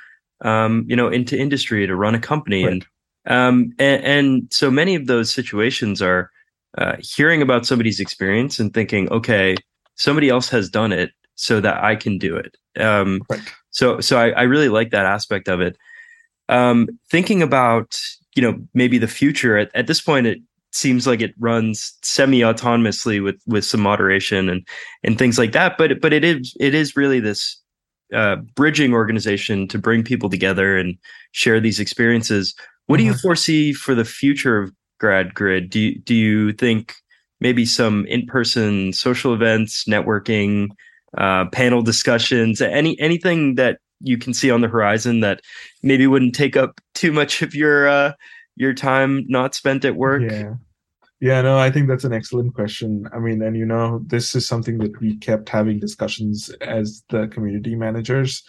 um, 0.41 0.85
you 0.87 0.95
know, 0.95 1.09
into 1.09 1.35
industry 1.35 1.87
to 1.87 1.95
run 1.95 2.13
a 2.13 2.19
company 2.19 2.63
right. 2.63 2.73
and 2.73 2.85
um, 3.25 3.73
and, 3.77 4.03
and, 4.05 4.47
so 4.51 4.71
many 4.71 4.95
of 4.95 5.07
those 5.07 5.29
situations 5.29 6.01
are 6.01 6.31
uh, 6.77 6.95
hearing 6.99 7.41
about 7.41 7.65
somebody's 7.65 7.99
experience 7.99 8.57
and 8.57 8.73
thinking, 8.73 9.09
okay, 9.09 9.57
somebody 9.95 10.29
else 10.29 10.47
has 10.47 10.69
done 10.69 10.93
it, 10.93 11.11
so 11.35 11.59
that 11.61 11.83
I 11.83 11.95
can 11.95 12.17
do 12.17 12.35
it. 12.35 12.55
Um, 12.81 13.21
right. 13.29 13.41
So, 13.71 13.99
so 13.99 14.17
I, 14.17 14.29
I, 14.29 14.41
really 14.43 14.69
like 14.69 14.91
that 14.91 15.05
aspect 15.05 15.47
of 15.47 15.61
it. 15.61 15.77
Um, 16.49 16.87
thinking 17.09 17.41
about, 17.41 17.99
you 18.35 18.41
know, 18.41 18.57
maybe 18.73 18.97
the 18.97 19.07
future 19.07 19.57
at, 19.57 19.69
at 19.73 19.87
this 19.87 20.01
point, 20.01 20.27
it 20.27 20.39
seems 20.71 21.07
like 21.07 21.21
it 21.21 21.33
runs 21.39 21.97
semi-autonomously 22.03 23.23
with 23.23 23.41
with 23.47 23.65
some 23.65 23.81
moderation 23.81 24.49
and 24.49 24.67
and 25.03 25.17
things 25.17 25.37
like 25.37 25.51
that. 25.53 25.77
But 25.77 26.01
but 26.01 26.13
it 26.13 26.23
is 26.23 26.55
it 26.59 26.73
is 26.73 26.95
really 26.95 27.19
this 27.19 27.59
uh, 28.13 28.37
bridging 28.55 28.93
organization 28.93 29.67
to 29.67 29.77
bring 29.77 30.03
people 30.03 30.29
together 30.29 30.77
and 30.77 30.97
share 31.31 31.59
these 31.59 31.79
experiences. 31.79 32.53
What 32.85 32.97
mm-hmm. 32.97 33.01
do 33.01 33.05
you 33.05 33.11
mm-hmm. 33.13 33.21
foresee 33.21 33.73
for 33.73 33.95
the 33.95 34.05
future 34.05 34.57
of 34.59 34.71
GradGrid? 35.01 35.69
Do 35.69 35.79
you, 35.79 35.99
do 35.99 36.15
you 36.15 36.53
think 36.53 36.95
maybe 37.39 37.65
some 37.65 38.05
in-person 38.07 38.93
social 38.93 39.33
events, 39.33 39.83
networking, 39.85 40.69
uh, 41.17 41.45
panel 41.51 41.81
discussions, 41.81 42.61
any 42.61 42.99
anything 42.99 43.55
that 43.55 43.79
you 44.01 44.17
can 44.17 44.33
see 44.33 44.51
on 44.51 44.61
the 44.61 44.67
horizon 44.67 45.21
that 45.21 45.41
maybe 45.83 46.07
wouldn't 46.07 46.35
take 46.35 46.55
up 46.55 46.79
too 46.93 47.11
much 47.11 47.41
of 47.41 47.55
your 47.55 47.87
uh, 47.87 48.13
your 48.55 48.73
time 48.73 49.25
not 49.27 49.55
spent 49.55 49.85
at 49.85 49.95
work? 49.95 50.23
Yeah. 50.29 50.53
Yeah, 51.19 51.41
no, 51.41 51.57
I 51.57 51.71
think 51.71 51.87
that's 51.87 52.03
an 52.03 52.13
excellent 52.13 52.53
question. 52.53 53.07
I 53.11 53.17
mean, 53.17 53.41
and 53.41 53.57
you 53.57 53.65
know, 53.65 54.01
this 54.05 54.35
is 54.35 54.47
something 54.47 54.77
that 54.77 54.99
we 55.01 55.17
kept 55.17 55.49
having 55.49 55.79
discussions 55.79 56.49
as 56.61 57.03
the 57.09 57.27
community 57.29 57.73
managers, 57.75 58.43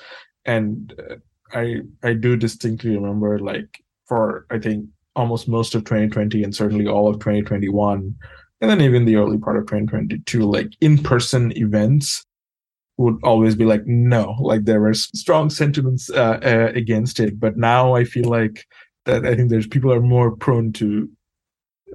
and 0.45 0.93
uh, 1.11 1.15
I 1.53 1.81
I 2.03 2.13
do 2.13 2.37
distinctly 2.37 2.95
remember 2.95 3.39
like 3.39 3.83
for 4.07 4.45
I 4.51 4.59
think 4.59 4.87
almost 5.17 5.49
most 5.49 5.75
of 5.75 5.85
2020 5.85 6.43
and 6.43 6.55
certainly 6.55 6.87
all 6.87 7.09
of 7.09 7.17
2021, 7.21 8.15
and 8.61 8.71
then 8.71 8.83
even 8.83 9.07
the 9.07 9.17
early 9.17 9.39
part 9.39 9.57
of 9.57 9.65
2022, 9.65 10.43
like 10.43 10.69
in 10.83 10.99
person 10.99 11.57
events 11.57 12.27
would 12.99 13.17
always 13.23 13.55
be 13.55 13.65
like 13.65 13.87
no 13.87 14.37
like 14.41 14.65
there 14.65 14.81
were 14.81 14.95
strong 14.95 15.49
sentiments 15.49 16.11
uh, 16.11 16.39
uh, 16.43 16.73
against 16.75 17.21
it. 17.21 17.41
But 17.41 17.57
now 17.57 17.95
i 17.95 18.05
feel 18.05 18.29
like 18.29 18.67
that 19.07 19.25
i 19.25 19.35
think 19.35 19.49
there's 19.51 19.67
people 19.67 19.93
are 19.93 20.01
more 20.01 20.37
prone 20.37 20.73
to 20.75 21.09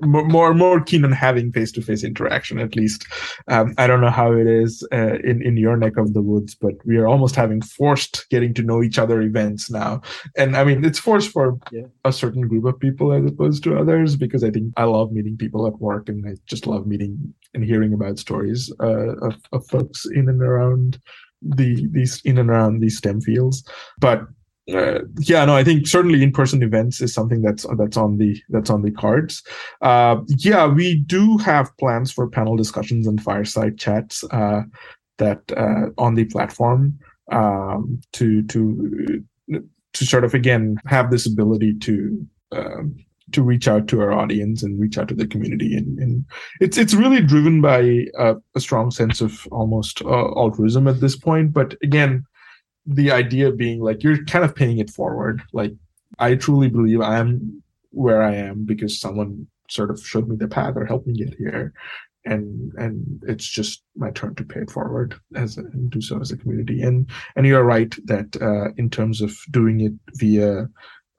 more 0.02 0.26
more, 0.26 0.54
more 0.54 0.82
keen 0.82 1.06
on 1.06 1.12
having 1.12 1.52
face-to-face 1.52 2.04
interaction 2.04 2.60
at 2.60 2.76
least. 2.76 3.06
Um, 3.48 3.74
i 3.78 3.88
don't 3.88 4.02
know 4.02 4.10
how 4.10 4.32
it 4.32 4.48
is 4.48 4.86
uh, 4.92 5.16
in 5.24 5.42
in 5.42 5.58
your 5.58 5.78
neck 5.78 5.98
of 5.98 6.14
the 6.14 6.22
woods 6.22 6.56
but 6.56 6.74
we 6.86 6.98
are 6.98 7.08
almost 7.08 7.36
having 7.36 7.62
forced 7.62 8.28
getting 8.30 8.54
to 8.56 8.64
know 8.64 8.82
each 8.84 9.00
other 9.00 9.22
events 9.22 9.70
now. 9.70 10.02
And 10.38 10.56
i 10.56 10.64
mean 10.64 10.84
it's 10.84 11.00
forced 11.00 11.32
for 11.32 11.60
yeah. 11.72 11.88
a 12.06 12.12
certain 12.12 12.48
group 12.48 12.66
of 12.66 12.80
people 12.80 13.14
as 13.14 13.26
opposed 13.26 13.64
to 13.64 13.78
others 13.78 14.16
because 14.16 14.44
i 14.44 14.52
think 14.52 14.74
i 14.78 14.84
love 14.84 15.12
meeting 15.12 15.38
people 15.38 15.68
at 15.68 15.80
work 15.80 16.10
and 16.10 16.28
i 16.28 16.36
just 16.46 16.68
love 16.68 16.88
meeting 16.88 17.34
and 17.54 17.64
hearing 17.64 17.94
about 17.94 18.20
stories 18.20 18.72
uh, 18.82 19.16
of, 19.28 19.36
of 19.52 19.68
folks 19.68 20.06
in 20.06 20.28
and 20.30 20.42
around 20.42 21.00
the 21.44 21.88
these 21.92 22.22
in 22.24 22.38
and 22.38 22.50
around 22.50 22.80
these 22.80 22.98
STEM 22.98 23.22
fields. 23.22 23.64
But 24.00 24.22
uh, 24.72 25.00
yeah, 25.20 25.44
no, 25.44 25.56
I 25.56 25.64
think 25.64 25.88
certainly 25.88 26.24
in-person 26.24 26.64
events 26.64 27.02
is 27.02 27.14
something 27.14 27.42
that's 27.42 27.66
that's 27.78 27.98
on 27.98 28.18
the 28.18 28.42
that's 28.50 28.70
on 28.70 28.82
the 28.82 28.92
cards. 28.92 29.44
Uh, 29.82 30.18
yeah, 30.38 30.68
we 30.68 31.00
do 31.00 31.38
have 31.40 31.76
plans 31.78 32.12
for 32.12 32.30
panel 32.30 32.56
discussions 32.56 33.06
and 33.06 33.22
fireside 33.22 33.78
chats 33.78 34.24
uh, 34.32 34.62
that 35.18 35.42
uh, 35.58 35.90
on 35.98 36.16
the 36.16 36.26
platform 36.26 36.98
um, 37.32 38.00
to 38.14 38.44
to 38.44 39.24
to 39.94 40.06
sort 40.06 40.24
of 40.24 40.34
again 40.34 40.78
have 40.86 41.12
this 41.12 41.26
ability 41.26 41.78
to 41.80 42.26
um, 42.54 42.96
to 43.32 43.42
reach 43.42 43.68
out 43.68 43.88
to 43.88 44.02
our 44.02 44.14
audience 44.14 44.64
and 44.64 44.80
reach 44.80 44.98
out 44.98 45.08
to 45.08 45.16
the 45.16 45.28
community 45.28 45.76
and, 45.76 45.98
and 46.00 46.26
it's 46.60 46.78
it's 46.78 46.94
really 46.94 47.22
driven 47.22 47.62
by 47.62 48.06
a, 48.20 48.36
a 48.56 48.60
strong 48.60 48.92
sense 48.92 49.22
of 49.22 49.48
almost 49.52 50.02
uh, 50.04 50.28
altruism 50.36 50.88
at 50.88 51.00
this 51.00 51.16
point 51.16 51.54
but 51.54 51.76
again 51.82 52.24
the 52.86 53.12
idea 53.12 53.52
being 53.52 53.82
like 53.82 54.04
you're 54.04 54.24
kind 54.26 54.46
of 54.46 54.56
paying 54.56 54.80
it 54.80 54.90
forward. 54.90 55.42
Like 55.54 55.74
I 56.20 56.36
truly 56.36 56.70
believe 56.70 57.02
I 57.02 57.18
am 57.18 57.64
where 57.92 58.22
I 58.22 58.36
am 58.36 58.66
because 58.66 59.00
someone 59.00 59.48
sort 59.70 59.90
of 59.90 60.00
showed 60.06 60.28
me 60.28 60.36
the 60.36 60.48
path 60.48 60.76
or 60.76 60.86
helped 60.86 61.08
me 61.08 61.14
get 61.14 61.36
here. 61.36 61.74
And 62.26 62.72
and 62.78 63.22
it's 63.28 63.48
just 63.48 63.84
my 63.98 64.10
turn 64.12 64.36
to 64.36 64.46
pay 64.46 64.62
it 64.62 64.72
forward 64.72 65.16
as 65.36 65.58
a, 65.58 65.62
and 65.62 65.90
do 65.90 66.00
so 66.02 66.20
as 66.22 66.32
a 66.32 66.38
community. 66.38 66.82
And 66.82 67.10
and 67.36 67.46
you're 67.46 67.64
right 67.64 67.94
that 68.06 68.42
uh, 68.42 68.72
in 68.78 68.90
terms 68.90 69.22
of 69.22 69.36
doing 69.52 69.82
it 69.82 69.94
via 70.16 70.70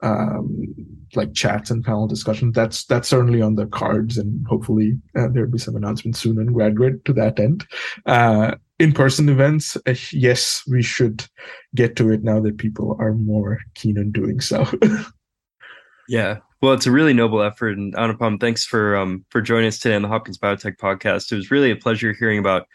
um, 0.01 0.73
like 1.15 1.33
chats 1.33 1.71
and 1.71 1.83
panel 1.83 2.07
discussions. 2.07 2.53
That's 2.53 2.85
that's 2.85 3.07
certainly 3.07 3.41
on 3.41 3.55
the 3.55 3.67
cards, 3.67 4.17
and 4.17 4.45
hopefully 4.47 4.99
uh, 5.17 5.27
there'll 5.29 5.51
be 5.51 5.57
some 5.57 5.75
announcements 5.75 6.19
soon 6.19 6.39
in 6.39 6.53
GradGrid 6.53 7.05
to 7.05 7.13
that 7.13 7.39
end. 7.39 7.65
Uh, 8.05 8.55
in-person 8.79 9.29
events, 9.29 9.77
uh, 9.87 9.95
yes, 10.11 10.63
we 10.67 10.81
should 10.81 11.25
get 11.73 11.95
to 11.95 12.11
it 12.11 12.23
now 12.23 12.39
that 12.41 12.57
people 12.57 12.97
are 12.99 13.13
more 13.13 13.59
keen 13.73 13.97
on 13.97 14.11
doing 14.11 14.41
so. 14.41 14.67
yeah. 16.09 16.39
Well, 16.61 16.73
it's 16.73 16.87
a 16.87 16.91
really 16.91 17.13
noble 17.13 17.41
effort, 17.41 17.77
and 17.77 17.93
Anupam, 17.93 18.39
thanks 18.39 18.65
for 18.65 18.95
um, 18.95 19.25
for 19.29 19.41
joining 19.41 19.67
us 19.67 19.79
today 19.79 19.95
on 19.95 20.01
the 20.01 20.07
Hopkins 20.07 20.37
Biotech 20.37 20.77
Podcast. 20.77 21.31
It 21.31 21.35
was 21.35 21.51
really 21.51 21.71
a 21.71 21.75
pleasure 21.75 22.13
hearing 22.13 22.39
about 22.39 22.67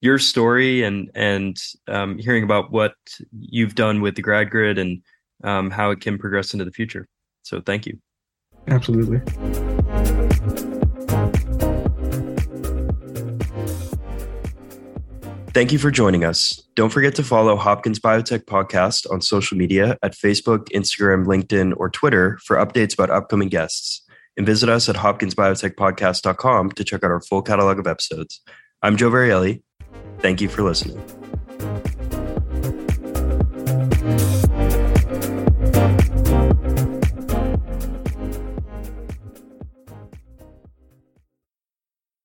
your 0.00 0.18
story 0.18 0.82
and 0.82 1.10
and 1.14 1.56
um, 1.88 2.18
hearing 2.18 2.44
about 2.44 2.70
what 2.70 2.94
you've 3.40 3.74
done 3.74 4.00
with 4.00 4.16
the 4.16 4.22
GradGrid 4.22 4.78
and 4.78 5.02
um, 5.44 5.70
how 5.70 5.90
it 5.90 6.00
can 6.00 6.18
progress 6.18 6.52
into 6.52 6.64
the 6.64 6.72
future. 6.72 7.06
So, 7.42 7.60
thank 7.60 7.86
you. 7.86 7.98
Absolutely. 8.66 9.20
Thank 15.58 15.72
you 15.72 15.78
for 15.78 15.90
joining 15.90 16.24
us. 16.24 16.62
Don't 16.76 16.90
forget 16.90 17.16
to 17.16 17.24
follow 17.24 17.56
Hopkins 17.56 17.98
Biotech 17.98 18.44
Podcast 18.44 19.10
on 19.10 19.20
social 19.20 19.58
media 19.58 19.98
at 20.04 20.14
Facebook, 20.14 20.68
Instagram, 20.68 21.24
LinkedIn, 21.24 21.72
or 21.78 21.90
Twitter 21.90 22.38
for 22.44 22.56
updates 22.56 22.94
about 22.94 23.10
upcoming 23.10 23.48
guests. 23.48 24.02
And 24.36 24.46
visit 24.46 24.68
us 24.68 24.88
at 24.88 24.94
hopkinsbiotechpodcast.com 24.94 26.70
to 26.70 26.84
check 26.84 27.02
out 27.02 27.10
our 27.10 27.20
full 27.22 27.42
catalog 27.42 27.80
of 27.80 27.88
episodes. 27.88 28.40
I'm 28.82 28.96
Joe 28.96 29.10
Varielli. 29.10 29.62
Thank 30.20 30.40
you 30.40 30.48
for 30.48 30.62
listening. 30.62 31.02